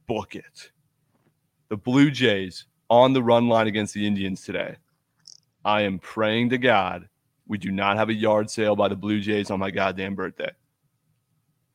Book 0.07 0.35
it. 0.35 0.71
The 1.69 1.77
Blue 1.77 2.11
Jays 2.11 2.65
on 2.89 3.13
the 3.13 3.23
run 3.23 3.47
line 3.47 3.67
against 3.67 3.93
the 3.93 4.05
Indians 4.05 4.43
today. 4.43 4.75
I 5.63 5.83
am 5.83 5.99
praying 5.99 6.49
to 6.49 6.57
God 6.57 7.07
we 7.47 7.57
do 7.57 7.71
not 7.71 7.97
have 7.97 8.09
a 8.09 8.13
yard 8.13 8.49
sale 8.49 8.75
by 8.75 8.87
the 8.87 8.95
Blue 8.95 9.19
Jays 9.19 9.51
on 9.51 9.59
my 9.59 9.71
goddamn 9.71 10.15
birthday. 10.15 10.51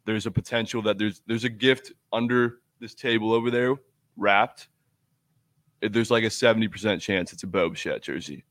There's 0.04 0.26
a 0.26 0.30
potential 0.30 0.82
that 0.82 0.98
there's 0.98 1.22
there's 1.26 1.44
a 1.44 1.50
gift 1.50 1.92
under 2.12 2.60
this 2.80 2.94
table 2.94 3.32
over 3.32 3.50
there 3.50 3.74
wrapped. 4.16 4.68
There's 5.80 6.10
like 6.10 6.24
a 6.24 6.28
70% 6.28 7.00
chance 7.00 7.32
it's 7.32 7.44
a 7.44 7.46
Bo 7.46 7.70
Bichette 7.70 8.02
jersey. 8.02 8.44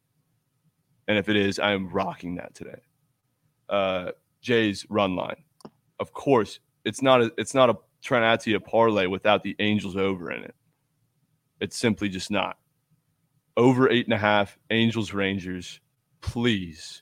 And 1.09 1.17
if 1.17 1.27
it 1.29 1.35
is, 1.35 1.59
I 1.59 1.71
am 1.71 1.89
rocking 1.89 2.35
that 2.35 2.53
today. 2.53 2.81
Uh 3.67 4.11
Jays 4.41 4.85
run 4.89 5.15
line. 5.15 5.43
Of 5.99 6.13
course, 6.13 6.59
it's 6.85 7.01
not 7.01 7.21
a 7.21 7.31
it's 7.37 7.53
not 7.53 7.69
a 7.69 7.77
Trent 8.01 8.23
Attia 8.23 8.63
parlay 8.63 9.07
without 9.07 9.43
the 9.43 9.55
Angels 9.59 9.97
over 9.97 10.31
in 10.31 10.43
it. 10.43 10.55
It's 11.59 11.77
simply 11.77 12.09
just 12.09 12.29
not. 12.29 12.57
Over 13.55 13.89
eight 13.89 14.05
and 14.05 14.13
a 14.13 14.17
half, 14.17 14.57
Angels 14.69 15.13
Rangers, 15.13 15.81
please. 16.21 17.01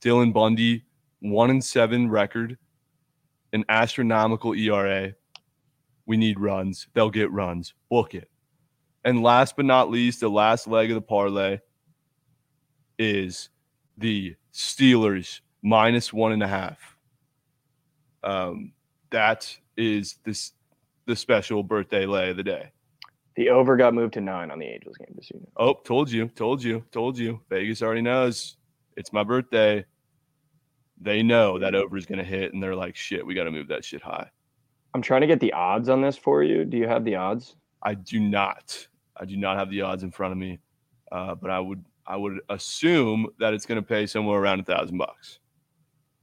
Dylan 0.00 0.32
Bundy, 0.32 0.84
one 1.20 1.50
and 1.50 1.62
seven 1.62 2.08
record, 2.08 2.56
an 3.52 3.64
astronomical 3.68 4.54
ERA. 4.54 5.14
We 6.06 6.16
need 6.16 6.40
runs. 6.40 6.88
They'll 6.94 7.10
get 7.10 7.30
runs. 7.30 7.74
Book 7.90 8.14
it. 8.14 8.30
And 9.04 9.22
last 9.22 9.56
but 9.56 9.64
not 9.64 9.90
least, 9.90 10.20
the 10.20 10.28
last 10.28 10.66
leg 10.66 10.90
of 10.90 10.94
the 10.94 11.00
parlay 11.00 11.58
is 12.98 13.50
the 13.98 14.36
Steelers 14.52 15.40
minus 15.62 16.12
one 16.12 16.32
and 16.32 16.42
a 16.42 16.48
half. 16.48 16.95
Um, 18.26 18.72
that 19.10 19.56
is 19.76 20.18
this 20.24 20.52
the 21.06 21.14
special 21.16 21.62
birthday 21.62 22.04
lay 22.06 22.30
of 22.30 22.36
the 22.36 22.42
day. 22.42 22.70
The 23.36 23.50
over 23.50 23.76
got 23.76 23.94
moved 23.94 24.14
to 24.14 24.20
nine 24.20 24.50
on 24.50 24.58
the 24.58 24.66
Angels 24.66 24.96
game 24.96 25.14
this 25.14 25.30
year. 25.32 25.42
Oh, 25.56 25.74
told 25.84 26.10
you, 26.10 26.26
told 26.28 26.62
you, 26.62 26.84
told 26.90 27.16
you. 27.16 27.40
Vegas 27.48 27.82
already 27.82 28.02
knows 28.02 28.56
it's 28.96 29.12
my 29.12 29.22
birthday. 29.22 29.84
They 31.00 31.22
know 31.22 31.58
that 31.58 31.74
over 31.74 31.96
is 31.96 32.06
going 32.06 32.18
to 32.18 32.24
hit, 32.24 32.52
and 32.54 32.62
they're 32.62 32.74
like, 32.74 32.96
shit, 32.96 33.24
we 33.24 33.34
got 33.34 33.44
to 33.44 33.50
move 33.50 33.68
that 33.68 33.84
shit 33.84 34.02
high. 34.02 34.28
I'm 34.94 35.02
trying 35.02 35.20
to 35.20 35.26
get 35.26 35.40
the 35.40 35.52
odds 35.52 35.88
on 35.90 36.00
this 36.00 36.16
for 36.16 36.42
you. 36.42 36.64
Do 36.64 36.78
you 36.78 36.88
have 36.88 37.04
the 37.04 37.16
odds? 37.16 37.54
I 37.82 37.94
do 37.94 38.18
not. 38.18 38.88
I 39.16 39.26
do 39.26 39.36
not 39.36 39.58
have 39.58 39.70
the 39.70 39.82
odds 39.82 40.02
in 40.02 40.10
front 40.10 40.32
of 40.32 40.38
me, 40.38 40.58
uh, 41.12 41.34
but 41.34 41.50
I 41.50 41.60
would 41.60 41.84
I 42.06 42.16
would 42.16 42.40
assume 42.48 43.26
that 43.38 43.52
it's 43.52 43.66
going 43.66 43.80
to 43.80 43.86
pay 43.86 44.06
somewhere 44.06 44.40
around 44.40 44.60
a 44.60 44.64
thousand 44.64 44.96
bucks. 44.96 45.38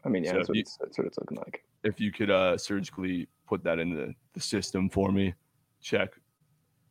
I 0.04 0.10
mean, 0.10 0.24
yeah, 0.24 0.32
So 0.32 0.38
that's, 0.38 0.49
what 0.49 0.58
you- 0.58 0.64
that's 0.80 0.97
what 0.97 1.08
it's 1.08 1.18
looking 1.20 1.38
like. 1.38 1.64
If 1.84 1.99
you 1.99 2.11
could 2.11 2.29
uh, 2.29 2.57
surgically 2.57 3.27
put 3.47 3.63
that 3.63 3.79
in 3.79 3.89
the, 3.89 4.13
the 4.34 4.39
system 4.39 4.89
for 4.89 5.11
me, 5.11 5.34
check. 5.81 6.13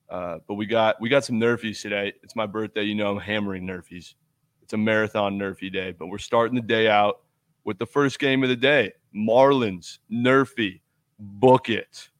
Uh, 0.08 0.38
but 0.46 0.54
we 0.54 0.66
got 0.66 1.00
we 1.00 1.08
got 1.08 1.24
some 1.24 1.36
Nerfies 1.36 1.80
today. 1.80 2.12
It's 2.22 2.36
my 2.36 2.46
birthday. 2.46 2.82
You 2.82 2.94
know 2.94 3.10
I'm 3.12 3.18
hammering 3.18 3.66
Nerfies. 3.66 4.14
It's 4.62 4.74
a 4.74 4.76
marathon 4.76 5.38
Nerfy 5.38 5.72
day, 5.72 5.92
but 5.92 6.08
we're 6.08 6.18
starting 6.18 6.54
the 6.54 6.60
day 6.60 6.88
out 6.88 7.20
with 7.64 7.78
the 7.78 7.86
first 7.86 8.18
game 8.18 8.42
of 8.42 8.48
the 8.48 8.56
day. 8.56 8.92
Marlins 9.14 9.98
Nerfy. 10.10 10.80
Book 11.18 11.68
it. 11.70 12.10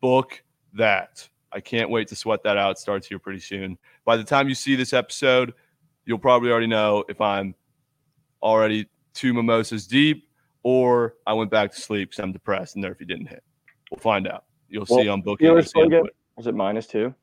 Book 0.00 0.42
that. 0.74 1.28
I 1.52 1.60
can't 1.60 1.90
wait 1.90 2.08
to 2.08 2.16
sweat 2.16 2.42
that 2.42 2.56
out. 2.56 2.72
It 2.72 2.78
starts 2.78 3.06
here 3.06 3.18
pretty 3.18 3.40
soon. 3.40 3.78
By 4.04 4.16
the 4.16 4.24
time 4.24 4.48
you 4.48 4.54
see 4.54 4.74
this 4.74 4.92
episode, 4.92 5.54
you'll 6.04 6.18
probably 6.18 6.50
already 6.50 6.66
know 6.66 7.04
if 7.08 7.20
I'm 7.20 7.54
already 8.42 8.88
two 9.14 9.34
mimosas 9.34 9.86
deep 9.86 10.27
or 10.62 11.14
I 11.26 11.32
went 11.34 11.50
back 11.50 11.72
to 11.72 11.80
sleep 11.80 12.10
because 12.10 12.22
I'm 12.22 12.32
depressed 12.32 12.76
and 12.76 12.84
Nerfy 12.84 13.06
didn't 13.06 13.26
hit. 13.26 13.42
We'll 13.90 14.00
find 14.00 14.26
out. 14.28 14.44
You'll 14.68 14.86
Well, 14.88 15.00
see 15.00 15.08
on 15.08 15.22
booking. 15.22 15.46
Steelers 15.48 15.72
play 15.72 15.84
again? 15.84 16.02
Was 16.36 16.46
it 16.46 16.54
minus 16.54 16.86
two? 16.86 17.14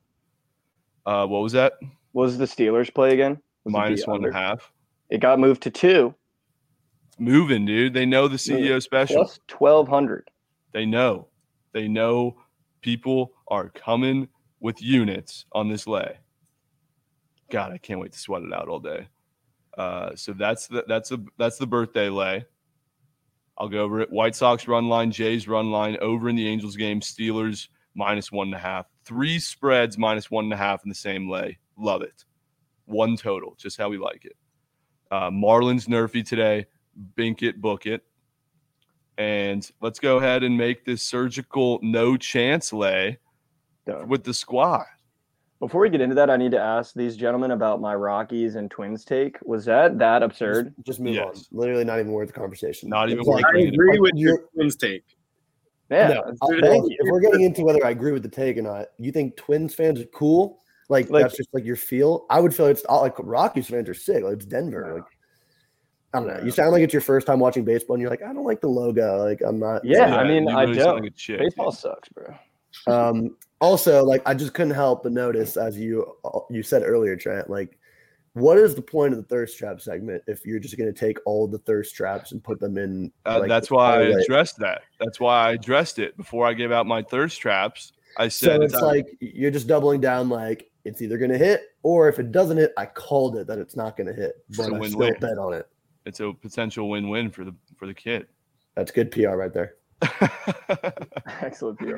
Uh, 1.04 1.26
what 1.26 1.42
was 1.42 1.52
that? 1.52 1.74
Was 2.12 2.38
the 2.38 2.44
Steelers 2.46 2.92
play 2.92 3.12
again? 3.12 3.38
Minus 3.64 4.04
and 4.06 4.26
a 4.26 4.32
half. 4.32 4.72
It 5.10 5.18
got 5.20 5.38
moved 5.38 5.62
to 5.62 5.70
two 5.70 6.14
It's 7.08 7.18
moving, 7.20 7.64
dude. 7.66 7.94
They 7.94 8.06
know 8.06 8.28
the 8.28 8.36
CEO 8.36 8.82
special. 8.82 9.16
plus 9.16 9.38
twelve 9.46 9.88
hundred. 9.88 10.28
They 10.72 10.86
know. 10.86 11.28
They 11.72 11.88
know 11.88 12.36
people 12.80 13.32
are 13.48 13.68
coming 13.68 14.28
with 14.60 14.80
units 14.82 15.44
on 15.52 15.68
this 15.68 15.86
lay. 15.86 16.18
God, 17.50 17.72
I 17.72 17.78
can't 17.78 18.00
wait 18.00 18.12
to 18.12 18.18
sweat 18.18 18.42
it 18.42 18.52
out 18.52 18.68
all 18.68 18.80
day. 18.80 19.08
Uh, 19.76 20.14
so 20.16 20.32
that's 20.32 20.66
the 20.68 20.84
that's 20.88 21.10
the 21.10 21.24
that's 21.38 21.58
the 21.58 21.66
birthday 21.66 22.08
lay. 22.08 22.44
I'll 23.58 23.68
go 23.68 23.80
over 23.80 24.00
it. 24.00 24.10
White 24.10 24.36
Sox 24.36 24.68
run 24.68 24.88
line, 24.88 25.10
Jays 25.10 25.48
run 25.48 25.70
line, 25.70 25.96
over 26.00 26.28
in 26.28 26.36
the 26.36 26.46
Angels 26.46 26.76
game, 26.76 27.00
Steelers 27.00 27.68
minus 27.94 28.30
one 28.30 28.48
and 28.48 28.56
a 28.56 28.58
half. 28.58 28.86
Three 29.04 29.38
spreads 29.38 29.96
minus 29.96 30.30
one 30.30 30.44
and 30.44 30.52
a 30.52 30.56
half 30.56 30.82
in 30.84 30.88
the 30.88 30.94
same 30.94 31.30
lay. 31.30 31.58
Love 31.78 32.02
it. 32.02 32.24
One 32.84 33.16
total, 33.16 33.54
just 33.58 33.78
how 33.78 33.88
we 33.88 33.98
like 33.98 34.24
it. 34.24 34.36
Uh, 35.10 35.30
Marlins 35.30 35.88
Nerfy 35.88 36.26
today. 36.26 36.66
Bink 37.14 37.42
it, 37.42 37.60
book 37.60 37.86
it. 37.86 38.02
And 39.18 39.68
let's 39.80 39.98
go 39.98 40.18
ahead 40.18 40.42
and 40.42 40.56
make 40.56 40.84
this 40.84 41.02
surgical 41.02 41.78
no 41.82 42.16
chance 42.16 42.72
lay 42.72 43.18
with 44.06 44.24
the 44.24 44.34
squad. 44.34 44.84
Before 45.58 45.80
we 45.80 45.88
get 45.88 46.02
into 46.02 46.14
that, 46.16 46.28
I 46.28 46.36
need 46.36 46.50
to 46.50 46.60
ask 46.60 46.94
these 46.94 47.16
gentlemen 47.16 47.52
about 47.52 47.80
my 47.80 47.94
Rockies 47.94 48.56
and 48.56 48.70
Twins 48.70 49.04
take. 49.04 49.38
Was 49.42 49.64
that 49.64 49.98
that 49.98 50.22
absurd? 50.22 50.74
Just, 50.76 50.86
just 50.86 51.00
move 51.00 51.14
Yes. 51.14 51.48
on. 51.52 51.58
Literally 51.58 51.84
not 51.84 51.98
even 51.98 52.12
worth 52.12 52.28
the 52.28 52.34
conversation. 52.34 52.90
Not 52.90 53.08
even 53.08 53.24
worth 53.24 53.42
like- 53.42 53.44
I 53.54 53.60
agree 53.60 53.92
Like, 53.92 54.00
with 54.00 54.12
your 54.16 54.44
Twins 54.54 54.76
take. 54.76 55.02
Yeah, 55.90 56.08
No, 56.08 56.20
uh, 56.42 56.60
thank 56.60 56.90
you. 56.90 56.96
if 56.98 57.10
we're 57.10 57.20
getting 57.20 57.42
into 57.42 57.62
whether 57.64 57.84
I 57.86 57.90
agree 57.90 58.12
with 58.12 58.22
the 58.22 58.28
take 58.28 58.58
or 58.58 58.62
not, 58.62 58.88
you 58.98 59.12
think 59.12 59.36
Twins 59.36 59.74
fans 59.74 60.00
are 60.00 60.04
cool? 60.06 60.58
Like, 60.88 61.08
Like- 61.10 61.22
that's 61.22 61.36
just 61.36 61.48
like 61.54 61.64
your 61.64 61.76
feel. 61.76 62.26
I 62.28 62.38
would 62.40 62.54
feel 62.54 62.66
it's 62.66 62.84
all 62.84 63.00
like 63.02 63.14
Rockies 63.18 63.68
fans 63.68 63.88
are 63.88 63.94
sick. 63.94 64.24
Like 64.24 64.34
it's 64.34 64.44
Denver. 64.46 64.84
No. 64.88 64.94
Like 64.96 65.04
I 66.14 66.18
don't 66.20 66.28
know. 66.28 66.40
You 66.44 66.50
sound 66.50 66.72
like 66.72 66.82
it's 66.82 66.92
your 66.94 67.02
first 67.02 67.26
time 67.26 67.40
watching 67.40 67.64
baseball, 67.64 67.94
and 67.94 68.00
you're 68.00 68.10
like, 68.10 68.22
I 68.22 68.32
don't 68.32 68.44
like 68.44 68.60
the 68.60 68.68
logo. 68.68 69.18
Like 69.24 69.40
I'm 69.44 69.58
not. 69.58 69.84
Yeah, 69.84 70.16
I 70.16 70.26
mean, 70.26 70.48
I 70.48 70.64
don't. 70.64 71.02
like 71.02 71.10
a 71.12 71.14
chick, 71.14 71.40
Baseball 71.40 71.70
dude. 71.70 71.78
sucks, 71.80 72.08
bro. 72.08 72.34
Um, 72.86 73.36
also, 73.60 74.04
like 74.04 74.22
I 74.26 74.34
just 74.34 74.54
couldn't 74.54 74.74
help 74.74 75.02
but 75.02 75.12
notice, 75.12 75.56
as 75.56 75.78
you 75.78 76.16
you 76.50 76.62
said 76.62 76.82
earlier, 76.84 77.16
Trent. 77.16 77.48
Like, 77.48 77.78
what 78.34 78.58
is 78.58 78.74
the 78.74 78.82
point 78.82 79.12
of 79.14 79.18
the 79.18 79.24
thirst 79.26 79.56
trap 79.58 79.80
segment 79.80 80.22
if 80.26 80.44
you're 80.44 80.58
just 80.58 80.76
going 80.76 80.92
to 80.92 80.98
take 80.98 81.18
all 81.24 81.46
the 81.48 81.58
thirst 81.58 81.94
traps 81.94 82.32
and 82.32 82.42
put 82.44 82.60
them 82.60 82.76
in? 82.76 83.10
Uh, 83.24 83.40
like, 83.40 83.48
that's 83.48 83.70
why 83.70 83.96
I 83.96 84.02
addressed 84.02 84.58
that. 84.58 84.82
That's 85.00 85.18
why 85.20 85.48
I 85.48 85.52
addressed 85.52 85.98
it 85.98 86.16
before 86.16 86.46
I 86.46 86.52
gave 86.52 86.70
out 86.72 86.86
my 86.86 87.02
thirst 87.02 87.40
traps. 87.40 87.92
I 88.18 88.28
So 88.28 88.46
said 88.46 88.62
it's 88.62 88.74
like 88.74 89.06
you're 89.20 89.50
just 89.50 89.66
doubling 89.66 90.00
down. 90.00 90.28
Like 90.28 90.70
it's 90.84 91.02
either 91.02 91.18
going 91.18 91.30
to 91.32 91.38
hit, 91.38 91.62
or 91.82 92.08
if 92.08 92.18
it 92.18 92.32
doesn't 92.32 92.56
hit, 92.56 92.72
I 92.76 92.86
called 92.86 93.36
it 93.36 93.46
that 93.46 93.58
it's 93.58 93.76
not 93.76 93.96
going 93.96 94.06
to 94.06 94.14
hit, 94.14 94.36
but 94.56 94.72
I 94.72 94.88
still 94.88 95.14
bet 95.20 95.38
on 95.38 95.52
it. 95.54 95.68
it's 96.06 96.20
a 96.20 96.32
potential 96.32 96.88
win-win 96.88 97.30
for 97.30 97.44
the 97.44 97.54
for 97.76 97.86
the 97.86 97.94
kid. 97.94 98.26
That's 98.74 98.90
good 98.90 99.10
PR 99.10 99.30
right 99.30 99.52
there. 99.52 99.74
Excellent 101.56 101.78
PR. 101.78 101.96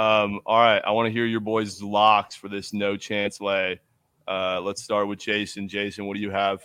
um, 0.00 0.40
all 0.46 0.58
right, 0.58 0.80
I 0.82 0.92
want 0.92 1.08
to 1.08 1.12
hear 1.12 1.26
your 1.26 1.40
boys' 1.40 1.82
locks 1.82 2.34
for 2.34 2.48
this 2.48 2.72
no 2.72 2.96
chance 2.96 3.38
lay. 3.38 3.80
Uh, 4.26 4.62
let's 4.62 4.82
start 4.82 5.08
with 5.08 5.18
Jason. 5.18 5.68
Jason, 5.68 6.06
what 6.06 6.14
do 6.14 6.22
you 6.22 6.30
have 6.30 6.62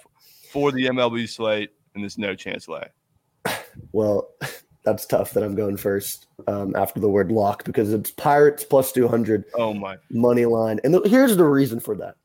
for 0.49 0.71
the 0.71 0.85
MLB 0.85 1.27
slate 1.27 1.71
in 1.95 2.01
this 2.01 2.17
no 2.17 2.33
chance 2.33 2.69
lay? 2.69 2.85
Well, 3.91 4.29
that's 4.85 5.05
tough 5.05 5.33
that 5.33 5.43
I'm 5.43 5.53
going 5.55 5.75
first 5.75 6.27
um, 6.47 6.73
after 6.77 7.01
the 7.01 7.09
word 7.09 7.29
lock 7.29 7.65
because 7.65 7.91
it's 7.91 8.11
Pirates 8.11 8.63
plus 8.63 8.93
200 8.93 9.43
Oh 9.55 9.73
my! 9.73 9.97
money 10.09 10.45
line. 10.45 10.79
And 10.85 10.93
the, 10.93 11.01
here's 11.01 11.35
the 11.35 11.43
reason 11.43 11.81
for 11.81 11.95
that. 11.97 12.15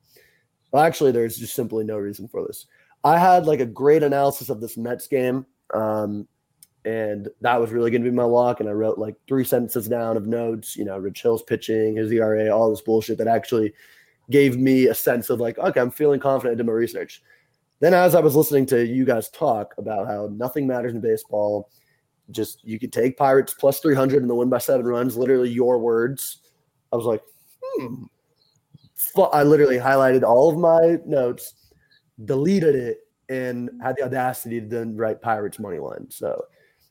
Well, 0.71 0.81
actually, 0.81 1.11
there's 1.11 1.35
just 1.35 1.55
simply 1.55 1.83
no 1.83 1.97
reason 1.97 2.29
for 2.29 2.47
this. 2.47 2.67
I 3.03 3.17
had 3.17 3.45
like 3.45 3.59
a 3.59 3.65
great 3.65 4.03
analysis 4.03 4.47
of 4.47 4.61
this 4.61 4.77
Mets 4.77 5.07
game. 5.07 5.45
Um, 5.73 6.25
and 6.89 7.27
that 7.41 7.61
was 7.61 7.71
really 7.71 7.91
going 7.91 8.03
to 8.03 8.09
be 8.09 8.15
my 8.15 8.23
lock. 8.23 8.59
And 8.59 8.67
I 8.67 8.71
wrote 8.71 8.97
like 8.97 9.15
three 9.27 9.43
sentences 9.43 9.87
down 9.87 10.17
of 10.17 10.25
notes, 10.25 10.75
you 10.75 10.85
know, 10.85 10.97
Rich 10.97 11.21
Hill's 11.21 11.43
pitching, 11.43 11.97
his 11.97 12.11
ERA, 12.11 12.49
all 12.49 12.71
this 12.71 12.81
bullshit 12.81 13.19
that 13.19 13.27
actually 13.27 13.73
gave 14.31 14.57
me 14.57 14.87
a 14.87 14.95
sense 14.95 15.29
of 15.29 15.39
like, 15.39 15.59
okay, 15.59 15.79
I'm 15.79 15.91
feeling 15.91 16.19
confident. 16.19 16.55
I 16.55 16.57
did 16.57 16.65
my 16.65 16.73
research. 16.73 17.21
Then, 17.79 17.93
as 17.93 18.15
I 18.15 18.19
was 18.19 18.35
listening 18.35 18.65
to 18.67 18.85
you 18.85 19.05
guys 19.05 19.29
talk 19.29 19.75
about 19.77 20.07
how 20.07 20.29
nothing 20.31 20.65
matters 20.65 20.93
in 20.93 20.99
baseball, 20.99 21.69
just 22.31 22.63
you 22.63 22.79
could 22.79 22.91
take 22.91 23.17
Pirates 23.17 23.53
plus 23.53 23.79
300 23.79 24.21
and 24.21 24.29
the 24.29 24.35
win 24.35 24.49
by 24.49 24.57
seven 24.57 24.85
runs, 24.85 25.15
literally 25.15 25.49
your 25.49 25.77
words. 25.77 26.39
I 26.91 26.95
was 26.95 27.05
like, 27.05 27.21
hmm. 27.61 28.05
I 29.31 29.43
literally 29.43 29.77
highlighted 29.77 30.23
all 30.23 30.49
of 30.49 30.57
my 30.57 30.97
notes, 31.05 31.53
deleted 32.25 32.75
it, 32.75 32.99
and 33.29 33.69
had 33.81 33.95
the 33.95 34.03
audacity 34.03 34.59
to 34.59 34.67
then 34.67 34.97
write 34.97 35.21
Pirates 35.21 35.59
money 35.59 35.79
line. 35.79 36.07
So 36.09 36.43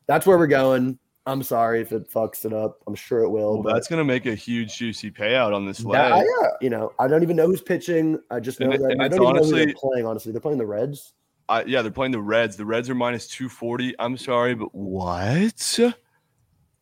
that's 0.08 0.26
where 0.26 0.36
we're 0.36 0.46
going. 0.48 0.98
I'm 1.26 1.42
sorry 1.42 1.82
if 1.82 1.92
it 1.92 2.10
fucks 2.10 2.46
it 2.46 2.54
up. 2.54 2.78
I'm 2.86 2.94
sure 2.94 3.20
it 3.20 3.28
will. 3.28 3.62
Well, 3.62 3.74
that's 3.74 3.86
going 3.86 3.98
to 3.98 4.04
make 4.04 4.24
a 4.24 4.34
huge 4.34 4.76
juicy 4.78 5.10
payout 5.10 5.54
on 5.54 5.66
this 5.66 5.84
lay. 5.84 5.98
that- 5.98 6.12
oh, 6.12 6.40
yeah, 6.42 6.48
you 6.62 6.70
know, 6.70 6.90
I 6.98 7.06
don't 7.06 7.22
even 7.22 7.36
know 7.36 7.46
who's 7.46 7.60
pitching. 7.60 8.18
I 8.30 8.40
just 8.40 8.58
know 8.60 8.70
And 8.70 8.82
that 8.82 8.90
and 8.92 9.02
I 9.02 9.08
don't 9.08 9.22
even 9.22 9.22
know 9.22 9.28
who 9.32 9.36
honestly- 9.40 9.64
they're 9.66 9.74
playing. 9.74 10.06
Honestly, 10.06 10.32
they're 10.32 10.40
playing 10.40 10.58
the 10.58 10.66
Reds. 10.66 11.12
I, 11.50 11.64
yeah, 11.64 11.82
they're 11.82 11.90
playing 11.90 12.12
the 12.12 12.20
Reds. 12.20 12.56
The 12.56 12.64
Reds 12.66 12.88
are 12.90 12.94
minus 12.94 13.26
240. 13.28 13.94
I'm 13.98 14.16
sorry, 14.16 14.54
but 14.54 14.74
what? 14.74 15.78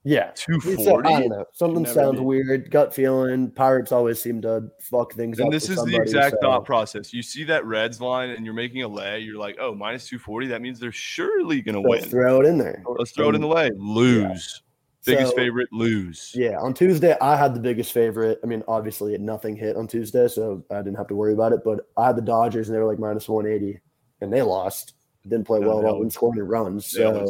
Yeah, 0.09 0.30
240? 0.36 1.09
I 1.09 1.20
don't 1.20 1.28
know. 1.30 1.44
Something 1.52 1.84
sounds 1.84 2.20
weird. 2.20 2.70
Gut 2.70 2.94
feeling. 2.94 3.50
Pirates 3.50 3.90
always 3.90 4.22
seem 4.22 4.40
to 4.42 4.68
fuck 4.80 5.12
things 5.14 5.40
up. 5.40 5.46
And 5.46 5.52
this 5.52 5.68
is 5.68 5.82
the 5.84 5.96
exact 5.96 6.36
so- 6.36 6.38
thought 6.42 6.64
process. 6.64 7.12
You 7.12 7.22
see 7.22 7.42
that 7.42 7.64
Reds 7.66 8.00
line 8.00 8.30
and 8.30 8.44
you're 8.44 8.54
making 8.54 8.84
a 8.84 8.88
lay, 8.88 9.18
you're 9.18 9.36
like, 9.36 9.57
oh, 9.61 9.74
minus 9.74 10.07
240. 10.07 10.46
That 10.46 10.62
means 10.62 10.78
they're 10.78 10.92
surely 10.92 11.61
going 11.61 11.74
to 11.74 11.82
so 11.82 11.88
win. 11.88 12.04
throw 12.04 12.40
it 12.40 12.46
in 12.46 12.57
there. 12.57 12.84
Let's 12.86 13.11
throw 13.11 13.30
it 13.30 13.34
in 13.34 13.40
the 13.40 13.48
lay. 13.48 13.68
Lose. 13.76 14.62
Biggest 15.04 15.30
So- 15.30 15.36
favorite, 15.36 15.68
lose. 15.72 16.30
Yeah, 16.36 16.57
on 16.61 16.72
Tuesday 16.72 17.16
I 17.20 17.34
had 17.36 17.52
the 17.52 17.61
biggest 17.61 17.92
favorite. 17.92 18.38
I 18.44 18.46
mean, 18.46 18.62
obviously 18.68 19.18
nothing 19.18 19.57
hit 19.57 19.74
on 19.74 19.88
Tuesday, 19.88 20.28
so 20.28 20.64
I 20.70 20.76
didn't 20.78 20.96
have 20.98 21.09
to 21.09 21.16
worry 21.16 21.32
about 21.32 21.52
it. 21.52 21.61
But 21.64 21.80
I 21.96 22.07
had 22.07 22.16
the 22.16 22.22
Dodgers, 22.22 22.68
and 22.68 22.76
they 22.76 22.80
were 22.80 22.86
like 22.88 23.00
minus 23.00 23.28
one 23.28 23.46
eighty, 23.46 23.80
and 24.20 24.32
they 24.32 24.42
lost. 24.42 24.94
Didn't 25.24 25.46
play 25.48 25.59
No, 25.59 25.66
well 25.68 25.78
at 25.80 25.84
all. 25.86 25.98
Didn't 25.98 26.12
score 26.12 26.32
any 26.32 26.42
runs. 26.42 26.86
So. 26.86 27.28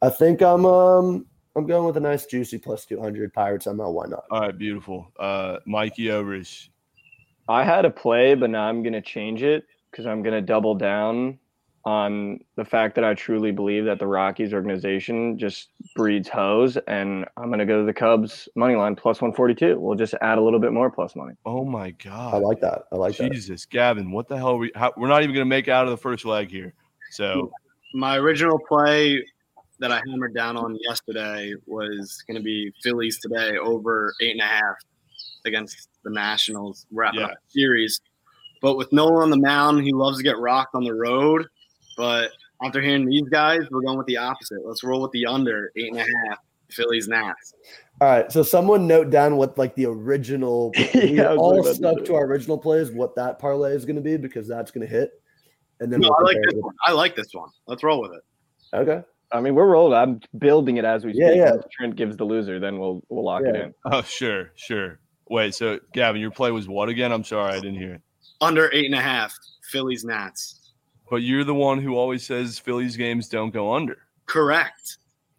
I 0.00 0.10
think 0.10 0.42
I'm 0.42 0.64
um 0.64 1.26
I'm 1.58 1.66
going 1.66 1.84
with 1.84 1.96
a 1.96 2.00
nice 2.00 2.26
juicy 2.26 2.58
plus 2.58 2.84
two 2.84 3.00
hundred 3.00 3.32
Pirates. 3.34 3.66
I'm 3.66 3.80
out. 3.80 3.92
Why 3.92 4.06
not? 4.06 4.24
All 4.30 4.40
right, 4.40 4.56
beautiful. 4.56 5.10
Uh, 5.18 5.58
Mikey 5.66 6.04
Overish. 6.04 6.68
I 7.48 7.64
had 7.64 7.84
a 7.84 7.90
play, 7.90 8.34
but 8.34 8.50
now 8.50 8.62
I'm 8.62 8.82
gonna 8.82 9.02
change 9.02 9.42
it 9.42 9.64
because 9.90 10.06
I'm 10.06 10.22
gonna 10.22 10.40
double 10.40 10.74
down 10.74 11.38
on 11.84 12.38
the 12.56 12.64
fact 12.64 12.94
that 12.96 13.04
I 13.04 13.14
truly 13.14 13.50
believe 13.50 13.86
that 13.86 13.98
the 13.98 14.06
Rockies 14.06 14.52
organization 14.52 15.38
just 15.38 15.68
breeds 15.96 16.28
hoes, 16.28 16.76
and 16.86 17.24
I'm 17.36 17.50
gonna 17.50 17.64
go 17.66 17.80
to 17.80 17.86
the 17.86 17.94
Cubs 17.94 18.48
money 18.54 18.76
line 18.76 18.94
plus 18.94 19.20
142. 19.20 19.78
We'll 19.80 19.96
just 19.96 20.14
add 20.20 20.38
a 20.38 20.40
little 20.40 20.60
bit 20.60 20.72
more 20.72 20.90
plus 20.90 21.16
money. 21.16 21.34
Oh 21.46 21.64
my 21.64 21.90
God. 21.92 22.34
I 22.34 22.38
like 22.38 22.60
that. 22.60 22.82
I 22.92 22.96
like 22.96 23.16
that. 23.16 23.32
Jesus, 23.32 23.64
Gavin, 23.64 24.12
what 24.12 24.28
the 24.28 24.36
hell? 24.36 24.50
Are 24.50 24.56
we, 24.58 24.72
how, 24.74 24.92
we're 24.96 25.08
not 25.08 25.22
even 25.22 25.34
going 25.34 25.46
to 25.46 25.48
make 25.48 25.68
out 25.68 25.84
of 25.86 25.90
the 25.90 25.96
first 25.96 26.24
leg 26.24 26.50
here. 26.50 26.74
So, 27.10 27.50
My 27.94 28.18
original 28.18 28.58
play 28.68 29.24
that 29.80 29.92
I 29.92 30.00
hammered 30.08 30.34
down 30.34 30.56
on 30.56 30.76
yesterday 30.88 31.54
was 31.66 32.22
going 32.26 32.36
to 32.36 32.42
be 32.42 32.72
Phillies 32.82 33.18
today 33.20 33.56
over 33.58 34.12
eight 34.20 34.32
and 34.32 34.40
a 34.40 34.44
half 34.44 34.76
against 35.44 35.88
the 36.04 36.10
Nationals, 36.10 36.86
wrapping 36.90 37.22
up 37.22 37.30
the 37.30 37.60
series. 37.60 38.00
But 38.60 38.76
with 38.76 38.92
Nola 38.92 39.22
on 39.22 39.30
the 39.30 39.38
mound, 39.38 39.84
he 39.84 39.92
loves 39.92 40.18
to 40.18 40.24
get 40.24 40.38
rocked 40.38 40.74
on 40.74 40.84
the 40.84 40.94
road. 40.94 41.46
But 41.96 42.32
after 42.62 42.80
hearing 42.80 43.06
these 43.06 43.28
guys, 43.28 43.60
we're 43.70 43.82
going 43.82 43.98
with 43.98 44.06
the 44.06 44.16
opposite. 44.16 44.58
Let's 44.64 44.82
roll 44.82 45.00
with 45.02 45.12
the 45.12 45.26
under 45.26 45.70
eight 45.76 45.92
and 45.92 45.98
a 46.00 46.28
half 46.28 46.38
Phillies 46.70 47.08
Nats. 47.08 47.54
All 48.00 48.08
right, 48.08 48.30
so 48.30 48.42
someone 48.42 48.86
note 48.86 49.10
down 49.10 49.36
what 49.36 49.58
like 49.58 49.74
the 49.74 49.86
original. 49.86 50.72
Yeah, 50.94 51.32
I 51.32 51.36
all 51.36 51.62
stuck 51.64 52.04
to 52.04 52.14
our 52.14 52.24
original 52.26 52.58
plays. 52.58 52.90
What 52.90 53.14
that 53.16 53.38
parlay 53.38 53.72
is 53.72 53.84
going 53.84 53.96
to 53.96 54.02
be 54.02 54.16
because 54.16 54.46
that's 54.46 54.70
going 54.70 54.86
to 54.86 54.92
hit, 54.92 55.12
and 55.80 55.92
then 55.92 56.00
No, 56.00 56.08
we'll 56.08 56.28
I 56.28 56.32
like 56.32 56.42
this 56.44 56.54
it. 56.54 56.62
one. 56.62 56.74
I 56.84 56.92
like 56.92 57.16
this 57.16 57.28
one. 57.32 57.48
Let's 57.66 57.82
roll 57.82 58.00
with 58.00 58.12
it. 58.12 58.22
Okay. 58.74 59.02
I 59.30 59.40
mean, 59.40 59.54
we're 59.54 59.66
rolling. 59.66 59.94
I'm 59.94 60.20
building 60.38 60.78
it 60.78 60.84
as 60.84 61.04
we 61.04 61.12
speak. 61.12 61.22
Yeah, 61.22 61.32
yeah. 61.32 61.50
Once 61.52 61.64
Trent 61.70 61.96
gives 61.96 62.16
the 62.16 62.24
loser, 62.24 62.58
then 62.58 62.78
we'll 62.78 63.02
we'll 63.08 63.24
lock 63.24 63.42
it 63.42 63.54
in. 63.54 63.74
Oh, 63.84 64.02
sure, 64.02 64.52
sure. 64.54 64.98
Wait, 65.28 65.54
so 65.54 65.78
Gavin, 65.92 66.20
your 66.20 66.30
play 66.30 66.50
was 66.50 66.68
what 66.68 66.88
again? 66.88 67.12
I'm 67.12 67.24
sorry, 67.24 67.52
I 67.52 67.60
didn't 67.60 67.76
hear 67.76 67.94
it. 67.94 68.02
Under 68.40 68.70
eight 68.72 68.86
and 68.86 68.94
a 68.94 69.00
half, 69.00 69.36
Phillies 69.62 70.04
Nats. 70.04 70.72
But 71.10 71.16
you're 71.16 71.44
the 71.44 71.54
one 71.54 71.80
who 71.82 71.96
always 71.96 72.24
says 72.24 72.58
Phillies 72.58 72.96
games 72.96 73.28
don't 73.28 73.50
go 73.50 73.72
under. 73.74 73.98
Correct. 74.26 74.98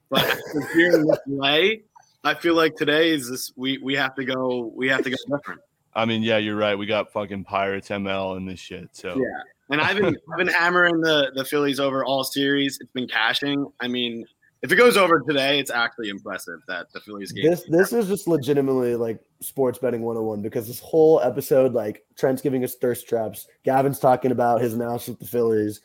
But 0.10 0.24
after 0.26 0.74
hearing 0.74 1.06
this 1.06 1.20
play, 1.28 1.84
I 2.24 2.34
feel 2.34 2.56
like 2.56 2.76
today 2.76 3.12
is 3.12 3.30
this 3.30 3.52
we 3.56 3.78
we 3.80 3.96
have 3.96 4.16
to 4.16 4.26
go 4.26 4.72
we 4.76 4.90
have 4.90 5.04
to 5.04 5.10
go 5.10 5.18
different. 5.30 5.62
I 5.96 6.06
mean, 6.06 6.22
yeah, 6.22 6.38
you're 6.38 6.56
right. 6.56 6.78
We 6.78 6.86
got 6.86 7.12
fucking 7.12 7.46
Pirates 7.46 7.90
ML 7.90 8.38
and 8.38 8.48
this 8.48 8.60
shit. 8.60 8.90
So 8.94 9.16
Yeah. 9.16 9.42
And 9.70 9.82
I've 9.82 9.98
been 9.98 10.16
I've 10.32 10.38
been 10.38 10.48
hammering 10.48 11.02
the 11.02 11.32
the 11.36 11.46
Phillies 11.46 11.80
over 11.80 12.04
all 12.04 12.24
series. 12.24 12.78
It's 12.82 12.92
been 12.92 13.08
cashing. 13.08 13.72
I 13.80 13.88
mean, 13.88 14.26
if 14.62 14.72
it 14.72 14.76
goes 14.76 14.98
over 14.98 15.22
today, 15.22 15.60
it's 15.60 15.72
actually 15.72 16.10
impressive 16.10 16.60
that 16.68 16.92
the 16.94 17.00
Phillies 17.02 17.32
game. 17.32 17.50
This 17.50 17.64
this 17.70 17.94
is 17.94 18.08
just 18.08 18.28
legitimately 18.28 18.96
like 18.96 19.20
sports 19.42 19.80
betting 19.80 20.02
101 20.02 20.42
because 20.42 20.68
this 20.68 20.80
whole 20.80 21.22
episode, 21.22 21.74
like 21.74 22.04
Trent's 22.18 22.42
giving 22.42 22.64
us 22.64 22.76
thirst 22.76 23.08
traps, 23.08 23.48
Gavin's 23.64 24.00
talking 24.00 24.32
about 24.32 24.62
his 24.62 24.74
analysis 24.74 25.10
with 25.10 25.20
the 25.20 25.28
Phillies. 25.28 25.82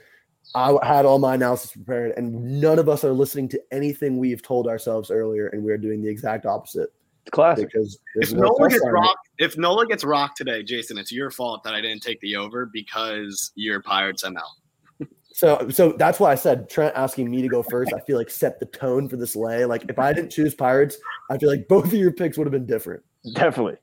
I 0.55 0.77
had 0.83 1.07
all 1.07 1.19
my 1.19 1.37
analysis 1.37 1.73
prepared, 1.73 2.13
and 2.19 2.61
none 2.61 2.79
of 2.79 2.89
us 2.89 3.03
are 3.03 3.13
listening 3.13 3.49
to 3.49 3.63
anything 3.73 4.19
we've 4.19 4.43
told 4.43 4.69
ourselves 4.69 5.11
earlier, 5.11 5.49
and 5.49 5.65
we're 5.65 5.79
doing 5.79 6.03
the 6.03 6.09
exact 6.09 6.45
opposite 6.45 6.91
classic. 7.31 7.71
because 7.73 7.99
if 8.17 8.33
no 8.33 8.43
Nola 8.43 8.69
gets 8.69 8.83
trust 8.83 8.93
rocked, 8.93 9.29
if 9.39 9.57
Nola 9.57 9.87
gets 9.87 10.05
rocked 10.05 10.37
today, 10.37 10.63
Jason, 10.63 10.99
it's 10.99 11.13
your 11.13 11.31
fault 11.31 11.63
that 11.65 11.75
I 11.75 11.81
didn't 11.81 12.03
take 12.03 12.21
the 12.21 12.37
over 12.37 12.67
because 12.67 13.53
you're 13.55 13.83
Pirates 13.83 14.25
ML. 14.25 15.09
So, 15.33 15.69
so 15.69 15.93
that's 15.99 16.21
why 16.21 16.31
I 16.31 16.37
said 16.37 16.71
Trent 16.71 16.95
asking 16.95 17.29
me 17.29 17.43
to 17.43 17.49
go 17.49 17.61
first. 17.61 17.93
I 17.93 17.99
feel 18.01 18.17
like 18.17 18.31
set 18.31 18.61
the 18.61 18.67
tone 18.67 19.09
for 19.09 19.17
this 19.17 19.35
lay. 19.35 19.65
Like 19.65 19.85
if 19.89 19.99
I 19.99 20.13
didn't 20.13 20.31
choose 20.31 20.55
Pirates, 20.55 20.97
I 21.29 21.39
feel 21.39 21.51
like 21.51 21.67
both 21.67 21.87
of 21.87 21.95
your 21.95 22.13
picks 22.13 22.39
would 22.39 22.47
have 22.47 22.53
been 22.53 22.67
different. 22.67 23.03
Definitely. 23.35 23.77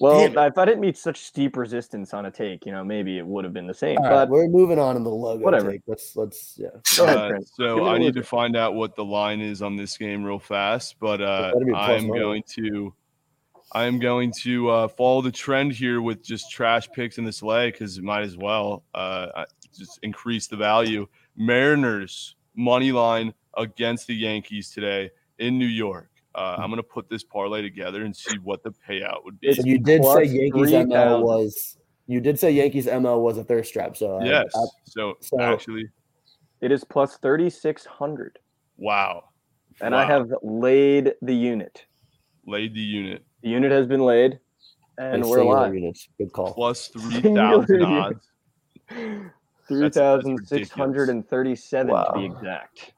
Well, 0.00 0.20
if 0.20 0.58
I 0.58 0.64
didn't 0.64 0.80
meet 0.80 0.98
such 0.98 1.20
steep 1.20 1.56
resistance 1.56 2.12
on 2.14 2.26
a 2.26 2.30
take, 2.30 2.66
you 2.66 2.72
know, 2.72 2.82
maybe 2.82 3.18
it 3.18 3.26
would 3.26 3.44
have 3.44 3.52
been 3.52 3.66
the 3.66 3.74
same. 3.74 3.98
All 3.98 4.04
right, 4.04 4.24
but 4.24 4.30
we're 4.30 4.48
moving 4.48 4.78
on 4.78 4.96
in 4.96 5.04
the 5.04 5.10
logo. 5.10 5.44
Whatever. 5.44 5.72
Take. 5.72 5.82
Let's 5.86 6.16
let's 6.16 6.54
yeah. 6.56 6.68
Go 6.96 7.04
ahead, 7.04 7.16
Uh, 7.16 7.28
Trent. 7.28 7.48
So 7.54 7.86
I 7.86 7.98
need 7.98 8.14
to 8.14 8.22
find 8.22 8.56
out 8.56 8.74
what 8.74 8.96
the 8.96 9.04
line 9.04 9.40
is 9.40 9.62
on 9.62 9.76
this 9.76 9.96
game 9.96 10.24
real 10.24 10.38
fast, 10.38 10.96
but 10.98 11.22
uh, 11.22 11.52
better 11.52 11.64
be 11.64 11.72
plus 11.72 12.02
I'm 12.02 12.08
going 12.08 12.42
to 12.54 12.92
I 13.72 13.84
am 13.84 13.98
going 13.98 14.32
to 14.42 14.70
uh, 14.70 14.88
follow 14.88 15.20
the 15.20 15.32
trend 15.32 15.72
here 15.72 16.00
with 16.00 16.22
just 16.22 16.50
trash 16.50 16.88
picks 16.92 17.18
in 17.18 17.24
this 17.24 17.42
lay 17.42 17.70
because 17.70 17.98
it 17.98 18.04
might 18.04 18.22
as 18.22 18.36
well 18.36 18.84
uh, 18.94 19.44
just 19.76 19.98
increase 20.02 20.46
the 20.46 20.56
value. 20.56 21.06
Mariners 21.36 22.36
money 22.54 22.92
line 22.92 23.34
against 23.56 24.06
the 24.06 24.14
Yankees 24.14 24.70
today 24.70 25.10
in 25.38 25.58
New 25.58 25.66
York. 25.66 26.08
Uh, 26.34 26.56
I'm 26.58 26.68
going 26.70 26.76
to 26.78 26.82
put 26.82 27.08
this 27.08 27.22
parlay 27.22 27.62
together 27.62 28.04
and 28.04 28.14
see 28.16 28.36
what 28.38 28.62
the 28.64 28.72
payout 28.88 29.24
would 29.24 29.38
be. 29.40 29.52
So 29.54 29.62
you 29.64 29.78
did 29.78 30.00
plus 30.02 30.16
say 30.16 30.24
Yankees 30.24 30.70
3,000. 30.70 30.90
ML 30.90 31.22
was 31.22 31.76
you 32.06 32.20
did 32.20 32.38
say 32.38 32.50
Yankees 32.50 32.86
ML 32.86 33.20
was 33.20 33.38
a 33.38 33.44
thirst 33.44 33.72
trap. 33.72 33.96
So 33.96 34.20
yes. 34.22 34.46
I- 34.54 34.64
so, 34.84 35.14
so- 35.20 35.40
actually, 35.40 35.88
it 36.60 36.72
is 36.72 36.82
plus 36.84 37.16
3,600. 37.18 38.38
wow. 38.76 39.24
And 39.80 39.94
I 39.94 40.04
have 40.04 40.32
laid 40.42 41.14
the 41.20 41.34
unit. 41.34 41.84
laid 42.46 42.74
the 42.74 42.80
unit 42.80 43.24
The 43.42 43.48
unit 43.50 43.72
has 43.72 43.86
been 43.88 44.04
laid, 44.04 44.38
and 44.98 45.22
like 45.22 45.30
we're 45.30 45.36
singular 45.38 45.60
live. 45.62 45.74
units. 45.74 46.08
Good 46.16 46.32
call. 46.32 46.54
plus 46.54 46.88
three 46.92 47.20
Singular 47.22 47.58
thousand 47.66 47.80
unit. 47.80 47.88
odds. 48.04 48.28
Three 49.66 49.90
thousand 49.90 50.46
six 50.46 50.70
hundred 50.70 51.08
and 51.08 51.26
thirty-seven 51.28 51.88
to 51.94 52.12
be 52.14 52.24
exact. 52.26 52.92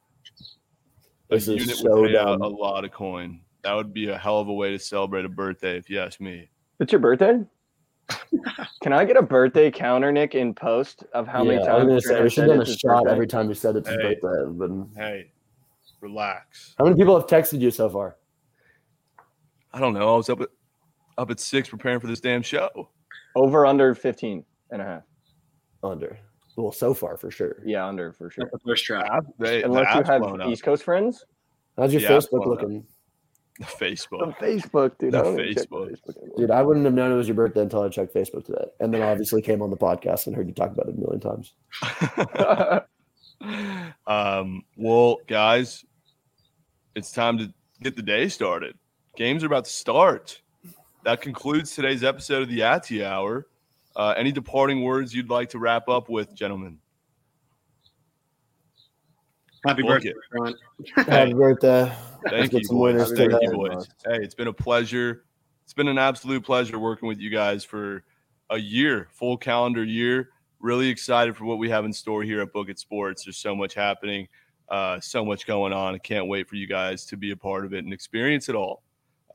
A 1.30 1.34
This 1.34 1.48
is 1.48 1.60
unit 1.62 1.76
so 1.76 2.00
would 2.00 2.10
pay 2.12 2.16
out 2.18 2.38
dumb. 2.38 2.42
a 2.42 2.48
lot 2.48 2.84
of 2.84 2.92
coin. 2.92 3.40
That 3.62 3.74
would 3.74 3.92
be 3.92 4.08
a 4.08 4.16
hell 4.18 4.38
of 4.38 4.48
a 4.48 4.52
way 4.52 4.70
to 4.70 4.78
celebrate 4.78 5.24
a 5.24 5.28
birthday, 5.28 5.76
if 5.76 5.90
you 5.90 5.98
ask 6.00 6.20
me. 6.20 6.48
It's 6.78 6.92
your 6.92 7.00
birthday. 7.00 7.40
Can 8.82 8.92
I 8.92 9.04
get 9.04 9.16
a 9.16 9.22
birthday 9.22 9.70
counter, 9.70 10.12
Nick, 10.12 10.34
in 10.36 10.54
post 10.54 11.02
of 11.12 11.26
how 11.26 11.42
many 11.42 11.58
Yeah, 11.58 11.72
I 11.72 11.76
was 11.78 11.86
times? 11.86 11.88
gonna 11.88 12.00
say 12.00 12.22
we 12.22 12.28
should 12.30 12.34
said 12.44 12.50
have 12.50 12.58
done 12.66 12.74
a 12.74 12.78
shot 12.78 12.90
birthday? 13.04 13.10
every 13.12 13.26
time 13.26 13.48
you 13.48 13.54
said 13.54 13.74
it's 13.76 13.88
his 13.88 13.96
Hey. 13.96 14.16
birthday. 14.20 14.50
But 14.52 14.70
Hey, 14.96 15.32
relax. 16.00 16.74
how 16.78 16.84
many 16.84 16.96
people 16.96 17.18
have 17.18 17.26
texted 17.28 17.60
you 17.60 17.70
so 17.72 17.88
far? 17.88 18.16
I 19.72 19.80
don't 19.80 19.94
know. 19.94 20.14
I 20.14 20.16
was 20.16 20.28
up 20.30 20.40
at 20.40 20.48
up 21.18 21.30
at 21.30 21.40
six 21.40 21.68
preparing 21.68 21.98
for 21.98 22.06
this 22.06 22.20
damn 22.20 22.42
show. 22.42 22.90
Over 23.34 23.66
under 23.66 23.94
15 23.94 24.44
and 24.70 24.82
a 24.82 24.84
half. 24.84 25.02
Under. 25.82 26.18
Well, 26.56 26.72
so 26.72 26.94
far 26.94 27.16
for 27.16 27.30
sure. 27.30 27.62
Yeah, 27.64 27.86
under 27.86 28.12
for 28.12 28.30
sure. 28.30 28.48
The 28.50 28.58
first 28.58 28.84
trap. 28.84 29.06
App- 29.10 29.24
they- 29.38 29.60
the 29.60 29.66
Unless 29.66 29.94
you 29.94 30.02
have. 30.40 30.48
East 30.50 30.62
Coast 30.62 30.82
friends. 30.82 31.24
How's 31.76 31.92
your 31.92 32.02
Yeah, 32.02 32.08
Facebook 32.10 32.30
blown 32.30 32.42
up. 32.42 32.62
looking? 32.62 32.86
The 33.58 33.64
The 33.64 33.70
Facebook. 33.70 34.36
Facebook, 34.38 34.98
dude. 34.98 35.12
The 35.12 35.18
I 35.18 35.22
don't 35.22 35.40
even 35.40 35.54
check 35.54 35.68
Facebook. 35.68 35.90
Facebook. 36.06 36.36
Dude, 36.36 36.50
I 36.50 36.62
wouldn't 36.62 36.84
have 36.86 36.94
known 36.94 37.12
it 37.12 37.16
was 37.16 37.28
your 37.28 37.34
birthday 37.34 37.62
until 37.62 37.82
I 37.82 37.88
checked 37.88 38.14
Facebook 38.14 38.44
today. 38.46 38.64
And 38.80 38.92
then 38.92 39.00
obviously 39.02 39.40
came 39.42 39.62
on 39.62 39.70
the 39.70 39.76
podcast 39.76 40.26
and 40.26 40.36
heard 40.36 40.46
you 40.48 40.54
talk 40.54 40.72
about 40.72 40.88
it 40.88 40.94
a 40.94 40.98
million 40.98 41.20
times. 41.20 41.54
um, 44.06 44.62
well, 44.76 45.18
guys, 45.26 45.84
it's 46.94 47.12
time 47.12 47.38
to 47.38 47.52
get 47.82 47.96
the 47.96 48.02
day 48.02 48.28
started. 48.28 48.76
Games 49.16 49.42
are 49.42 49.46
about 49.46 49.64
to 49.64 49.70
start. 49.70 50.40
That 51.04 51.20
concludes 51.20 51.74
today's 51.74 52.04
episode 52.04 52.42
of 52.42 52.48
the 52.48 52.60
Atia 52.60 53.04
Hour. 53.04 53.46
Uh, 53.96 54.14
any 54.16 54.30
departing 54.30 54.82
words 54.82 55.14
you'd 55.14 55.30
like 55.30 55.48
to 55.48 55.58
wrap 55.58 55.88
up 55.88 56.10
with, 56.10 56.34
gentlemen? 56.34 56.78
Happy 59.66 59.82
Book 59.82 60.02
birthday, 60.02 60.12
it. 60.44 60.56
Happy 60.94 61.32
birthday. 61.32 61.90
Thank 62.28 62.52
get 62.52 62.62
you, 62.62 62.68
boys. 62.68 63.10
Thank 63.12 63.32
you, 63.40 63.50
boys. 63.52 63.88
Hey, 64.04 64.18
it's 64.18 64.34
been 64.34 64.48
a 64.48 64.52
pleasure. 64.52 65.24
It's 65.64 65.72
been 65.72 65.88
an 65.88 65.98
absolute 65.98 66.44
pleasure 66.44 66.78
working 66.78 67.08
with 67.08 67.18
you 67.18 67.30
guys 67.30 67.64
for 67.64 68.04
a 68.50 68.58
year, 68.58 69.08
full 69.12 69.36
calendar 69.36 69.82
year. 69.82 70.28
Really 70.60 70.88
excited 70.88 71.36
for 71.36 71.44
what 71.44 71.58
we 71.58 71.70
have 71.70 71.84
in 71.84 71.92
store 71.92 72.22
here 72.22 72.42
at 72.42 72.52
Book 72.52 72.68
It 72.68 72.78
Sports. 72.78 73.24
There's 73.24 73.38
so 73.38 73.56
much 73.56 73.74
happening, 73.74 74.28
uh, 74.68 75.00
so 75.00 75.24
much 75.24 75.46
going 75.46 75.72
on. 75.72 75.94
I 75.94 75.98
can't 75.98 76.28
wait 76.28 76.48
for 76.48 76.56
you 76.56 76.66
guys 76.66 77.06
to 77.06 77.16
be 77.16 77.30
a 77.30 77.36
part 77.36 77.64
of 77.64 77.72
it 77.72 77.82
and 77.84 77.92
experience 77.92 78.48
it 78.48 78.54
all. 78.54 78.82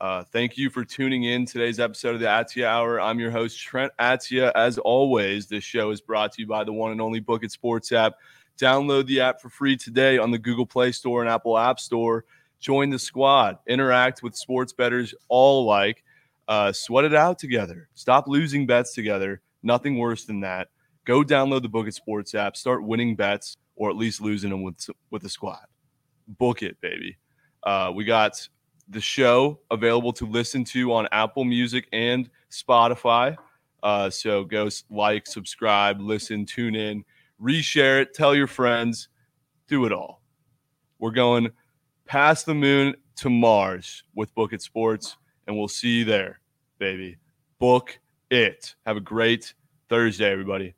Uh, 0.02 0.24
thank 0.32 0.58
you 0.58 0.68
for 0.68 0.84
tuning 0.84 1.22
in 1.22 1.46
today's 1.46 1.78
episode 1.78 2.16
of 2.16 2.20
the 2.20 2.26
Atia 2.26 2.64
Hour. 2.64 3.00
I'm 3.00 3.20
your 3.20 3.30
host, 3.30 3.60
Trent 3.60 3.92
Atia. 4.00 4.50
As 4.56 4.76
always, 4.76 5.46
this 5.46 5.62
show 5.62 5.92
is 5.92 6.00
brought 6.00 6.32
to 6.32 6.42
you 6.42 6.48
by 6.48 6.64
the 6.64 6.72
one 6.72 6.90
and 6.90 7.00
only 7.00 7.20
Book 7.20 7.44
It 7.44 7.52
Sports 7.52 7.92
app. 7.92 8.14
Download 8.58 9.06
the 9.06 9.20
app 9.20 9.40
for 9.40 9.48
free 9.48 9.76
today 9.76 10.18
on 10.18 10.32
the 10.32 10.40
Google 10.40 10.66
Play 10.66 10.90
Store 10.90 11.20
and 11.20 11.30
Apple 11.30 11.56
App 11.56 11.78
Store. 11.78 12.24
Join 12.58 12.90
the 12.90 12.98
squad, 12.98 13.58
interact 13.68 14.24
with 14.24 14.34
sports 14.34 14.72
bettors 14.72 15.14
all 15.28 15.62
alike, 15.62 16.02
uh, 16.48 16.72
sweat 16.72 17.04
it 17.04 17.14
out 17.14 17.38
together. 17.38 17.88
Stop 17.94 18.26
losing 18.26 18.66
bets 18.66 18.94
together. 18.94 19.40
Nothing 19.62 19.98
worse 19.98 20.24
than 20.24 20.40
that. 20.40 20.66
Go 21.04 21.22
download 21.22 21.62
the 21.62 21.68
Book 21.68 21.86
It 21.86 21.94
Sports 21.94 22.34
app, 22.34 22.56
start 22.56 22.82
winning 22.82 23.14
bets, 23.14 23.56
or 23.76 23.88
at 23.88 23.94
least 23.94 24.20
losing 24.20 24.50
them 24.50 24.64
with 24.64 24.84
with 25.12 25.22
the 25.22 25.28
squad. 25.28 25.64
Book 26.26 26.64
it, 26.64 26.80
baby. 26.80 27.18
Uh, 27.62 27.92
we 27.94 28.04
got 28.04 28.48
the 28.88 29.00
show 29.00 29.60
available 29.70 30.12
to 30.14 30.26
listen 30.26 30.64
to 30.64 30.92
on 30.92 31.08
Apple 31.12 31.44
Music 31.44 31.88
and 31.92 32.28
Spotify. 32.50 33.36
Uh, 33.82 34.10
so 34.10 34.44
go 34.44 34.68
like, 34.90 35.26
subscribe, 35.26 36.00
listen, 36.00 36.46
tune 36.46 36.74
in, 36.74 37.04
reshare 37.40 38.00
it, 38.00 38.14
tell 38.14 38.34
your 38.34 38.46
friends, 38.46 39.08
do 39.66 39.86
it 39.86 39.92
all. 39.92 40.22
We're 40.98 41.10
going 41.10 41.50
past 42.06 42.46
the 42.46 42.54
moon 42.54 42.94
to 43.16 43.30
Mars 43.30 44.04
with 44.14 44.34
Book 44.34 44.52
It 44.52 44.62
Sports, 44.62 45.16
and 45.46 45.56
we'll 45.56 45.68
see 45.68 45.98
you 45.98 46.04
there, 46.04 46.40
baby. 46.78 47.16
Book 47.58 47.98
it. 48.30 48.74
Have 48.86 48.96
a 48.96 49.00
great 49.00 49.54
Thursday, 49.88 50.30
everybody. 50.30 50.74